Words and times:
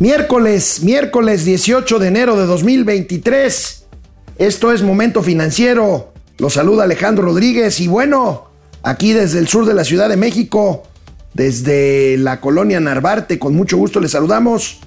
Miércoles, 0.00 0.82
miércoles 0.82 1.44
18 1.44 1.98
de 1.98 2.08
enero 2.08 2.36
de 2.36 2.46
2023. 2.46 3.84
Esto 4.38 4.72
es 4.72 4.82
Momento 4.82 5.22
Financiero. 5.22 6.12
Lo 6.38 6.50
saluda 6.50 6.84
Alejandro 6.84 7.24
Rodríguez 7.24 7.78
y 7.78 7.86
bueno, 7.86 8.50
aquí 8.82 9.12
desde 9.12 9.38
el 9.38 9.46
sur 9.46 9.64
de 9.64 9.74
la 9.74 9.84
Ciudad 9.84 10.08
de 10.08 10.16
México, 10.16 10.82
desde 11.34 12.16
la 12.18 12.40
colonia 12.40 12.80
Narvarte, 12.80 13.38
con 13.38 13.54
mucho 13.54 13.76
gusto 13.76 14.00
les 14.00 14.10
saludamos. 14.10 14.80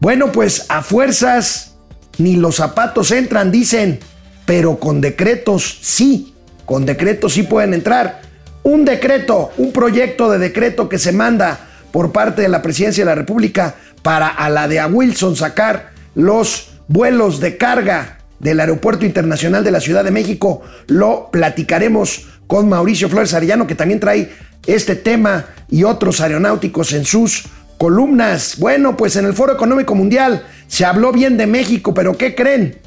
Bueno, 0.00 0.32
pues 0.32 0.66
a 0.68 0.82
fuerzas 0.82 1.76
ni 2.18 2.36
los 2.36 2.56
zapatos 2.56 3.10
entran, 3.10 3.50
dicen, 3.52 4.00
pero 4.44 4.78
con 4.78 5.00
decretos 5.00 5.78
sí, 5.80 6.34
con 6.66 6.84
decretos 6.84 7.32
sí 7.32 7.44
pueden 7.44 7.72
entrar. 7.72 8.20
Un 8.64 8.84
decreto, 8.84 9.50
un 9.56 9.72
proyecto 9.72 10.30
de 10.30 10.38
decreto 10.38 10.88
que 10.90 10.98
se 10.98 11.12
manda 11.12 11.68
por 11.90 12.12
parte 12.12 12.42
de 12.42 12.48
la 12.48 12.62
Presidencia 12.62 13.04
de 13.04 13.10
la 13.10 13.14
República 13.14 13.76
para 14.02 14.28
a 14.28 14.50
la 14.50 14.68
de 14.68 14.80
a 14.80 14.86
Wilson 14.86 15.36
sacar 15.36 15.90
los 16.14 16.70
vuelos 16.88 17.40
de 17.40 17.56
carga 17.56 18.18
del 18.38 18.60
Aeropuerto 18.60 19.06
Internacional 19.06 19.64
de 19.64 19.70
la 19.70 19.80
Ciudad 19.80 20.04
de 20.04 20.10
México. 20.10 20.62
Lo 20.86 21.30
platicaremos 21.30 22.26
con 22.46 22.68
Mauricio 22.68 23.08
Flores 23.08 23.32
Arellano, 23.34 23.66
que 23.66 23.74
también 23.74 24.00
trae 24.00 24.30
este 24.66 24.96
tema 24.96 25.46
y 25.70 25.84
otros 25.84 26.20
aeronáuticos 26.20 26.92
en 26.92 27.04
sus 27.04 27.44
columnas. 27.78 28.56
Bueno, 28.58 28.96
pues 28.96 29.16
en 29.16 29.24
el 29.24 29.32
Foro 29.32 29.54
Económico 29.54 29.94
Mundial 29.94 30.44
se 30.66 30.84
habló 30.84 31.12
bien 31.12 31.36
de 31.36 31.46
México, 31.46 31.94
pero 31.94 32.16
¿qué 32.16 32.34
creen? 32.34 32.78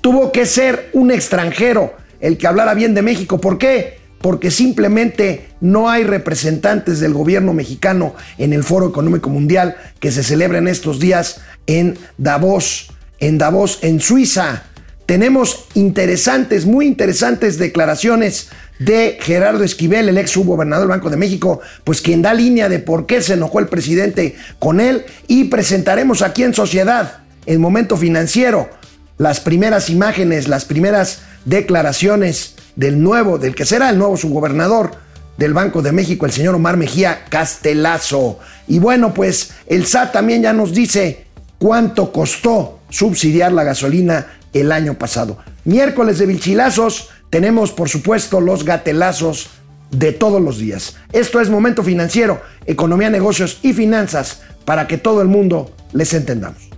Tuvo 0.00 0.32
que 0.32 0.46
ser 0.46 0.90
un 0.92 1.10
extranjero 1.10 1.94
el 2.20 2.38
que 2.38 2.46
hablara 2.46 2.74
bien 2.74 2.94
de 2.94 3.02
México. 3.02 3.40
¿Por 3.40 3.58
qué? 3.58 3.99
Porque 4.20 4.50
simplemente 4.50 5.48
no 5.60 5.88
hay 5.88 6.04
representantes 6.04 7.00
del 7.00 7.14
gobierno 7.14 7.54
mexicano 7.54 8.14
en 8.38 8.52
el 8.52 8.62
Foro 8.62 8.88
Económico 8.88 9.30
Mundial 9.30 9.76
que 9.98 10.12
se 10.12 10.22
celebra 10.22 10.58
en 10.58 10.68
estos 10.68 11.00
días 11.00 11.40
en 11.66 11.98
Davos, 12.18 12.92
en 13.18 13.38
Davos, 13.38 13.78
en 13.82 14.00
Suiza. 14.00 14.64
Tenemos 15.06 15.66
interesantes, 15.74 16.66
muy 16.66 16.86
interesantes 16.86 17.58
declaraciones 17.58 18.48
de 18.78 19.18
Gerardo 19.20 19.64
Esquivel, 19.64 20.08
el 20.08 20.18
ex 20.18 20.30
subgobernador 20.30 20.86
del 20.86 20.96
Banco 20.96 21.10
de 21.10 21.16
México, 21.16 21.60
pues 21.84 22.00
quien 22.00 22.22
da 22.22 22.32
línea 22.32 22.68
de 22.68 22.78
por 22.78 23.06
qué 23.06 23.20
se 23.20 23.34
enojó 23.34 23.58
el 23.58 23.68
presidente 23.68 24.36
con 24.58 24.80
él 24.80 25.04
y 25.26 25.44
presentaremos 25.44 26.22
aquí 26.22 26.42
en 26.42 26.54
Sociedad, 26.54 27.20
en 27.46 27.60
Momento 27.60 27.96
Financiero, 27.96 28.70
las 29.18 29.40
primeras 29.40 29.90
imágenes, 29.90 30.48
las 30.48 30.64
primeras 30.64 31.20
declaraciones 31.44 32.54
del 32.80 33.02
nuevo, 33.02 33.36
del 33.36 33.54
que 33.54 33.66
será 33.66 33.90
el 33.90 33.98
nuevo 33.98 34.16
subgobernador 34.16 34.92
del 35.36 35.52
Banco 35.52 35.82
de 35.82 35.92
México, 35.92 36.24
el 36.24 36.32
señor 36.32 36.54
Omar 36.54 36.78
Mejía 36.78 37.26
Castelazo. 37.28 38.38
Y 38.68 38.78
bueno, 38.78 39.12
pues 39.12 39.52
el 39.66 39.84
SAT 39.84 40.12
también 40.12 40.40
ya 40.40 40.54
nos 40.54 40.72
dice 40.72 41.26
cuánto 41.58 42.10
costó 42.10 42.80
subsidiar 42.88 43.52
la 43.52 43.64
gasolina 43.64 44.28
el 44.54 44.72
año 44.72 44.94
pasado. 44.94 45.36
Miércoles 45.64 46.18
de 46.18 46.24
Vilchilazos 46.24 47.10
tenemos, 47.28 47.70
por 47.70 47.90
supuesto, 47.90 48.40
los 48.40 48.64
gatelazos 48.64 49.50
de 49.90 50.12
todos 50.12 50.40
los 50.40 50.56
días. 50.56 50.96
Esto 51.12 51.38
es 51.38 51.50
Momento 51.50 51.82
Financiero, 51.82 52.40
Economía, 52.64 53.10
Negocios 53.10 53.58
y 53.60 53.74
Finanzas 53.74 54.40
para 54.64 54.88
que 54.88 54.96
todo 54.96 55.20
el 55.20 55.28
mundo 55.28 55.70
les 55.92 56.14
entendamos. 56.14 56.69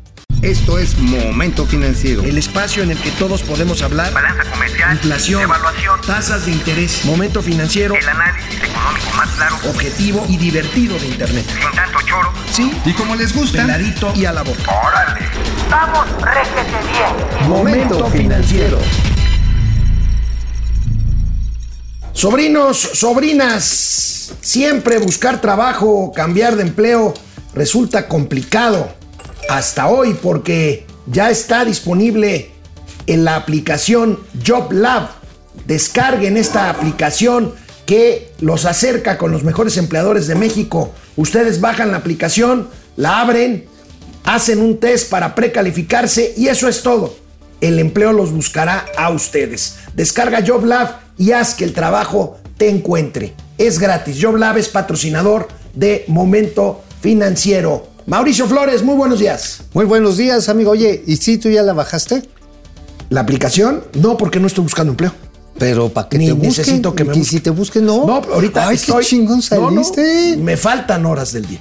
Esto 0.43 0.81
es 0.81 0.99
Momento 0.99 1.67
Financiero. 1.67 2.25
El 2.25 2.37
espacio 2.37 2.83
en 2.83 2.91
el 2.91 2.99
que 2.99 3.13
todos 3.13 3.45
podemos 3.45 3.81
hablar. 3.81 4.13
Balanza 4.13 4.43
comercial. 4.51 4.95
Inflación. 4.95 5.43
Evaluación. 5.43 6.01
Tasas 6.05 6.47
de 6.47 6.51
interés. 6.51 7.05
Momento 7.05 7.41
Financiero. 7.43 7.95
El 7.95 8.09
análisis 8.09 8.61
económico 8.61 9.07
más 9.17 9.29
claro. 9.37 9.57
Objetivo 9.71 10.27
y 10.29 10.37
divertido 10.37 10.99
de 10.99 11.07
Internet. 11.07 11.47
Sin 11.47 11.71
tanto 11.77 12.01
choro. 12.01 12.33
Sí. 12.51 12.73
Y 12.85 12.93
como 12.95 13.15
les 13.15 13.33
gusta. 13.33 13.63
Peladito 13.63 14.13
y 14.17 14.25
a 14.25 14.33
la 14.33 14.43
boca. 14.43 14.65
Órale. 14.85 15.21
Vamos, 15.71 16.09
réjete 16.21 16.89
bien. 16.91 17.49
Momento 17.49 18.11
Financiero. 18.11 18.81
Sobrinos, 22.13 22.79
sobrinas, 22.79 24.35
siempre 24.41 24.99
buscar 24.99 25.41
trabajo, 25.41 26.11
cambiar 26.13 26.57
de 26.57 26.63
empleo 26.63 27.15
resulta 27.55 28.09
complicado 28.09 29.02
hasta 29.57 29.89
hoy 29.89 30.15
porque 30.15 30.87
ya 31.07 31.31
está 31.31 31.65
disponible 31.65 32.51
en 33.07 33.25
la 33.25 33.37
aplicación 33.37 34.19
JobLab. 34.43 35.11
Descarguen 35.67 36.37
esta 36.37 36.71
aplicación 36.71 37.55
que 37.85 38.33
los 38.41 38.65
acerca 38.65 39.19
con 39.19 39.31
los 39.31 39.45
mejores 39.45 39.77
empleadores 39.77 40.27
de 40.27 40.37
México. 40.37 40.93
Ustedes 41.17 41.61
bajan 41.61 41.91
la 41.91 41.99
aplicación, 41.99 42.69
la 42.97 43.21
abren, 43.21 43.67
hacen 44.25 44.61
un 44.61 44.79
test 44.79 45.11
para 45.11 45.35
precalificarse 45.35 46.33
y 46.37 46.49
eso 46.49 46.69
es 46.69 46.83
todo. 46.83 47.15
El 47.61 47.79
empleo 47.79 48.13
los 48.13 48.33
buscará 48.33 48.87
a 48.97 49.11
ustedes. 49.11 49.77
Descarga 49.95 50.45
JobLab 50.45 50.97
y 51.19 51.33
haz 51.33 51.55
que 51.55 51.65
el 51.65 51.75
trabajo 51.75 52.39
te 52.57 52.71
encuentre. 52.71 53.35
Es 53.59 53.79
gratis. 53.79 54.19
JobLab 54.19 54.57
es 54.57 54.69
patrocinador 54.69 55.49
de 55.75 56.05
Momento 56.09 56.83
Financiero. 57.03 57.92
Mauricio 58.07 58.47
Flores, 58.49 58.83
muy 58.83 58.95
buenos 58.97 59.21
días. 59.21 59.61
Muy 59.75 59.85
buenos 59.85 60.17
días, 60.17 60.49
amigo. 60.49 60.73
Oye, 60.73 61.03
¿y 61.07 61.17
si 61.17 61.39
tú 61.39 61.49
ya 61.51 61.63
la 61.63 61.73
bajaste? 61.73 62.23
¿La 63.11 63.21
aplicación? 63.21 63.85
No, 63.95 64.17
porque 64.17 64.41
no 64.41 64.47
estoy 64.47 64.65
buscando 64.65 64.91
empleo. 64.93 65.13
Pero 65.59 65.89
para 65.91 66.09
que 66.09 66.19
Ni 66.19 66.27
te 66.27 66.33
busquen. 66.33 66.49
necesito 66.51 66.95
que 66.95 67.05
me 67.05 67.15
Y 67.15 67.19
busquen. 67.21 67.39
si 67.39 67.41
te 67.41 67.51
busquen, 67.51 67.85
no. 67.87 68.07
No, 68.07 68.15
ahorita 68.33 68.69
Ay, 68.69 68.75
estoy... 68.77 69.03
qué 69.03 69.09
chingón 69.11 69.41
No, 69.51 69.71
no, 69.71 69.85
saliste. 69.85 70.37
me 70.39 70.57
faltan 70.57 71.07
horas 71.07 71.33
del 71.33 71.47
día. 71.47 71.61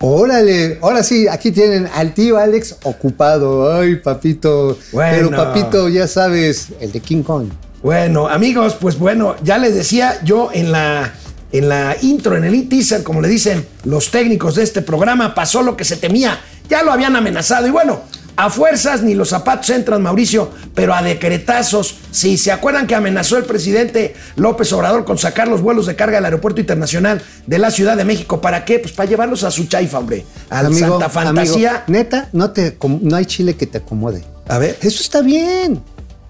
Órale, 0.00 0.78
ahora 0.82 1.02
sí, 1.02 1.26
aquí 1.28 1.50
tienen 1.50 1.88
al 1.94 2.12
tío 2.12 2.36
Alex 2.36 2.76
ocupado. 2.82 3.72
Ay, 3.78 3.96
papito. 3.96 4.76
Bueno. 4.92 5.16
Pero 5.16 5.30
papito, 5.30 5.88
ya 5.88 6.06
sabes, 6.08 6.68
el 6.80 6.92
de 6.92 7.00
King 7.00 7.22
Kong. 7.22 7.46
Bueno, 7.82 8.28
amigos, 8.28 8.76
pues 8.78 8.98
bueno, 8.98 9.36
ya 9.42 9.56
les 9.58 9.74
decía 9.74 10.20
yo 10.24 10.50
en 10.52 10.72
la, 10.72 11.14
en 11.54 11.68
la 11.68 11.96
intro, 12.02 12.36
en 12.36 12.42
el 12.42 12.68
teaser, 12.68 13.04
como 13.04 13.20
le 13.20 13.28
dicen 13.28 13.64
los 13.84 14.10
técnicos 14.10 14.56
de 14.56 14.64
este 14.64 14.82
programa, 14.82 15.36
pasó 15.36 15.62
lo 15.62 15.76
que 15.76 15.84
se 15.84 15.96
temía. 15.96 16.40
Ya 16.68 16.82
lo 16.82 16.92
habían 16.92 17.14
amenazado 17.14 17.68
y 17.68 17.70
bueno, 17.70 18.02
a 18.34 18.50
fuerzas 18.50 19.02
ni 19.02 19.14
los 19.14 19.28
zapatos 19.28 19.70
entran, 19.70 20.02
Mauricio, 20.02 20.50
pero 20.74 20.94
a 20.94 21.02
decretazos. 21.02 21.94
Si 22.10 22.38
se 22.38 22.50
acuerdan 22.50 22.88
que 22.88 22.96
amenazó 22.96 23.36
el 23.36 23.44
presidente 23.44 24.16
López 24.34 24.72
Obrador 24.72 25.04
con 25.04 25.16
sacar 25.16 25.46
los 25.46 25.62
vuelos 25.62 25.86
de 25.86 25.94
carga 25.94 26.16
del 26.16 26.24
Aeropuerto 26.24 26.60
Internacional 26.60 27.22
de 27.46 27.58
la 27.60 27.70
Ciudad 27.70 27.96
de 27.96 28.04
México, 28.04 28.40
¿para 28.40 28.64
qué? 28.64 28.80
Pues 28.80 28.92
para 28.92 29.08
llevarlos 29.08 29.44
a 29.44 29.52
su 29.52 29.66
chaifa, 29.66 30.00
hombre. 30.00 30.26
A 30.50 30.64
la 30.64 30.72
Santa 30.72 31.08
Fantasía. 31.08 31.70
amigo, 31.70 31.84
neta, 31.86 32.30
no, 32.32 32.50
te, 32.50 32.76
no 32.82 33.14
hay 33.14 33.26
chile 33.26 33.54
que 33.54 33.68
te 33.68 33.78
acomode. 33.78 34.24
A 34.48 34.58
ver, 34.58 34.76
Eso 34.82 35.02
está 35.02 35.22
bien. 35.22 35.80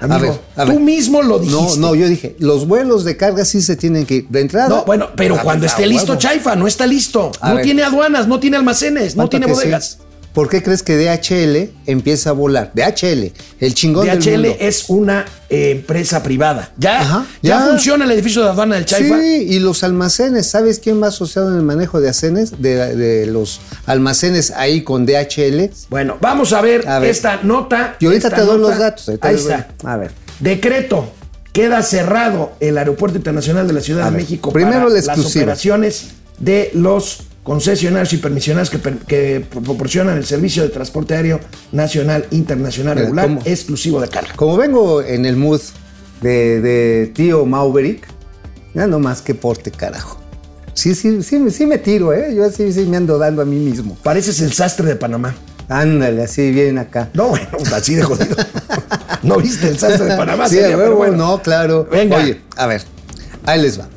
Amigo, 0.05 0.39
a 0.57 0.65
ver, 0.65 0.71
a 0.71 0.73
tú 0.75 0.81
mismo 0.81 1.23
lo 1.23 1.39
No, 1.39 1.41
dijiste. 1.41 1.79
no, 1.81 1.95
yo 1.95 2.09
dije, 2.09 2.37
los 2.39 2.67
vuelos 2.67 3.05
de 3.05 3.17
carga 3.17 3.45
sí 3.45 3.63
se 3.63 3.77
tienen 3.77 4.07
que 4.07 4.15
ir 4.17 4.29
de 4.29 4.41
entrada. 4.41 4.69
No, 4.69 4.85
bueno, 4.85 5.09
pero 5.17 5.41
cuando 5.43 5.67
esté 5.67 5.87
listo. 5.87 6.17
Chaifa, 6.17 6.57
no 6.57 6.67
está 6.67 6.87
listo. 6.87 7.31
A 7.41 7.51
no 7.51 7.55
ver. 7.57 7.65
tiene 7.65 7.83
aduanas, 7.83 8.27
no 8.29 8.41
tiene 8.41 8.57
almacenes, 8.57 9.17
no 9.17 9.29
¿Cuánto 9.29 9.47
tiene 9.47 9.55
sí? 9.55 9.97
¿Por 10.35 10.49
qué 10.49 10.63
crees 10.65 10.83
que 10.83 10.97
DHL 10.97 11.71
empieza 11.87 12.31
a 12.31 12.33
volar? 12.33 12.73
DHL, 12.75 13.33
el 13.61 13.75
chingón 13.75 14.07
del 14.07 14.19
DHL 14.19 14.33
mundo. 14.33 14.57
es 14.59 14.85
una 14.89 15.25
eh, 15.49 15.71
empresa 15.71 16.23
privada. 16.25 16.73
Ya, 16.77 17.01
Ajá, 17.01 17.27
ya, 17.41 17.61
ya. 17.61 17.67
funciona 17.69 18.05
el 18.05 18.11
edificio 18.11 18.43
de 18.43 18.49
aduana 18.51 18.75
del 18.75 18.85
Chaifa. 18.85 19.17
Sí, 19.21 19.47
y 19.49 19.61
los 19.61 19.85
almacenes, 19.85 20.49
¿sabes 20.51 20.81
quién 20.81 21.01
va 21.01 21.07
asociado 21.07 21.51
en 21.53 21.57
el 21.57 21.63
manejo 21.63 22.01
de 22.01 22.09
almacenes? 22.09 22.61
De, 22.61 22.97
de 22.97 23.27
los 23.27 23.61
almacenes 23.87 24.51
ahí 24.51 24.83
con 24.83 25.07
DHL. 25.07 25.71
Bueno, 25.89 26.19
vamos 26.21 26.53
a 26.53 26.61
ver, 26.61 26.87
A 26.89 26.99
ver. 26.99 27.11
esta 27.11 27.41
nota. 27.45 27.97
Y 28.01 28.07
ahorita 28.07 28.31
te 28.31 28.41
doy 28.41 28.59
nota. 28.59 28.71
los 28.71 28.79
datos. 28.79 29.09
Ahí 29.21 29.37
está. 29.37 29.69
A 29.85 29.97
ver. 29.97 30.11
Decreto. 30.41 31.13
Queda 31.53 31.81
cerrado 31.85 32.51
el 32.59 32.77
Aeropuerto 32.77 33.17
Internacional 33.17 33.69
de 33.69 33.73
la 33.75 33.81
Ciudad 33.81 34.03
A 34.03 34.07
de 34.07 34.17
ver, 34.17 34.23
México 34.23 34.51
primero 34.53 34.79
para 34.79 34.89
la 34.89 34.95
las 34.97 35.05
exclusiva. 35.07 35.45
operaciones 35.45 36.07
de 36.41 36.73
los 36.75 37.19
concesionarios 37.45 38.13
y 38.13 38.17
permisionarios 38.17 38.71
que, 38.71 38.79
per- 38.79 38.99
que 38.99 39.47
proporcionan 39.63 40.17
el 40.17 40.25
servicio 40.27 40.63
de 40.65 40.71
transporte 40.71 41.15
aéreo 41.15 41.39
nacional, 41.71 42.27
internacional, 42.33 42.97
regular, 42.99 43.39
exclusivo 43.45 44.01
de 44.01 44.09
carga. 44.09 44.33
Como 44.35 44.57
vengo 44.57 45.01
en 45.03 45.25
el 45.27 45.37
mood 45.37 45.61
de, 46.23 46.61
de 46.61 47.13
tío 47.15 47.45
Mauberic, 47.47 48.09
ya 48.75 48.87
no 48.89 48.99
más 48.99 49.23
que 49.23 49.35
porte, 49.37 49.71
carajo. 49.71 50.19
Sí, 50.73 50.95
sí, 50.97 51.23
sí, 51.23 51.39
me- 51.39 51.51
sí 51.53 51.67
me 51.67 51.79
tiro, 51.79 52.13
¿eh? 52.13 52.35
Yo 52.35 52.45
así 52.45 52.73
sí 52.73 52.81
me 52.87 52.97
ando 52.97 53.17
dando 53.19 53.43
a 53.43 53.45
mí 53.45 53.57
mismo. 53.57 53.97
Pareces 54.03 54.41
el 54.41 54.53
sastre 54.53 54.87
de 54.89 54.97
Panamá. 54.97 55.35
Ándale, 55.69 56.25
así 56.25 56.51
bien 56.51 56.79
acá. 56.79 57.11
No, 57.15 57.29
bueno, 57.29 57.47
así 57.75 57.95
de 57.95 58.03
jodido. 58.03 58.37
¿No 59.23 59.37
viste 59.37 59.69
el 59.69 59.79
sastre 59.79 60.07
de 60.07 60.17
Panamá? 60.17 60.49
Sí, 60.49 60.57
sería, 60.57 60.75
a 60.75 60.79
pero 60.79 60.91
huevo, 60.91 60.97
bueno. 60.97 61.17
no, 61.17 61.43
claro. 61.43 61.87
Venga. 61.91 62.17
Oye, 62.17 62.41
a 62.57 62.67
ver, 62.67 62.83
ahí 63.47 63.63
les 63.63 63.79
va. 63.79 63.89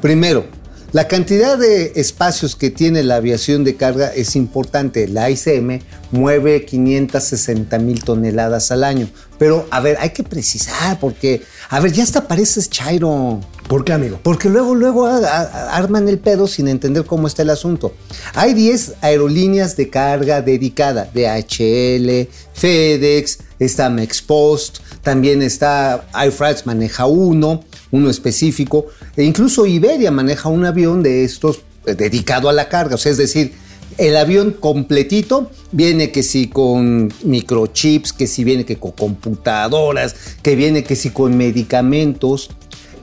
Primero, 0.00 0.44
la 0.92 1.06
cantidad 1.06 1.56
de 1.56 1.92
espacios 1.96 2.56
que 2.56 2.70
tiene 2.70 3.02
la 3.04 3.16
aviación 3.16 3.62
de 3.64 3.76
carga 3.76 4.08
es 4.14 4.34
importante. 4.34 5.06
La 5.06 5.30
ICM 5.30 5.80
mueve 6.10 6.64
560 6.64 7.78
mil 7.78 8.02
toneladas 8.02 8.70
al 8.72 8.82
año. 8.84 9.08
Pero, 9.38 9.66
a 9.70 9.80
ver, 9.80 9.96
hay 10.00 10.10
que 10.10 10.24
precisar 10.24 10.98
porque, 10.98 11.42
a 11.68 11.80
ver, 11.80 11.92
ya 11.92 12.02
hasta 12.02 12.26
pareces 12.26 12.68
Chairo. 12.68 13.40
¿Por 13.68 13.84
qué, 13.84 13.92
amigo? 13.92 14.18
Porque 14.22 14.48
luego, 14.48 14.74
luego 14.74 15.06
a- 15.06 15.18
a- 15.18 15.76
arman 15.76 16.08
el 16.08 16.18
pedo 16.18 16.48
sin 16.48 16.66
entender 16.66 17.04
cómo 17.04 17.28
está 17.28 17.42
el 17.42 17.50
asunto. 17.50 17.94
Hay 18.34 18.52
10 18.52 18.94
aerolíneas 19.00 19.76
de 19.76 19.88
carga 19.88 20.42
dedicada, 20.42 21.08
DHL, 21.14 22.28
FedEx, 22.52 23.38
está 23.60 23.88
Mexpost, 23.90 24.78
también 25.02 25.40
está 25.40 26.04
Air 26.20 26.32
France 26.32 26.62
maneja 26.66 27.06
uno, 27.06 27.62
uno 27.92 28.10
específico, 28.10 28.86
e 29.20 29.24
incluso 29.24 29.66
Iberia 29.66 30.10
maneja 30.10 30.48
un 30.48 30.64
avión 30.64 31.02
de 31.02 31.24
estos 31.24 31.60
eh, 31.86 31.94
dedicado 31.94 32.48
a 32.48 32.52
la 32.52 32.68
carga, 32.68 32.94
o 32.94 32.98
sea, 32.98 33.12
es 33.12 33.18
decir, 33.18 33.52
el 33.98 34.16
avión 34.16 34.52
completito 34.52 35.50
viene 35.72 36.10
que 36.10 36.22
si 36.22 36.48
con 36.48 37.12
microchips, 37.22 38.14
que 38.14 38.26
si 38.26 38.44
viene 38.44 38.64
que 38.64 38.76
con 38.76 38.92
computadoras, 38.92 40.14
que 40.42 40.56
viene 40.56 40.84
que 40.84 40.96
si 40.96 41.10
con 41.10 41.36
medicamentos. 41.36 42.48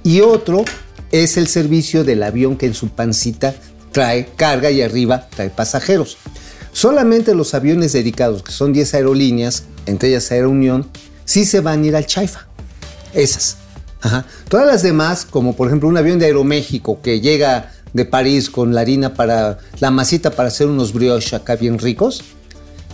Y 0.04 0.22
otro 0.22 0.66
es 1.12 1.38
el 1.38 1.48
servicio 1.50 2.04
del 2.04 2.24
avión 2.24 2.58
que 2.58 2.66
en 2.66 2.74
su 2.74 2.90
pancita 2.90 3.54
trae 3.92 4.26
carga 4.36 4.72
y 4.72 4.82
arriba 4.82 5.28
trae 5.36 5.52
pasajeros. 5.52 6.18
Solamente 6.72 7.36
los 7.36 7.54
aviones 7.54 7.94
dedicados, 7.94 8.42
que 8.42 8.52
son 8.52 8.74
10 8.74 8.96
aerolíneas, 8.96 9.66
entre 9.86 10.10
ellas 10.10 10.32
Aero 10.32 10.50
Unión, 10.50 10.88
sí 11.26 11.46
se 11.46 11.60
van 11.60 11.84
a 11.84 11.86
ir 11.86 11.96
al 11.96 12.08
Chaifa. 12.08 12.48
Esas. 13.14 13.58
Ajá. 14.08 14.26
Todas 14.48 14.66
las 14.66 14.84
demás, 14.84 15.26
como 15.26 15.56
por 15.56 15.68
ejemplo 15.68 15.90
un 15.90 15.98
avión 15.98 16.18
de 16.18 16.26
Aeroméxico 16.28 17.02
que 17.02 17.20
llega 17.20 17.74
de 17.92 18.06
París 18.06 18.50
con 18.50 18.74
la 18.74 18.82
harina 18.82 19.14
para 19.14 19.60
la 19.80 19.92
masita 19.92 20.32
para 20.32 20.48
hacer 20.48 20.68
unos 20.68 20.94
brioches 20.94 21.34
acá 21.34 21.56
bien 21.56 21.78
ricos 21.78 22.24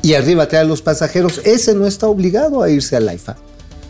y 0.02 0.16
arriba 0.16 0.48
trae 0.48 0.62
a 0.62 0.66
los 0.66 0.82
pasajeros, 0.82 1.40
ese 1.46 1.76
no 1.76 1.86
está 1.86 2.08
obligado 2.08 2.64
a 2.64 2.70
irse 2.70 2.96
al 2.96 3.08
AIFA. 3.08 3.38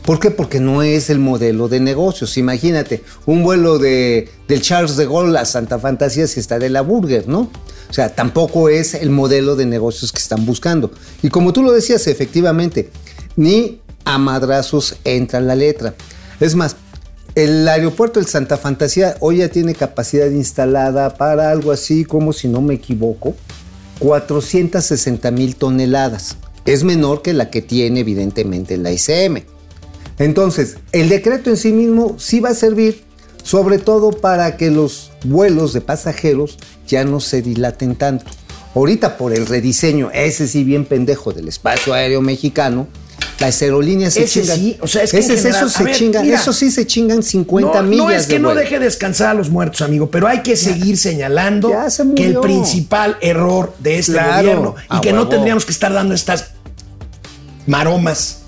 ¿Por 0.06 0.20
qué? 0.20 0.32
Porque 0.32 0.60
no 0.60 0.84
es 0.84 1.10
el 1.10 1.20
modelo 1.20 1.70
de 1.70 1.80
negocios. 1.80 2.38
Imagínate, 2.38 3.04
un 3.26 3.42
vuelo 3.42 3.80
de, 3.80 4.30
del 4.50 4.62
Charles 4.62 4.98
de 4.98 5.06
Gaulle 5.06 5.38
a 5.38 5.46
Santa 5.46 5.80
Fantasía 5.80 6.28
si 6.28 6.42
está 6.42 6.60
de 6.60 6.70
la 6.70 6.82
Burger, 6.82 7.28
¿no? 7.30 7.50
O 7.90 7.94
sea, 7.94 8.14
tampoco 8.14 8.68
es 8.68 8.96
el 8.96 9.12
modelo 9.12 9.56
de 9.56 9.66
negocios 9.66 10.12
que 10.12 10.20
están 10.20 10.46
buscando. 10.46 10.92
Y 11.22 11.30
como 11.30 11.54
tú 11.54 11.64
lo 11.64 11.72
decías, 11.72 12.06
efectivamente, 12.08 12.92
ni 13.38 13.80
a 14.04 14.18
madrazos 14.18 14.98
entra 15.06 15.40
la 15.40 15.56
letra. 15.56 15.96
Es 16.42 16.54
más, 16.56 16.76
el 17.36 17.68
aeropuerto 17.68 18.20
del 18.20 18.30
Santa 18.30 18.58
Fantasía 18.58 19.16
hoy 19.20 19.38
ya 19.38 19.50
tiene 19.50 19.74
capacidad 19.74 20.30
instalada 20.30 21.16
para 21.16 21.52
algo 21.52 21.72
así 21.72 22.06
como, 22.06 22.32
si 22.34 22.48
no 22.48 22.62
me 22.62 22.76
equivoco, 22.76 23.36
460 24.00 25.32
mil 25.32 25.56
toneladas. 25.56 26.38
Es 26.66 26.84
menor 26.84 27.22
que 27.22 27.34
la 27.34 27.50
que 27.50 27.62
tiene 27.62 28.02
evidentemente 28.02 28.78
la 28.78 28.92
ICM. 28.92 29.44
Entonces, 30.20 30.78
el 30.92 31.10
decreto 31.10 31.50
en 31.50 31.58
sí 31.58 31.74
mismo 31.74 32.16
sí 32.20 32.40
va 32.40 32.50
a 32.50 32.56
servir 32.56 33.04
sobre 33.44 33.78
todo 33.78 34.12
para 34.12 34.56
que 34.56 34.72
los 34.72 35.12
vuelos 35.26 35.74
de 35.74 35.82
pasajeros 35.82 36.58
ya 36.88 37.04
no 37.04 37.20
se 37.20 37.42
dilaten 37.42 37.96
tanto. 37.96 38.26
Ahorita 38.74 39.18
por 39.18 39.34
el 39.34 39.46
rediseño, 39.46 40.10
ese 40.14 40.48
sí 40.48 40.64
bien 40.64 40.86
pendejo 40.86 41.34
del 41.34 41.48
espacio 41.48 41.94
aéreo 41.94 42.22
mexicano, 42.22 42.88
las 43.46 43.62
aerolíneas 43.62 44.14
se 44.14 44.24
Ese 44.24 44.42
chingan. 44.42 44.58
sí, 44.58 44.78
o 44.82 44.88
sea, 44.88 45.04
es 45.04 45.12
que 45.12 45.18
en 45.18 45.24
Ese- 45.24 45.38
general- 45.38 45.66
eso 45.68 45.78
se 45.78 45.84
ver, 45.84 45.96
chingan, 45.96 46.24
mira. 46.26 46.36
eso 46.40 46.54
sí 46.54 46.72
se 46.72 46.88
chingan 46.88 47.24
50 47.24 47.82
no, 47.82 47.88
millas 47.88 48.06
no 48.06 48.12
es 48.12 48.28
que 48.28 48.34
de 48.34 48.40
no 48.40 48.56
deje 48.56 48.80
descansar 48.80 49.30
a 49.30 49.34
los 49.34 49.50
muertos, 49.50 49.82
amigo, 49.82 50.10
pero 50.10 50.28
hay 50.28 50.42
que 50.42 50.56
seguir 50.56 50.98
señalando 50.98 51.70
Ya 51.70 51.90
se 51.90 52.04
que 52.16 52.26
el 52.28 52.40
principal 52.40 53.18
error 53.22 53.74
de 53.80 54.00
este 54.00 54.14
Claro, 54.14 54.38
gobierno 54.42 54.76
y 54.98 55.02
que 55.02 55.14
no 55.14 55.28
tendríamos 55.28 55.66
que 55.66 55.72
estar 55.72 55.92
dando 55.94 56.14
estas 56.14 56.52
maromas 57.68 58.40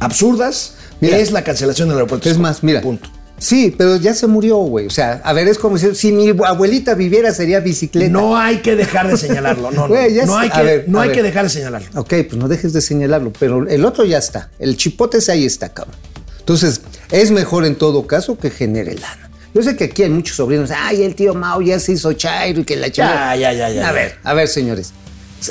absurdas 0.00 0.74
Mira, 1.00 1.18
es 1.18 1.32
la 1.32 1.42
cancelación 1.42 1.88
del 1.88 1.96
aeropuerto. 1.98 2.30
Es 2.30 2.38
más, 2.38 2.62
mira. 2.62 2.80
Punto. 2.80 3.08
Sí, 3.42 3.74
pero 3.76 3.96
ya 3.96 4.14
se 4.14 4.26
murió, 4.28 4.56
güey. 4.58 4.86
O 4.86 4.90
sea, 4.90 5.20
a 5.24 5.32
ver, 5.32 5.48
es 5.48 5.58
como 5.58 5.76
si, 5.76 5.94
si 5.96 6.12
mi 6.12 6.28
abuelita 6.44 6.94
viviera 6.94 7.32
sería 7.34 7.58
bicicleta. 7.60 8.12
No 8.12 8.36
hay 8.36 8.58
que 8.58 8.76
dejar 8.76 9.08
de 9.08 9.16
señalarlo. 9.16 9.70
No, 9.72 9.88
no, 9.88 9.94
hay, 9.96 10.18
A 10.20 10.50
que, 10.52 10.62
ver, 10.62 10.84
no 10.88 10.98
a 10.98 11.02
hay 11.02 11.08
ver. 11.08 11.16
que 11.16 11.22
dejar 11.24 11.44
de 11.44 11.50
señalarlo. 11.50 11.88
Ok, 12.00 12.08
pues 12.28 12.34
no 12.36 12.46
dejes 12.46 12.72
de 12.72 12.80
señalarlo, 12.80 13.32
pero 13.38 13.68
el 13.68 13.84
otro 13.84 14.04
ya 14.04 14.18
está. 14.18 14.50
El 14.60 14.76
chipote 14.76 15.18
ese 15.18 15.32
ahí 15.32 15.44
está, 15.44 15.70
cabrón. 15.70 15.96
Entonces, 16.38 16.82
es 17.10 17.30
mejor 17.32 17.64
en 17.64 17.74
todo 17.74 18.06
caso 18.06 18.38
que 18.38 18.50
genere 18.50 18.94
lana. 18.94 19.30
Yo 19.54 19.62
sé 19.62 19.76
que 19.76 19.84
aquí 19.84 20.02
hay 20.04 20.10
muchos 20.10 20.36
sobrinos. 20.36 20.70
Ay, 20.70 21.02
el 21.02 21.14
tío 21.14 21.34
Mao 21.34 21.60
ya 21.60 21.78
se 21.78 21.92
hizo 21.92 22.12
chairo 22.14 22.60
y 22.60 22.64
que 22.64 22.76
la 22.76 22.90
chingada. 22.90 23.36
ya, 23.36 23.52
ya, 23.52 23.68
ya, 23.70 23.82
A 23.82 23.86
ya. 23.88 23.92
ver, 23.92 24.14
a 24.22 24.34
ver, 24.34 24.48
señores. 24.48 24.92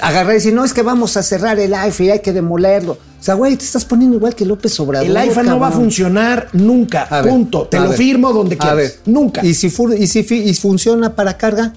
Agarrar 0.01 0.31
y 0.31 0.35
decir, 0.35 0.53
no, 0.53 0.63
es 0.63 0.73
que 0.73 0.81
vamos 0.81 1.17
a 1.17 1.23
cerrar 1.23 1.59
el 1.59 1.73
AIFA 1.73 2.03
y 2.03 2.09
hay 2.11 2.19
que 2.19 2.33
demolerlo. 2.33 2.93
O 2.93 3.23
sea, 3.23 3.35
güey, 3.35 3.55
te 3.55 3.65
estás 3.65 3.85
poniendo 3.85 4.17
igual 4.17 4.33
que 4.33 4.45
López 4.45 4.79
Obrador. 4.79 5.07
El 5.07 5.15
AIFA 5.15 5.43
no 5.43 5.59
va 5.59 5.67
a 5.67 5.71
funcionar 5.71 6.47
nunca. 6.53 7.03
A 7.03 7.21
ver, 7.21 7.31
punto. 7.31 7.67
Te 7.67 7.79
lo 7.79 7.89
ver, 7.89 7.97
firmo 7.97 8.33
donde 8.33 8.57
quieras. 8.57 8.77
ver, 8.77 8.99
Nunca. 9.05 9.45
¿Y 9.45 9.53
si, 9.53 9.67
y 9.67 10.53
funciona 10.55 11.15
para 11.15 11.37
carga? 11.37 11.73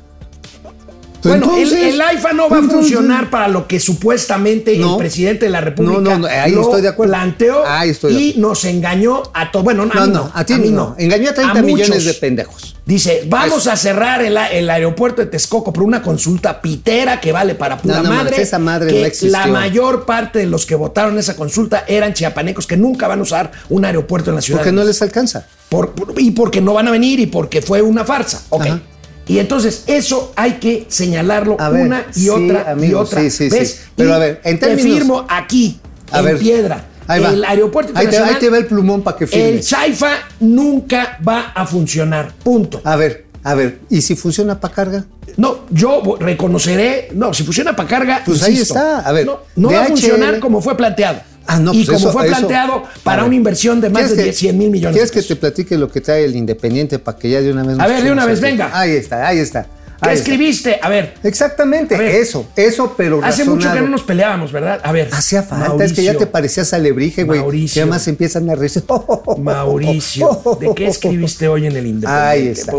Bueno, 1.25 1.57
el- 1.57 1.63
Entonces- 1.65 1.95
el, 1.95 2.01
AIFA 2.01 2.33
no 2.33 2.49
va 2.49 2.59
a 2.59 2.63
funcionar 2.63 3.31
para 3.31 3.49
lo 3.49 3.67
que 3.67 3.81
supuestamente 3.81 4.77
No. 4.77 4.93
el 4.93 4.99
presidente 4.99 5.47
de 5.47 5.51
la 5.51 5.61
República 5.61 6.01
No, 6.01 6.11
no, 6.11 6.19
no, 6.21 6.27
ahí 6.27 6.53
lo 6.53 6.63
estoy 6.63 6.83
de 6.83 6.89
acuerdo. 6.89 7.13
planteó 7.13 7.67
Ahí 7.67 7.91
estoy 7.91 8.15
de 8.15 8.21
y 8.21 8.35
nos 8.39 8.65
engañó 8.65 9.23
a 9.33 9.51
todos. 9.51 9.65
Bueno, 9.65 9.83
a 9.83 9.87
No, 9.87 10.07
mí 10.07 10.13
no, 10.13 10.31
a 10.35 10.45
ti 10.45 10.55
mí 10.55 10.69
no. 10.71 10.95
Engañó 10.99 11.31
a 11.31 11.35
30 11.35 11.59
A 11.59 11.63
millones 11.63 12.05
de 12.05 12.15
pendejos. 12.15 12.77
Dice, 12.87 13.23
vamos 13.27 13.63
Eso. 13.63 13.71
a 13.73 13.77
cerrar 13.77 14.23
el, 14.23 14.37
a- 14.37 14.49
el 14.49 14.69
aeropuerto 14.69 15.23
de 15.23 15.27
Texcoco 15.29 15.73
por 15.73 15.83
una 15.85 16.03
consulta 16.03 16.61
pitera 16.61 17.19
que 17.21 17.33
vale 17.33 17.55
para 17.55 17.79
pura 17.79 18.03
madre. 18.03 18.43
esa 18.43 18.59
madre 18.59 19.11
que. 19.11 19.27
La 19.29 19.47
mayor 19.47 20.05
parte 20.05 20.39
de 20.41 20.47
los 20.47 20.67
que 20.67 20.75
votaron 20.75 21.19
esa 21.19 21.35
consulta 21.35 21.85
eran 21.89 22.13
chiapanecos 22.13 22.67
que 22.67 22.77
nunca 22.77 23.09
van 23.09 23.21
a 23.21 23.23
usar 23.23 23.53
un 23.71 23.85
aeropuerto 23.87 24.31
en 24.31 24.37
la 24.37 24.43
ciudad. 24.43 24.61
Porque 24.61 24.73
no 24.73 24.85
les 24.85 25.01
alcanza. 25.01 25.47
Por- 25.71 25.95
y 26.19 26.33
porque 26.33 26.61
no 26.61 26.75
van 26.75 26.89
a 26.89 26.91
venir 26.91 27.21
y 27.21 27.27
porque 27.27 27.63
fue 27.63 27.81
una 27.81 28.05
farsa. 28.05 28.43
Ok. 28.51 28.67
Ajá. 28.67 28.81
Y 29.27 29.39
entonces 29.39 29.85
eso 29.87 30.33
hay 30.37 30.55
que 30.55 30.87
señalarlo 30.89 31.57
A 31.59 31.71
ver, 31.71 31.87
una 31.87 32.05
y 32.15 32.21
sí, 32.21 32.29
otra 32.29 32.65
y 32.69 32.71
amigo, 32.73 33.01
otra. 33.01 33.21
sí, 33.23 33.31
sí, 33.31 33.49
¿Ves? 33.49 33.71
sí. 33.71 33.91
Pero 33.97 34.11
Y 34.11 34.13
a 34.13 34.19
ver, 34.19 34.41
en 34.45 34.59
te 34.59 34.67
términos- 34.67 34.99
firmo 34.99 35.27
aquí, 35.29 35.81
A 36.11 36.19
en 36.19 36.25
ver, 36.27 36.39
piedra. 36.39 36.85
ahí 37.07 37.23
va. 37.23 37.31
el 37.31 37.45
aeropuerto 37.45 37.93
Ahí 37.95 38.07
te- 38.07 38.15
internacional. 38.17 38.35
ahí 38.35 38.41
te 38.41 38.51
va 38.51 38.59
el 38.59 38.67
plumón 38.67 39.03
para 39.03 39.17
que 39.17 39.25
El 39.25 39.31
firmes. 39.31 39.67
Chaifa 39.67 40.11
nunca 40.41 41.19
va 41.27 41.53
a 41.55 41.67
funcionar. 41.67 42.33
Punto. 42.43 42.81
A 42.85 42.97
ver, 42.97 43.25
a 43.43 43.55
ver, 43.55 43.81
¿y 43.91 44.03
si 44.03 44.15
funciona 44.15 44.61
para 44.61 44.75
carga? 44.75 45.05
No, 45.37 45.61
yo 45.71 46.03
reconoceré. 46.21 47.09
No, 47.15 47.33
si 47.35 47.43
funciona 47.45 47.75
para 47.75 47.89
carga. 47.89 48.23
Pues 48.25 48.43
ahí 48.43 48.59
está, 48.59 49.01
a 49.01 49.13
ver, 49.13 49.27
No, 49.27 49.41
no 49.57 49.71
va 49.73 49.83
a 49.83 49.87
funcionar 49.87 50.39
como 50.39 50.61
fue 50.61 50.77
planteado. 50.77 51.21
Ah, 51.47 51.59
no, 51.61 51.73
y 51.75 51.85
pues 51.85 51.99
como 51.99 52.11
eso- 52.11 52.13
fue 52.13 52.27
planteado 52.27 52.85
para 53.03 53.19
ver. 53.23 53.27
una 53.27 53.37
inversión 53.37 53.81
de 53.81 53.91
más 53.91 54.03
¿Quieres 54.03 54.17
de 54.17 54.23
que- 54.23 54.25
10, 54.31 54.37
100 54.39 54.59
mil 54.59 54.71
millones. 54.71 54.95
¿Quieres 54.95 55.11
que 55.11 55.23
te 55.23 55.37
platique 55.37 55.77
lo 55.77 55.91
que 55.91 56.01
trae 56.01 56.25
el 56.25 56.35
Independiente 56.37 56.99
para 56.99 57.19
que 57.19 57.29
ya 57.31 57.41
de 57.43 57.53
una 57.53 57.63
vez 57.65 57.79
A 57.79 57.87
ver, 57.87 58.03
de 58.03 58.11
una 58.13 58.25
vez, 58.27 58.41
venga. 58.41 58.71
Ahí 58.73 58.93
está, 58.93 59.27
ahí 59.27 59.39
está. 59.39 59.65
¿Qué 59.65 60.11
ahí 60.11 60.15
está. 60.17 60.23
escribiste? 60.31 60.79
A 60.83 60.89
ver. 60.89 61.15
Exactamente, 61.23 61.95
A 61.95 61.99
ver. 61.99 62.15
eso, 62.17 62.47
eso, 62.57 62.95
pero 62.97 63.21
Hace 63.25 63.45
mucho 63.45 63.73
que 63.73 63.81
no 63.81 63.89
nos 63.89 64.03
peleábamos, 64.03 64.53
¿verdad? 64.53 64.81
A 64.83 64.91
ver. 64.93 65.09
Hacía 65.13 65.43
falta, 65.43 65.85
es 65.85 65.93
que 65.93 66.03
ya 66.03 66.15
te 66.15 66.27
parecías 66.27 66.73
alebrije, 66.75 67.25
güey. 67.25 67.41
Mauricio. 67.41 67.75
Que 67.75 67.81
además 67.83 68.07
empiezan 68.09 68.51
a 68.51 68.55
reírse. 68.55 68.83
Mauricio, 69.39 70.59
¿de 70.61 70.75
qué 70.75 70.87
escribiste 70.89 71.49
hoy 71.49 71.67
en 71.67 71.77
el 71.77 71.87
Independiente? 71.87 72.09
Ahí 72.09 72.49
está. 72.49 72.73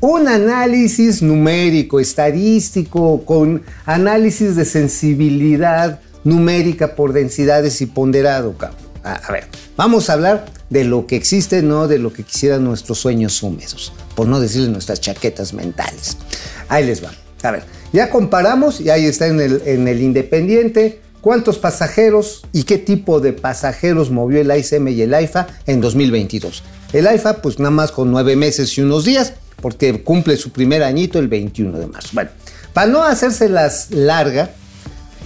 Un 0.00 0.26
análisis 0.28 1.22
numérico, 1.22 2.00
estadístico, 2.00 3.24
con 3.24 3.62
análisis 3.86 4.56
de 4.56 4.64
sensibilidad 4.64 6.00
numérica 6.24 6.94
por 6.94 7.12
densidades 7.12 7.80
y 7.80 7.86
ponderado. 7.86 8.54
A, 9.04 9.32
ver, 9.32 9.46
vamos 9.76 10.08
a 10.08 10.14
hablar 10.14 10.46
de 10.70 10.84
lo 10.84 11.06
que 11.06 11.16
existe, 11.16 11.62
no 11.62 11.88
de 11.88 11.98
lo 11.98 12.12
que 12.12 12.22
quisieran 12.22 12.64
nuestros 12.64 12.98
sueños 12.98 13.42
húmedos, 13.42 13.92
por 14.14 14.28
no 14.28 14.40
decirle 14.40 14.68
nuestras 14.68 15.00
chaquetas 15.00 15.52
mentales. 15.52 16.16
Ahí 16.68 16.86
les 16.86 17.04
va. 17.04 17.10
A 17.42 17.50
ver, 17.50 17.64
ya 17.92 18.10
comparamos, 18.10 18.80
y 18.80 18.90
ahí 18.90 19.04
está 19.04 19.26
en 19.26 19.40
el, 19.40 19.62
en 19.66 19.88
el 19.88 20.00
Independiente, 20.00 21.00
cuántos 21.20 21.58
pasajeros 21.58 22.44
y 22.52 22.64
qué 22.64 22.78
tipo 22.78 23.20
de 23.20 23.32
pasajeros 23.32 24.10
movió 24.10 24.40
el 24.40 24.50
AICM 24.50 24.88
y 24.88 25.02
el 25.02 25.14
AIFA 25.14 25.46
en 25.66 25.80
2022. 25.80 26.62
El 26.92 27.06
AIFA, 27.06 27.40
pues 27.40 27.58
nada 27.58 27.70
más 27.70 27.90
con 27.90 28.10
nueve 28.10 28.36
meses 28.36 28.76
y 28.76 28.82
unos 28.82 29.04
días, 29.04 29.32
porque 29.60 30.02
cumple 30.02 30.36
su 30.36 30.50
primer 30.50 30.82
añito 30.82 31.18
el 31.18 31.28
21 31.28 31.78
de 31.78 31.86
marzo. 31.86 32.10
Bueno, 32.12 32.30
para 32.74 32.86
no 32.88 33.02
hacérselas 33.02 33.90
larga, 33.90 34.50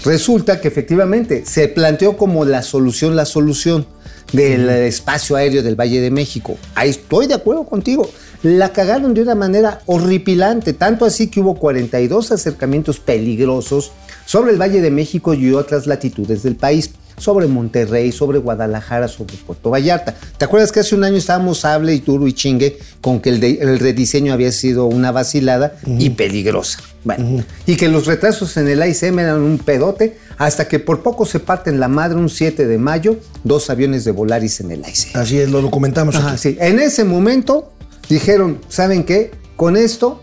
resulta 0.06 0.60
que 0.60 0.68
efectivamente 0.68 1.44
se 1.44 1.68
planteó 1.68 2.16
como 2.16 2.44
la 2.44 2.62
solución, 2.62 3.16
la 3.16 3.26
solución 3.26 3.86
del 4.32 4.68
espacio 4.68 5.36
aéreo 5.36 5.62
del 5.62 5.78
Valle 5.78 6.00
de 6.00 6.10
México. 6.10 6.56
Ahí 6.74 6.90
estoy 6.90 7.26
de 7.26 7.34
acuerdo 7.34 7.64
contigo. 7.64 8.08
La 8.42 8.72
cagaron 8.72 9.14
de 9.14 9.22
una 9.22 9.34
manera 9.34 9.80
horripilante, 9.86 10.72
tanto 10.72 11.04
así 11.04 11.28
que 11.28 11.40
hubo 11.40 11.56
42 11.56 12.32
acercamientos 12.32 13.00
peligrosos 13.00 13.92
sobre 14.24 14.52
el 14.52 14.60
Valle 14.60 14.80
de 14.80 14.90
México 14.90 15.34
y 15.34 15.52
otras 15.52 15.86
latitudes 15.86 16.42
del 16.42 16.56
país, 16.56 16.90
sobre 17.18 17.46
Monterrey, 17.46 18.12
sobre 18.12 18.38
Guadalajara, 18.38 19.08
sobre 19.08 19.34
Puerto 19.36 19.70
Vallarta. 19.70 20.14
¿Te 20.36 20.44
acuerdas 20.44 20.70
que 20.72 20.80
hace 20.80 20.94
un 20.94 21.04
año 21.04 21.16
estábamos 21.16 21.64
hable 21.64 21.94
y 21.94 22.00
duro 22.00 22.26
y 22.26 22.32
chingue 22.32 22.78
con 23.00 23.20
que 23.20 23.30
el, 23.30 23.40
de- 23.40 23.58
el 23.60 23.78
rediseño 23.78 24.32
había 24.32 24.52
sido 24.52 24.86
una 24.86 25.12
vacilada 25.12 25.76
y 25.86 26.10
peligrosa? 26.10 26.80
Bueno, 27.04 27.44
y 27.66 27.76
que 27.76 27.88
los 27.88 28.06
retrasos 28.06 28.56
en 28.56 28.66
el 28.68 28.82
AICM 28.82 29.20
eran 29.20 29.40
un 29.40 29.58
pedote, 29.58 30.18
hasta 30.38 30.66
que 30.66 30.78
por 30.80 31.02
poco 31.02 31.24
se 31.24 31.38
parten 31.40 31.78
la 31.78 31.86
madre 31.88 32.16
un 32.18 32.28
7 32.28 32.66
de 32.66 32.78
mayo, 32.78 33.16
dos 33.44 33.70
aviones 33.70 34.04
de 34.04 34.10
Volaris 34.10 34.60
en 34.60 34.72
el 34.72 34.84
AICM. 34.84 35.16
Así 35.16 35.38
es, 35.38 35.48
lo 35.50 35.62
documentamos 35.62 36.16
Ajá, 36.16 36.32
aquí. 36.32 36.38
sí. 36.38 36.56
En 36.60 36.80
ese 36.80 37.04
momento 37.04 37.72
dijeron, 38.08 38.60
¿saben 38.68 39.04
qué? 39.04 39.30
Con 39.56 39.76
esto 39.76 40.22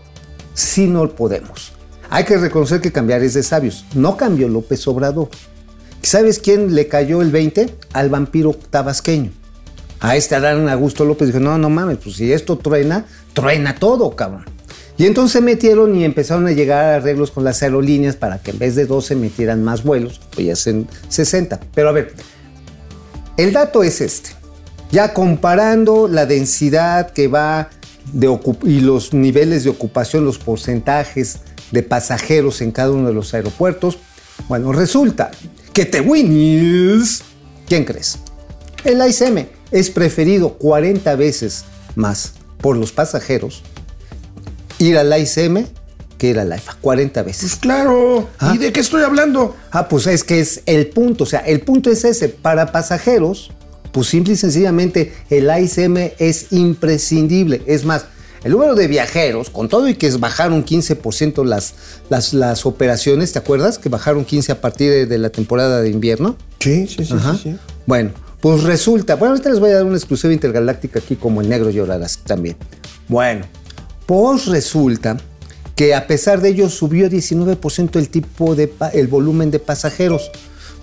sí 0.52 0.86
no 0.86 1.08
podemos. 1.10 1.72
Hay 2.10 2.24
que 2.24 2.36
reconocer 2.36 2.80
que 2.80 2.92
cambiar 2.92 3.22
es 3.22 3.34
de 3.34 3.42
sabios. 3.42 3.84
No 3.94 4.16
cambió 4.16 4.46
López 4.46 4.86
Obrador. 4.86 5.28
¿Sabes 6.04 6.38
quién 6.38 6.74
le 6.74 6.86
cayó 6.86 7.22
el 7.22 7.30
20? 7.30 7.74
Al 7.92 8.10
vampiro 8.10 8.52
tabasqueño. 8.52 9.32
A 10.00 10.16
este 10.16 10.34
Adán 10.34 10.68
Augusto 10.68 11.04
López 11.04 11.28
dijo, 11.28 11.40
no, 11.40 11.56
no 11.56 11.70
mames, 11.70 11.98
pues 12.02 12.16
si 12.16 12.30
esto 12.30 12.58
truena, 12.58 13.06
truena 13.32 13.74
todo, 13.76 14.14
cabrón. 14.14 14.44
Y 14.98 15.06
entonces 15.06 15.32
se 15.32 15.40
metieron 15.40 15.96
y 15.96 16.04
empezaron 16.04 16.46
a 16.46 16.52
llegar 16.52 16.84
a 16.84 16.96
arreglos 16.96 17.30
con 17.30 17.42
las 17.42 17.62
aerolíneas 17.62 18.16
para 18.16 18.38
que 18.38 18.50
en 18.50 18.58
vez 18.58 18.76
de 18.76 18.86
12 18.86 19.16
metieran 19.16 19.64
más 19.64 19.82
vuelos, 19.82 20.20
pues 20.34 20.46
ya 20.46 20.52
hacen 20.52 20.86
60. 21.08 21.58
Pero 21.74 21.88
a 21.88 21.92
ver, 21.92 22.12
el 23.36 23.52
dato 23.52 23.82
es 23.82 24.00
este. 24.00 24.30
Ya 24.90 25.14
comparando 25.14 26.06
la 26.06 26.26
densidad 26.26 27.10
que 27.12 27.26
va 27.26 27.70
de 28.12 28.38
y 28.64 28.80
los 28.80 29.14
niveles 29.14 29.64
de 29.64 29.70
ocupación, 29.70 30.24
los 30.24 30.38
porcentajes 30.38 31.38
de 31.72 31.82
pasajeros 31.82 32.60
en 32.60 32.70
cada 32.70 32.90
uno 32.90 33.08
de 33.08 33.14
los 33.14 33.32
aeropuertos, 33.34 33.98
bueno, 34.48 34.72
resulta 34.72 35.30
que 35.74 35.84
te 35.84 36.00
Winnies, 36.00 37.22
¿quién 37.66 37.84
crees? 37.84 38.18
El 38.84 39.00
AICM 39.00 39.46
es 39.72 39.90
preferido 39.90 40.54
40 40.54 41.16
veces 41.16 41.64
más 41.96 42.34
por 42.60 42.76
los 42.76 42.92
pasajeros 42.92 43.62
ir 44.78 44.96
al 44.96 45.12
AICM 45.12 45.66
que 46.16 46.28
ir 46.28 46.38
al 46.38 46.52
AIFA, 46.52 46.76
40 46.80 47.22
veces. 47.24 47.50
Pues 47.50 47.56
claro. 47.56 48.28
Ah. 48.38 48.52
¿Y 48.54 48.58
de 48.58 48.72
qué 48.72 48.78
estoy 48.78 49.02
hablando? 49.02 49.56
Ah, 49.72 49.88
pues 49.88 50.06
es 50.06 50.22
que 50.22 50.38
es 50.38 50.62
el 50.66 50.86
punto. 50.86 51.24
O 51.24 51.26
sea, 51.26 51.40
el 51.40 51.60
punto 51.60 51.90
es 51.90 52.04
ese. 52.04 52.28
Para 52.28 52.70
pasajeros, 52.70 53.50
pues 53.90 54.06
simple 54.06 54.34
y 54.34 54.36
sencillamente 54.36 55.12
el 55.28 55.50
AICM 55.50 56.12
es 56.18 56.52
imprescindible. 56.52 57.62
Es 57.66 57.84
más, 57.84 58.06
el 58.44 58.52
número 58.52 58.74
de 58.74 58.86
viajeros, 58.86 59.50
con 59.50 59.68
todo 59.68 59.88
y 59.88 59.94
que 59.94 60.10
bajaron 60.10 60.64
15% 60.64 61.44
las, 61.44 61.74
las, 62.10 62.34
las 62.34 62.66
operaciones, 62.66 63.32
¿te 63.32 63.38
acuerdas? 63.38 63.78
Que 63.78 63.88
bajaron 63.88 64.24
15 64.24 64.52
a 64.52 64.60
partir 64.60 64.90
de, 64.90 65.06
de 65.06 65.18
la 65.18 65.30
temporada 65.30 65.80
de 65.80 65.90
invierno. 65.90 66.36
Sí, 66.60 66.86
sí, 66.86 67.04
sí, 67.04 67.14
Ajá. 67.14 67.34
sí, 67.34 67.40
sí. 67.44 67.56
Bueno, 67.86 68.10
pues 68.40 68.62
resulta, 68.62 69.16
bueno, 69.16 69.32
ahorita 69.32 69.48
les 69.48 69.58
voy 69.58 69.70
a 69.70 69.76
dar 69.76 69.84
una 69.84 69.96
exclusiva 69.96 70.32
intergaláctica 70.32 70.98
aquí 70.98 71.16
como 71.16 71.40
el 71.40 71.48
negro 71.48 71.70
llorarás 71.70 72.18
también. 72.18 72.56
Bueno, 73.08 73.46
pues 74.06 74.46
resulta 74.46 75.16
que 75.74 75.94
a 75.94 76.06
pesar 76.06 76.40
de 76.40 76.50
ello 76.50 76.68
subió 76.68 77.08
19% 77.08 77.96
el 77.96 78.08
tipo 78.08 78.54
de 78.54 78.70
el 78.92 79.08
volumen 79.08 79.50
de 79.50 79.58
pasajeros. 79.58 80.30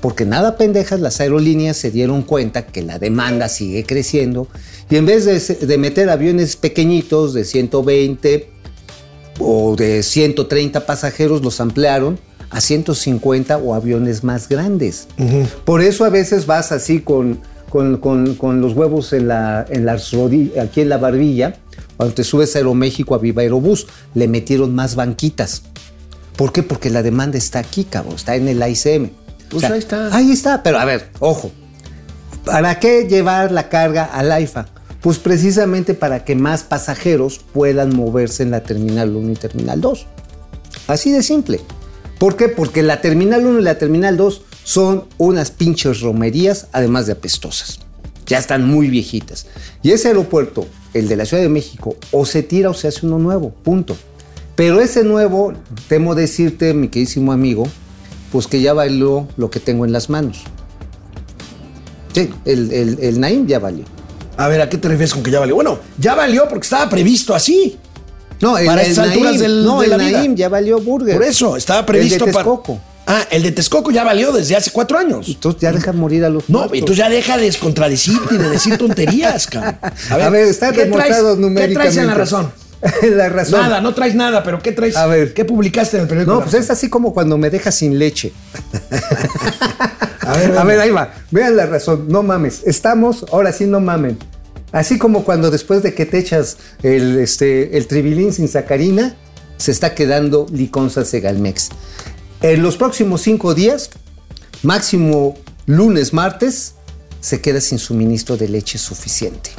Porque 0.01 0.25
nada 0.25 0.57
pendejas, 0.57 0.99
las 0.99 1.19
aerolíneas 1.21 1.77
se 1.77 1.91
dieron 1.91 2.23
cuenta 2.23 2.65
que 2.65 2.81
la 2.81 2.97
demanda 2.97 3.47
sigue 3.49 3.83
creciendo 3.85 4.47
y 4.89 4.95
en 4.95 5.05
vez 5.05 5.25
de, 5.25 5.39
de 5.67 5.77
meter 5.77 6.09
aviones 6.09 6.55
pequeñitos 6.55 7.33
de 7.33 7.45
120 7.45 8.49
o 9.39 9.75
de 9.75 10.03
130 10.03 10.85
pasajeros, 10.85 11.41
los 11.43 11.59
ampliaron 11.61 12.19
a 12.49 12.59
150 12.61 13.57
o 13.57 13.73
aviones 13.75 14.23
más 14.23 14.49
grandes. 14.49 15.07
Por 15.65 15.81
eso 15.81 16.03
a 16.03 16.09
veces 16.09 16.45
vas 16.45 16.71
así 16.71 16.99
con, 16.99 17.39
con, 17.69 17.97
con- 17.97 18.35
con 18.35 18.59
los 18.59 18.73
huevos 18.73 19.13
en 19.13 19.27
la, 19.27 19.65
en 19.69 19.85
las 19.85 20.11
aquí 20.59 20.81
en 20.81 20.89
la 20.89 20.97
barbilla, 20.97 21.55
cuando 21.95 22.15
te 22.15 22.23
subes 22.23 22.55
a 22.55 22.59
Aeroméxico 22.59 23.15
a 23.15 23.19
Viva 23.19 23.43
Aerobús, 23.43 23.87
le 24.15 24.27
metieron 24.27 24.73
más 24.75 24.95
banquitas. 24.95 25.61
¿Por 26.35 26.51
qué? 26.51 26.63
Porque 26.63 26.89
la 26.89 27.03
demanda 27.03 27.37
está 27.37 27.59
aquí, 27.59 27.83
cabrón, 27.83 28.15
está 28.15 28.35
en 28.35 28.47
el 28.47 28.61
AICM. 28.63 29.09
Pues 29.51 29.65
ahí 29.65 29.79
está. 29.79 30.15
Ahí 30.15 30.31
está, 30.31 30.63
pero 30.63 30.79
a 30.79 30.85
ver, 30.85 31.09
ojo. 31.19 31.51
¿Para 32.45 32.79
qué 32.79 33.07
llevar 33.07 33.51
la 33.51 33.69
carga 33.69 34.05
al 34.05 34.31
AIFA? 34.31 34.67
Pues 35.01 35.19
precisamente 35.19 35.93
para 35.93 36.25
que 36.25 36.35
más 36.35 36.63
pasajeros 36.63 37.39
puedan 37.53 37.95
moverse 37.95 38.43
en 38.43 38.51
la 38.51 38.63
Terminal 38.63 39.15
1 39.15 39.31
y 39.31 39.35
Terminal 39.35 39.81
2. 39.81 40.07
Así 40.87 41.11
de 41.11 41.21
simple. 41.21 41.59
¿Por 42.17 42.35
qué? 42.35 42.49
Porque 42.49 42.81
la 42.83 43.01
Terminal 43.01 43.45
1 43.45 43.59
y 43.59 43.63
la 43.63 43.77
Terminal 43.77 44.17
2 44.17 44.41
son 44.63 45.05
unas 45.17 45.51
pinches 45.51 46.01
romerías, 46.01 46.67
además 46.71 47.07
de 47.07 47.13
apestosas. 47.13 47.79
Ya 48.27 48.37
están 48.37 48.65
muy 48.67 48.89
viejitas. 48.89 49.47
Y 49.81 49.91
ese 49.91 50.09
aeropuerto, 50.09 50.67
el 50.93 51.07
de 51.07 51.15
la 51.15 51.25
Ciudad 51.25 51.43
de 51.43 51.49
México, 51.49 51.95
o 52.11 52.25
se 52.25 52.43
tira 52.43 52.69
o 52.69 52.73
se 52.73 52.87
hace 52.87 53.05
uno 53.05 53.17
nuevo, 53.17 53.51
punto. 53.51 53.97
Pero 54.55 54.79
ese 54.81 55.03
nuevo, 55.03 55.53
temo 55.87 56.13
decirte, 56.13 56.73
mi 56.73 56.89
queridísimo 56.89 57.31
amigo, 57.31 57.67
pues 58.31 58.47
que 58.47 58.61
ya 58.61 58.73
valió 58.73 59.27
lo 59.37 59.49
que 59.49 59.59
tengo 59.59 59.85
en 59.85 59.91
las 59.91 60.09
manos. 60.09 60.43
Sí, 62.13 62.29
el, 62.45 62.71
el, 62.71 62.97
el 63.01 63.19
Naim 63.19 63.47
ya 63.47 63.59
valió. 63.59 63.85
A 64.37 64.47
ver, 64.47 64.61
¿a 64.61 64.69
qué 64.69 64.77
te 64.77 64.87
refieres 64.87 65.13
con 65.13 65.23
que 65.23 65.31
ya 65.31 65.39
valió? 65.39 65.55
Bueno, 65.55 65.79
ya 65.97 66.15
valió 66.15 66.47
porque 66.47 66.63
estaba 66.65 66.89
previsto 66.89 67.33
así. 67.33 67.77
No, 68.41 68.57
el, 68.57 68.65
Para 68.65 68.81
el 68.81 68.89
estas 68.91 69.07
alturas 69.09 69.39
del- 69.39 69.63
no, 69.63 69.79
de 69.79 69.85
el 69.85 69.91
la 69.91 69.97
vida. 69.97 70.17
Naim 70.19 70.35
ya 70.35 70.49
valió 70.49 70.79
Burger. 70.81 71.13
Por 71.15 71.23
eso, 71.23 71.55
estaba 71.55 71.85
previsto 71.85 72.25
el 72.25 72.29
de 72.31 72.33
para. 72.33 72.43
Texcoco. 72.45 72.79
Ah, 73.07 73.23
el 73.31 73.43
de 73.43 73.51
Texcoco 73.51 73.91
ya 73.91 74.03
valió 74.03 74.31
desde 74.31 74.55
hace 74.55 74.71
cuatro 74.71 74.97
años. 74.97 75.27
Entonces 75.27 75.61
ya 75.61 75.71
deja 75.71 75.91
morir 75.91 76.23
a 76.23 76.29
los 76.29 76.47
No, 76.49 76.59
muertos. 76.59 76.77
entonces 76.77 76.97
ya 76.97 77.09
deja 77.09 77.35
de 77.37 77.43
descontradecirte 77.45 78.35
y 78.35 78.37
de 78.37 78.49
decir 78.49 78.77
tonterías, 78.77 79.47
cabrón. 79.47 79.77
A 80.09 80.29
ver, 80.29 80.47
está 80.47 80.71
¿qué 80.71 80.85
demostrado 80.85 81.23
traes, 81.23 81.37
numéricamente. 81.39 81.67
¿Qué 81.67 81.73
traes 81.75 81.97
en 81.97 82.07
la 82.07 82.13
razón? 82.13 82.51
la 83.03 83.29
razón. 83.29 83.61
Nada, 83.61 83.81
no 83.81 83.93
traes 83.93 84.15
nada, 84.15 84.43
pero 84.43 84.59
¿qué 84.59 84.71
traes? 84.71 84.95
A 84.95 85.07
ver. 85.07 85.33
¿Qué 85.33 85.45
publicaste 85.45 85.97
en 85.97 86.03
el 86.03 86.09
periódico? 86.09 86.33
No, 86.33 86.41
pues 86.41 86.53
es 86.53 86.69
así 86.69 86.89
como 86.89 87.13
cuando 87.13 87.37
me 87.37 87.49
dejas 87.49 87.75
sin 87.75 87.97
leche. 87.99 88.33
A 90.21 90.37
ver, 90.37 90.57
A 90.57 90.63
ver, 90.63 90.79
ahí 90.79 90.91
va. 90.91 91.13
Vean 91.31 91.57
la 91.57 91.65
razón. 91.65 92.05
No 92.07 92.23
mames. 92.23 92.61
Estamos, 92.65 93.25
ahora 93.31 93.51
sí 93.51 93.65
no 93.65 93.79
mamen. 93.79 94.17
Así 94.71 94.97
como 94.97 95.23
cuando 95.23 95.51
después 95.51 95.83
de 95.83 95.93
que 95.93 96.05
te 96.05 96.19
echas 96.19 96.57
el, 96.83 97.19
este, 97.19 97.75
el 97.77 97.87
tribilín 97.87 98.31
sin 98.31 98.47
sacarina, 98.47 99.15
se 99.57 99.71
está 99.71 99.93
quedando 99.93 100.45
liconza 100.51 101.03
segalmex. 101.03 101.69
En 102.41 102.63
los 102.63 102.77
próximos 102.77 103.21
cinco 103.21 103.53
días, 103.53 103.89
máximo 104.63 105.35
lunes, 105.65 106.13
martes, 106.13 106.75
se 107.19 107.41
queda 107.41 107.61
sin 107.61 107.79
suministro 107.79 108.37
de 108.37 108.47
leche 108.47 108.77
suficiente. 108.77 109.51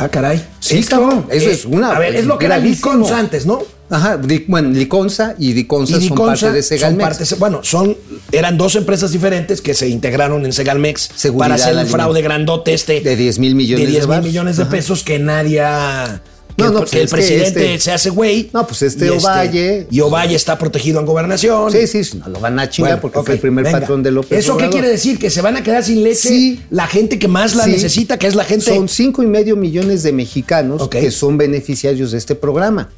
Ah, 0.00 0.08
caray. 0.08 0.42
Sí, 0.60 0.78
Esto, 0.78 0.98
cabrón, 1.00 1.26
eso 1.30 1.50
es 1.50 1.64
una- 1.64 1.92
A 1.94 1.98
ver, 1.98 2.14
es 2.16 2.24
lo 2.24 2.38
que 2.38 2.46
era. 2.46 2.58
Liconza 2.58 3.18
antes, 3.18 3.44
¿no? 3.46 3.62
Ajá, 3.90 4.16
di- 4.16 4.44
bueno, 4.46 4.70
liconza 4.70 5.34
y 5.36 5.52
diconza 5.52 5.96
Y 5.98 6.06
son 6.08 6.16
parte 6.16 6.52
de 6.52 6.62
son 6.62 6.68
Segalmex. 6.78 7.02
partes- 7.08 7.38
bueno, 7.38 7.60
son, 7.64 7.96
eran 8.30 8.56
dos 8.56 8.76
empresas 8.76 9.10
diferentes 9.10 9.60
que 9.60 9.74
se 9.74 9.88
integraron 9.88 10.44
en 10.46 10.52
Segalmex 10.52 11.10
Seguridad 11.16 11.44
para 11.48 11.54
hacer 11.56 11.76
el 11.76 11.86
fraude 11.86 12.22
grandote 12.22 12.72
este 12.72 13.00
De 13.00 13.16
10 13.16 13.38
mil 13.40 13.54
millones 13.56 13.80
de 13.84 13.86
de 13.86 13.92
10 13.92 14.06
mil 14.08 14.22
millones 14.22 14.56
de 14.58 14.62
Ajá. 14.62 14.70
pesos 14.70 15.02
que 15.02 15.18
nadie 15.18 15.60
ha... 15.60 16.22
Que, 16.60 16.66
No, 16.66 16.72
no, 16.72 16.78
pues 16.80 16.94
el 16.94 17.08
presidente 17.08 17.74
este- 17.74 17.78
se 17.80 17.92
hace 17.92 18.10
güey. 18.10 18.50
No, 18.52 18.66
pues 18.66 18.82
este 18.82 19.06
y 19.06 19.08
Ovalle- 19.08 19.86
Y 19.90 20.00
Ovalle 20.00 20.36
está 20.36 20.58
protegido 20.58 21.00
en 21.00 21.06
gobernación. 21.06 21.72
Sí, 21.72 21.86
sí, 21.86 22.18
no 22.18 22.28
lo 22.28 22.40
van 22.40 22.58
a 22.58 22.68
chingar 22.68 22.92
Bueno, 22.92 23.02
porque 23.02 23.18
ok, 23.18 23.24
fue 23.26 23.34
el 23.34 23.40
primer 23.40 23.64
venga. 23.64 23.80
patrón 23.80 24.02
de 24.02 24.10
López 24.10 24.38
¿Eso 24.38 24.56
qué 24.56 24.68
quiere 24.68 24.88
decir? 24.88 25.18
¿Que 25.18 25.30
se 25.30 25.40
van 25.40 25.56
a 25.56 25.62
quedar 25.62 25.82
sin 25.84 26.02
leche 26.04 26.28
Sí. 26.28 26.60
la 26.70 26.86
gente 26.86 27.18
que 27.18 27.28
más 27.28 27.54
la 27.54 27.64
Sí. 27.64 27.70
necesita, 27.72 28.18
que 28.18 28.26
es 28.26 28.34
la 28.34 28.44
gente... 28.44 28.66
Son 28.74 28.88
cinco 28.88 29.22
y 29.22 29.26
medio 29.26 29.56
millones 29.56 30.02
de 30.02 30.12
mexicanos 30.12 30.88
que 30.88 31.10
son 31.10 31.38
beneficiarios 31.38 32.12
de 32.12 32.18
este 32.18 32.34
programa. 32.34 32.90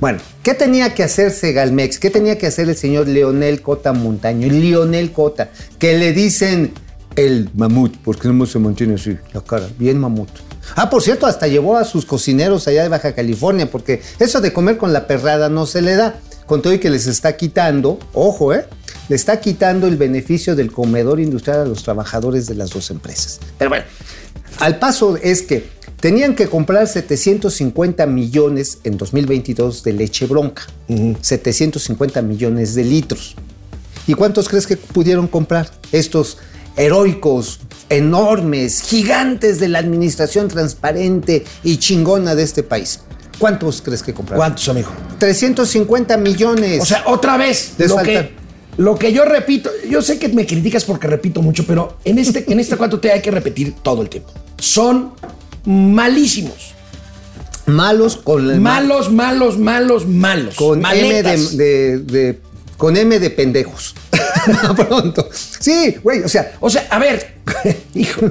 Bueno, 0.00 0.18
¿qué 0.42 0.54
tenía 0.54 0.94
que 0.94 1.02
hacer 1.02 1.30
Segalmex? 1.30 1.98
¿Qué 1.98 2.08
tenía 2.08 2.38
que 2.38 2.46
hacer 2.46 2.68
el 2.70 2.76
señor 2.76 3.06
Leonel 3.06 3.60
Cota 3.60 3.92
Montaño? 3.92 4.48
Leonel 4.48 5.12
Cota, 5.12 5.50
que 5.78 5.98
le 5.98 6.14
dicen 6.14 6.72
el 7.16 7.50
mamut, 7.54 7.96
porque 8.02 8.28
no 8.28 8.46
se 8.46 8.58
mantiene 8.58 8.94
así, 8.94 9.16
la 9.34 9.42
cara, 9.42 9.68
bien 9.78 9.98
mamut. 9.98 10.30
Ah, 10.76 10.90
por 10.90 11.02
cierto, 11.02 11.26
hasta 11.26 11.48
llevó 11.48 11.76
a 11.76 11.84
sus 11.84 12.04
cocineros 12.04 12.68
allá 12.68 12.82
de 12.82 12.88
Baja 12.88 13.14
California, 13.14 13.70
porque 13.70 14.02
eso 14.18 14.40
de 14.40 14.52
comer 14.52 14.76
con 14.76 14.92
la 14.92 15.06
perrada 15.06 15.48
no 15.48 15.66
se 15.66 15.82
le 15.82 15.96
da. 15.96 16.16
Con 16.46 16.62
todo 16.62 16.72
y 16.72 16.78
que 16.78 16.90
les 16.90 17.06
está 17.06 17.36
quitando, 17.36 17.98
ojo, 18.12 18.52
¿eh? 18.52 18.66
Le 19.08 19.16
está 19.16 19.40
quitando 19.40 19.86
el 19.86 19.96
beneficio 19.96 20.56
del 20.56 20.72
comedor 20.72 21.20
industrial 21.20 21.60
a 21.60 21.64
los 21.64 21.82
trabajadores 21.82 22.46
de 22.46 22.54
las 22.54 22.70
dos 22.70 22.90
empresas. 22.90 23.40
Pero 23.58 23.70
bueno, 23.70 23.84
al 24.58 24.78
paso 24.78 25.16
es 25.16 25.42
que 25.42 25.68
tenían 26.00 26.34
que 26.34 26.48
comprar 26.48 26.88
750 26.88 28.06
millones 28.06 28.78
en 28.84 28.96
2022 28.98 29.82
de 29.84 29.92
leche 29.92 30.26
bronca. 30.26 30.62
750 31.20 32.22
millones 32.22 32.74
de 32.74 32.84
litros. 32.84 33.36
¿Y 34.06 34.14
cuántos 34.14 34.48
crees 34.48 34.66
que 34.66 34.76
pudieron 34.76 35.28
comprar? 35.28 35.70
Estos 35.92 36.38
heroicos, 36.80 37.60
enormes, 37.88 38.82
gigantes 38.82 39.60
de 39.60 39.68
la 39.68 39.78
administración 39.80 40.48
transparente 40.48 41.44
y 41.62 41.76
chingona 41.78 42.34
de 42.34 42.42
este 42.42 42.62
país. 42.62 43.00
¿Cuántos 43.38 43.80
crees 43.82 44.02
que 44.02 44.12
compraron? 44.12 44.38
¿Cuántos, 44.40 44.68
amigo? 44.68 44.90
350 45.18 46.16
millones. 46.16 46.82
O 46.82 46.86
sea, 46.86 47.04
otra 47.06 47.36
vez, 47.36 47.72
Les 47.78 47.88
lo 47.90 47.96
que, 47.98 48.30
lo 48.76 48.98
que 48.98 49.12
yo 49.12 49.24
repito, 49.24 49.70
yo 49.88 50.02
sé 50.02 50.18
que 50.18 50.28
me 50.28 50.46
criticas 50.46 50.84
porque 50.84 51.06
repito 51.06 51.40
mucho, 51.42 51.64
pero 51.66 51.96
en 52.04 52.18
este, 52.18 52.50
en 52.52 52.60
este 52.60 52.76
hay 53.12 53.22
que 53.22 53.30
repetir 53.30 53.74
todo 53.82 54.02
el 54.02 54.08
tiempo. 54.08 54.30
Son 54.58 55.12
malísimos. 55.64 56.74
malos 57.66 58.16
con 58.16 58.48
la- 58.48 58.56
Malos, 58.56 59.12
malos, 59.12 59.56
malos, 59.58 60.06
malos. 60.06 60.56
con 60.56 60.84
M 60.84 61.22
de, 61.22 61.38
de- 61.56 61.98
de- 61.98 62.40
con 62.80 62.96
M 62.96 63.18
de 63.20 63.30
pendejos. 63.30 63.94
Pronto. 64.88 65.28
Sí, 65.60 65.96
güey, 66.02 66.22
o 66.22 66.28
sea, 66.28 66.52
O 66.60 66.70
sea, 66.70 66.86
a 66.90 66.98
ver, 66.98 67.34
hijo, 67.94 68.22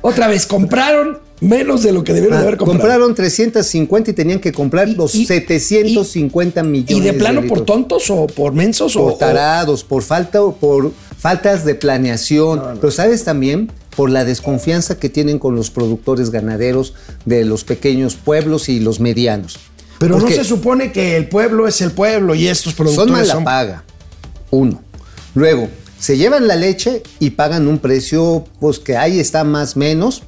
otra 0.00 0.26
vez, 0.26 0.46
compraron 0.46 1.18
Menos 1.42 1.82
de 1.82 1.92
lo 1.92 2.04
que 2.04 2.12
debieron 2.12 2.36
de 2.36 2.44
Ah, 2.44 2.46
haber 2.48 2.58
comprado. 2.58 2.80
compraron 2.80 3.14
350 3.14 4.10
y 4.10 4.14
tenían 4.14 4.40
que 4.40 4.52
comprar 4.52 4.88
los 4.90 5.14
Y- 5.14 5.22
y- 5.22 5.26
750 5.26 6.62
millones. 6.62 6.90
¿Y 6.96 7.00
de 7.00 7.14
plano 7.14 7.46
por 7.46 7.64
tontos 7.64 8.10
o 8.10 8.26
por 8.26 8.52
mensos 8.52 8.94
o- 8.96 9.04
por 9.04 9.12
o, 9.12 9.16
tarados, 9.16 9.82
por 9.82 10.02
falta, 10.02 10.40
por 10.60 10.92
faltas 11.18 11.64
de 11.64 11.74
planeación, 11.74 12.62
pero 12.80 12.90
sabes 12.90 13.24
también 13.24 13.70
por 13.96 14.10
la 14.10 14.24
desconfianza 14.26 14.98
que 14.98 15.08
tienen 15.08 15.38
con 15.38 15.54
los 15.56 15.70
productores 15.70 16.30
ganaderos 16.30 16.92
de 17.24 17.44
los 17.46 17.64
pequeños 17.64 18.16
pueblos 18.16 18.68
y 18.68 18.78
los 18.80 19.00
medianos. 19.00 19.58
Pero 19.98 20.18
no 20.18 20.28
se 20.28 20.44
supone 20.44 20.92
que 20.92 21.16
el 21.16 21.28
pueblo 21.28 21.66
es 21.68 21.80
el 21.80 21.92
pueblo 21.92 22.34
y 22.34 22.48
estos 22.48 22.74
son 22.74 22.84
productores 22.84 23.12
mala 23.12 23.32
son, 23.32 23.44
paga. 23.44 23.84
Uno. 24.50 24.82
Luego, 25.34 25.68
se 25.98 26.16
llevan 26.16 26.48
la 26.48 26.56
leche 26.56 27.02
y 27.18 27.30
pagan 27.30 27.68
un 27.68 27.78
precio, 27.78 28.44
pues 28.58 28.78
que 28.78 28.96
ahí 28.96 29.20
está 29.20 29.44
más 29.44 29.76
menos, 29.76 30.22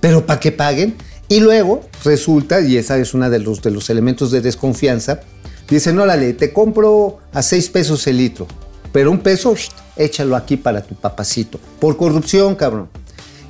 pero 0.00 0.24
para 0.24 0.40
que 0.40 0.52
paguen. 0.52 0.96
Y 1.28 1.40
luego 1.40 1.82
resulta, 2.04 2.60
y 2.60 2.76
esa 2.76 2.96
es 2.98 3.12
una 3.12 3.28
de 3.28 3.40
los, 3.40 3.60
de 3.60 3.72
los 3.72 3.90
elementos 3.90 4.30
de 4.30 4.40
desconfianza, 4.40 5.20
dicen, 5.68 5.98
órale, 5.98 6.32
te 6.34 6.52
compro 6.52 7.18
a 7.32 7.42
seis 7.42 7.68
pesos 7.68 8.06
el 8.06 8.18
litro, 8.18 8.46
pero 8.92 9.10
un 9.10 9.18
peso, 9.18 9.54
échalo 9.96 10.36
aquí 10.36 10.56
para 10.56 10.82
tu 10.82 10.94
papacito. 10.94 11.58
Por 11.80 11.96
corrupción, 11.96 12.54
cabrón. 12.54 12.88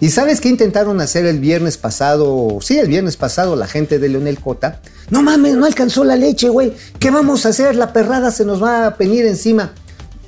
¿Y 0.01 0.11
sabes 0.11 0.41
qué 0.41 0.49
intentaron 0.49 1.01
hacer 1.01 1.25
el 1.25 1.39
viernes 1.39 1.79
pasado? 1.79 2.59
Sí, 2.61 2.79
el 2.79 2.89
viernes 2.89 3.17
pasado 3.17 3.57
la 3.57 3.67
gente 3.67 3.99
de 3.99 4.09
Leonel 4.09 4.39
Cota. 4.39 4.81
No 5.11 5.23
mames, 5.23 5.57
no 5.57 5.65
alcanzó 5.65 6.05
la 6.05 6.17
leche, 6.17 6.49
güey. 6.49 6.75
¿Qué 6.99 7.11
vamos 7.11 7.47
a 7.47 7.51
hacer? 7.51 7.77
La 7.77 7.93
perrada 7.93 8.31
se 8.31 8.45
nos 8.45 8.63
va 8.63 8.87
a 8.87 8.91
venir 8.91 9.25
encima. 9.25 9.73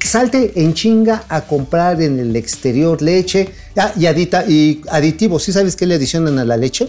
Salte 0.01 0.53
en 0.57 0.75
chinga 0.75 1.25
a 1.29 1.43
comprar 1.43 2.01
en 2.01 2.19
el 2.19 2.35
exterior 2.37 3.03
leche 3.03 3.51
ah, 3.77 3.93
y, 3.97 4.07
adita, 4.07 4.45
y 4.49 4.81
aditivos. 4.91 5.43
¿Sí 5.43 5.53
sabes 5.53 5.77
qué 5.77 5.87
le 5.87 5.97
adicionan 5.97 6.39
a 6.39 6.45
la 6.45 6.57
leche? 6.57 6.89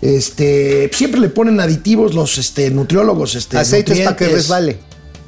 Este, 0.00 0.90
siempre 0.92 1.20
le 1.20 1.28
ponen 1.28 1.60
aditivos 1.60 2.14
los 2.14 2.36
este, 2.38 2.70
nutriólogos. 2.70 3.34
Este, 3.36 3.56
Aceites 3.58 4.00
para 4.00 4.16
que 4.16 4.28
resbale. 4.28 4.78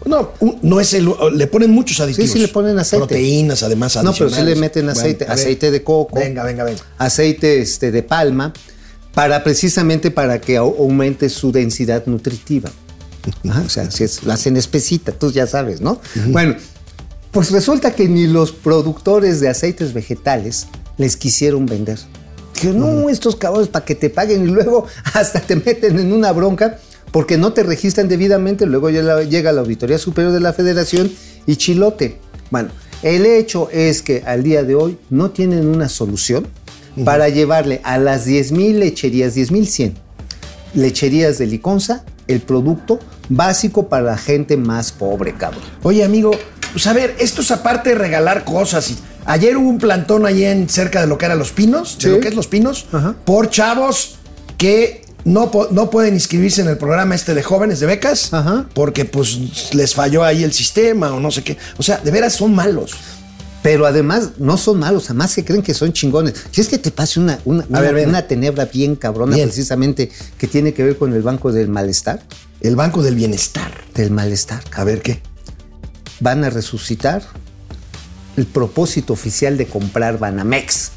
No, 0.04 0.32
no 0.62 0.80
es 0.80 0.92
el. 0.92 1.08
Le 1.32 1.46
ponen 1.46 1.70
muchos 1.70 1.98
aditivos. 2.00 2.30
sí 2.30 2.38
le 2.38 2.48
ponen 2.48 2.78
aceite. 2.78 3.06
Proteínas, 3.06 3.62
además. 3.62 3.96
No, 4.02 4.12
pero 4.12 4.28
sí 4.28 4.42
le 4.42 4.54
meten 4.56 4.88
aceite, 4.88 5.24
aceite 5.26 5.70
de 5.70 5.82
coco. 5.82 6.18
Venga, 6.18 6.44
venga, 6.44 6.64
venga. 6.64 6.80
aceite 6.98 7.60
este, 7.62 7.90
de 7.90 8.02
palma, 8.02 8.52
para 9.14 9.42
precisamente 9.42 10.10
para 10.10 10.40
que 10.40 10.58
au- 10.58 10.76
aumente 10.78 11.30
su 11.30 11.52
densidad 11.52 12.04
nutritiva. 12.06 12.70
Ajá, 13.48 13.62
o 13.64 13.68
sea, 13.70 13.90
si 13.90 14.04
es, 14.04 14.24
la 14.24 14.34
hacen 14.34 14.56
espesita, 14.58 15.12
tú 15.12 15.32
ya 15.32 15.46
sabes, 15.46 15.80
¿no? 15.80 16.00
Bueno, 16.26 16.56
pues 17.34 17.50
resulta 17.50 17.92
que 17.96 18.08
ni 18.08 18.28
los 18.28 18.52
productores 18.52 19.40
de 19.40 19.48
aceites 19.48 19.92
vegetales 19.92 20.68
les 20.96 21.16
quisieron 21.16 21.66
vender. 21.66 21.98
Que 22.54 22.68
no, 22.68 23.10
estos 23.10 23.34
cabrones 23.34 23.66
para 23.66 23.84
que 23.84 23.96
te 23.96 24.08
paguen 24.08 24.44
y 24.44 24.52
luego 24.52 24.86
hasta 25.14 25.40
te 25.40 25.56
meten 25.56 25.98
en 25.98 26.12
una 26.12 26.30
bronca 26.30 26.78
porque 27.10 27.36
no 27.36 27.52
te 27.52 27.64
registran 27.64 28.08
debidamente, 28.08 28.66
luego 28.66 28.88
llega 28.88 29.52
la 29.52 29.60
Auditoría 29.60 29.98
Superior 29.98 30.32
de 30.32 30.40
la 30.40 30.52
Federación 30.52 31.10
y 31.46 31.56
chilote. 31.56 32.18
Bueno, 32.50 32.70
el 33.02 33.26
hecho 33.26 33.68
es 33.70 34.02
que 34.02 34.22
al 34.24 34.44
día 34.44 34.62
de 34.62 34.76
hoy 34.76 34.98
no 35.10 35.32
tienen 35.32 35.66
una 35.66 35.88
solución 35.88 36.46
para 37.04 37.28
llevarle 37.28 37.80
a 37.82 37.98
las 37.98 38.28
10.000 38.28 38.78
lecherías, 38.78 39.36
10.100 39.36 39.94
lecherías 40.74 41.38
de 41.38 41.46
Liconza, 41.46 42.04
el 42.28 42.40
producto 42.40 43.00
básico 43.28 43.88
para 43.88 44.04
la 44.04 44.18
gente 44.18 44.56
más 44.56 44.92
pobre, 44.92 45.34
cabrón. 45.34 45.62
Oye, 45.82 46.04
amigo, 46.04 46.32
pues 46.74 46.86
a 46.86 46.92
ver, 46.92 47.16
esto 47.18 47.40
es 47.40 47.50
aparte 47.50 47.88
de 47.90 47.94
regalar 47.94 48.44
cosas. 48.44 48.90
y- 48.90 48.98
Ayer 49.26 49.56
hubo 49.56 49.70
un 49.70 49.78
plantón 49.78 50.26
ahí 50.26 50.44
en 50.44 50.68
cerca 50.68 51.00
de 51.00 51.06
lo 51.06 51.16
que 51.16 51.24
eran 51.24 51.38
Los 51.38 51.52
Pinos, 51.52 51.96
Sí. 51.98 52.08
de 52.08 52.16
lo 52.16 52.20
que 52.20 52.28
es 52.28 52.34
Los 52.34 52.46
Pinos, 52.46 52.84
Ajá. 52.92 53.14
por 53.24 53.48
chavos 53.48 54.16
que 54.58 55.02
no, 55.24 55.50
no 55.70 55.88
pueden 55.88 56.12
inscribirse 56.12 56.60
en 56.60 56.68
el 56.68 56.76
programa 56.76 57.14
este 57.14 57.32
de 57.34 57.42
jóvenes 57.42 57.80
de 57.80 57.86
becas, 57.86 58.34
Ajá. 58.34 58.66
porque 58.74 59.06
pues 59.06 59.72
les 59.74 59.94
falló 59.94 60.22
ahí 60.24 60.44
el 60.44 60.52
sistema 60.52 61.10
o 61.14 61.20
no 61.20 61.30
sé 61.30 61.42
qué. 61.42 61.56
O 61.78 61.82
sea, 61.82 61.96
de 62.04 62.10
veras 62.10 62.34
son 62.34 62.54
malos. 62.54 62.92
Pero 63.62 63.86
además 63.86 64.32
no 64.36 64.58
son 64.58 64.78
malos, 64.78 65.06
además 65.06 65.34
que 65.34 65.42
creen 65.42 65.62
que 65.62 65.72
son 65.72 65.94
chingones. 65.94 66.34
Si 66.50 66.60
es 66.60 66.68
que 66.68 66.76
te 66.76 66.90
pase 66.90 67.18
una, 67.18 67.38
una, 67.46 67.64
una- 67.70 67.80
ver, 67.80 67.94
ven. 67.94 68.10
una 68.10 68.26
tenebra 68.26 68.66
bien 68.66 68.94
cabrona, 68.94 69.36
Bien. 69.36 69.48
precisamente, 69.48 70.10
que 70.36 70.46
tiene 70.46 70.74
que 70.74 70.82
ver 70.84 70.98
con 70.98 71.14
el 71.14 71.22
banco 71.22 71.50
del 71.50 71.68
malestar, 71.68 72.20
El 72.60 72.76
Banco 72.76 73.02
del 73.02 73.14
Bienestar. 73.14 73.72
del 73.94 74.10
malestar, 74.10 74.62
cabrón. 74.64 74.80
A 74.80 74.84
ver 74.84 75.00
qué. 75.02 75.22
Van 76.20 76.44
a 76.44 76.50
resucitar 76.50 77.22
el 78.36 78.46
propósito 78.46 79.12
oficial 79.12 79.56
de 79.56 79.66
comprar 79.66 80.18
Banamex. 80.18 80.92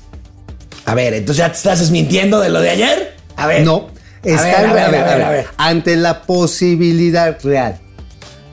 A 0.86 0.96
ver, 0.96 1.14
entonces 1.14 1.38
ya 1.38 1.52
te 1.52 1.58
estás 1.58 1.80
desmintiendo 1.80 2.40
de 2.40 2.50
lo 2.50 2.62
de 2.62 2.70
ayer. 2.70 3.16
A 3.36 3.48
ver. 3.48 3.66
No, 3.66 3.90
A 4.24 4.28
están, 4.28 4.74
ver, 4.74 4.84
a 4.84 4.90
ver, 4.90 4.96
a 5.02 5.16
ver, 5.16 5.22
a 5.22 5.30
ver, 5.30 5.48
ante 5.58 5.96
la 5.96 6.24
posibilidad 6.24 7.38
real 7.44 7.80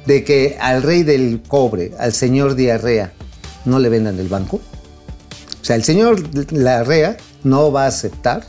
de 0.07 0.25
que 0.25 0.57
al 0.61 0.83
rey 0.83 1.03
del 1.03 1.43
cobre, 1.47 1.93
al 1.99 2.13
señor 2.13 2.55
diarrea, 2.57 3.13
no 3.65 3.79
le 3.79 3.89
vendan 3.89 4.19
el 4.19 4.29
banco. 4.29 4.57
O 4.57 5.65
sea, 5.65 5.77
el 5.77 5.85
señor 5.85 6.23
Larrea 6.53 7.17
no 7.43 7.73
va 7.73 7.85
a 7.85 7.87
aceptar, 7.87 8.45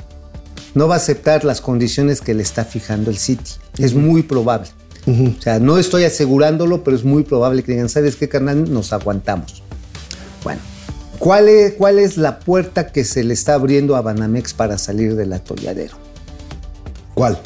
no 0.74 0.90
va 0.90 0.96
a 0.96 0.98
aceptar 0.98 1.46
las 1.46 1.62
condiciones 1.62 2.20
que 2.20 2.34
le 2.34 2.44
está 2.44 2.66
fijando 2.66 3.10
el 3.10 3.18
City. 3.18 3.52
Es 3.78 3.94
muy 3.94 4.24
probable. 4.24 4.68
O 5.08 5.42
sea, 5.42 5.60
no 5.60 5.78
estoy 5.78 6.04
asegurándolo, 6.04 6.84
pero 6.84 6.98
es 6.98 7.04
muy 7.04 7.24
probable 7.24 7.64
que 7.64 7.74
digan, 7.74 7.90
¿sabes 7.90 8.16
qué, 8.16 8.28
carnal? 8.28 8.72
Nos 8.74 8.92
aguantamos. 8.92 9.62
Bueno, 10.44 10.62
¿cuál 11.20 11.48
es, 11.48 11.74
¿cuál 11.74 12.00
es 12.00 12.18
la 12.18 12.40
puerta 12.40 12.88
que 12.88 13.04
se 13.04 13.24
le 13.24 13.34
está 13.34 13.54
abriendo 13.54 13.96
a 13.96 14.02
Banamex 14.02 14.54
para 14.54 14.78
salir 14.78 15.16
del 15.16 15.34
atolladero? 15.34 15.96
¿Cuál? 17.14 17.40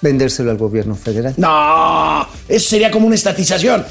Vendérselo 0.00 0.52
al 0.52 0.58
gobierno 0.58 0.94
federal. 0.94 1.34
No, 1.36 2.26
eso 2.48 2.68
sería 2.68 2.90
como 2.90 3.06
una 3.06 3.16
estatización. 3.16 3.84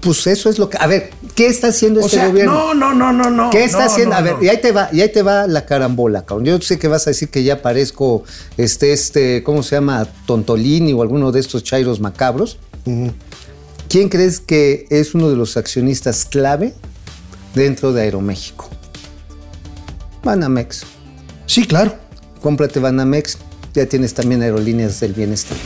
Pues 0.00 0.26
eso 0.26 0.48
es 0.48 0.58
lo 0.58 0.68
que. 0.68 0.76
A 0.78 0.86
ver, 0.86 1.10
¿qué 1.34 1.46
está 1.46 1.68
haciendo 1.68 2.00
O 2.00 2.04
este 2.04 2.16
sea, 2.16 2.28
gobierno? 2.28 2.74
no, 2.74 2.74
no, 2.74 2.94
no, 2.94 3.12
no, 3.12 3.30
no. 3.30 3.50
¿Qué 3.50 3.64
está 3.64 3.80
no, 3.80 3.84
haciendo? 3.86 4.10
no, 4.14 4.18
a 4.18 4.22
ver, 4.22 4.34
no. 4.34 4.42
y 4.42 4.48
ahí 4.48 4.60
te 4.60 4.72
va, 4.72 4.88
y 4.92 5.00
ahí 5.00 5.10
te 5.10 5.22
va 5.22 5.46
la 5.46 5.66
carambola, 5.66 6.24
cabrón. 6.24 6.44
Yo 6.46 6.60
sé 6.60 6.78
que 6.78 6.88
vas 6.88 7.06
a 7.06 7.10
decir 7.10 7.28
que 7.28 7.42
ya 7.42 7.62
parezco 7.62 8.24
este, 8.56 8.92
este, 8.92 9.42
¿cómo 9.42 9.62
se 9.62 9.76
llama? 9.76 10.06
Tontolini 10.26 10.92
o 10.92 11.02
alguno 11.02 11.32
de 11.32 11.40
estos 11.40 11.62
chairos 11.64 12.00
macabros. 12.00 12.58
¿Quién 13.88 14.08
crees 14.08 14.40
que 14.40 14.86
es 14.90 15.14
uno 15.14 15.28
de 15.30 15.36
los 15.36 15.56
accionistas 15.56 16.24
clave 16.24 16.74
dentro 17.54 17.92
de 17.92 18.02
Aeroméxico? 18.02 18.68
Banamex. 20.22 20.82
Sí, 21.46 21.66
claro. 21.66 21.94
Cómprate 22.42 22.80
Banamex, 22.80 23.38
ya 23.74 23.86
tienes 23.86 24.14
también 24.14 24.42
aerolíneas 24.42 25.00
del 25.00 25.14
bienestar. 25.14 25.56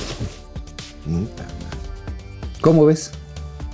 ¿Cómo 2.60 2.84
ves? 2.86 3.10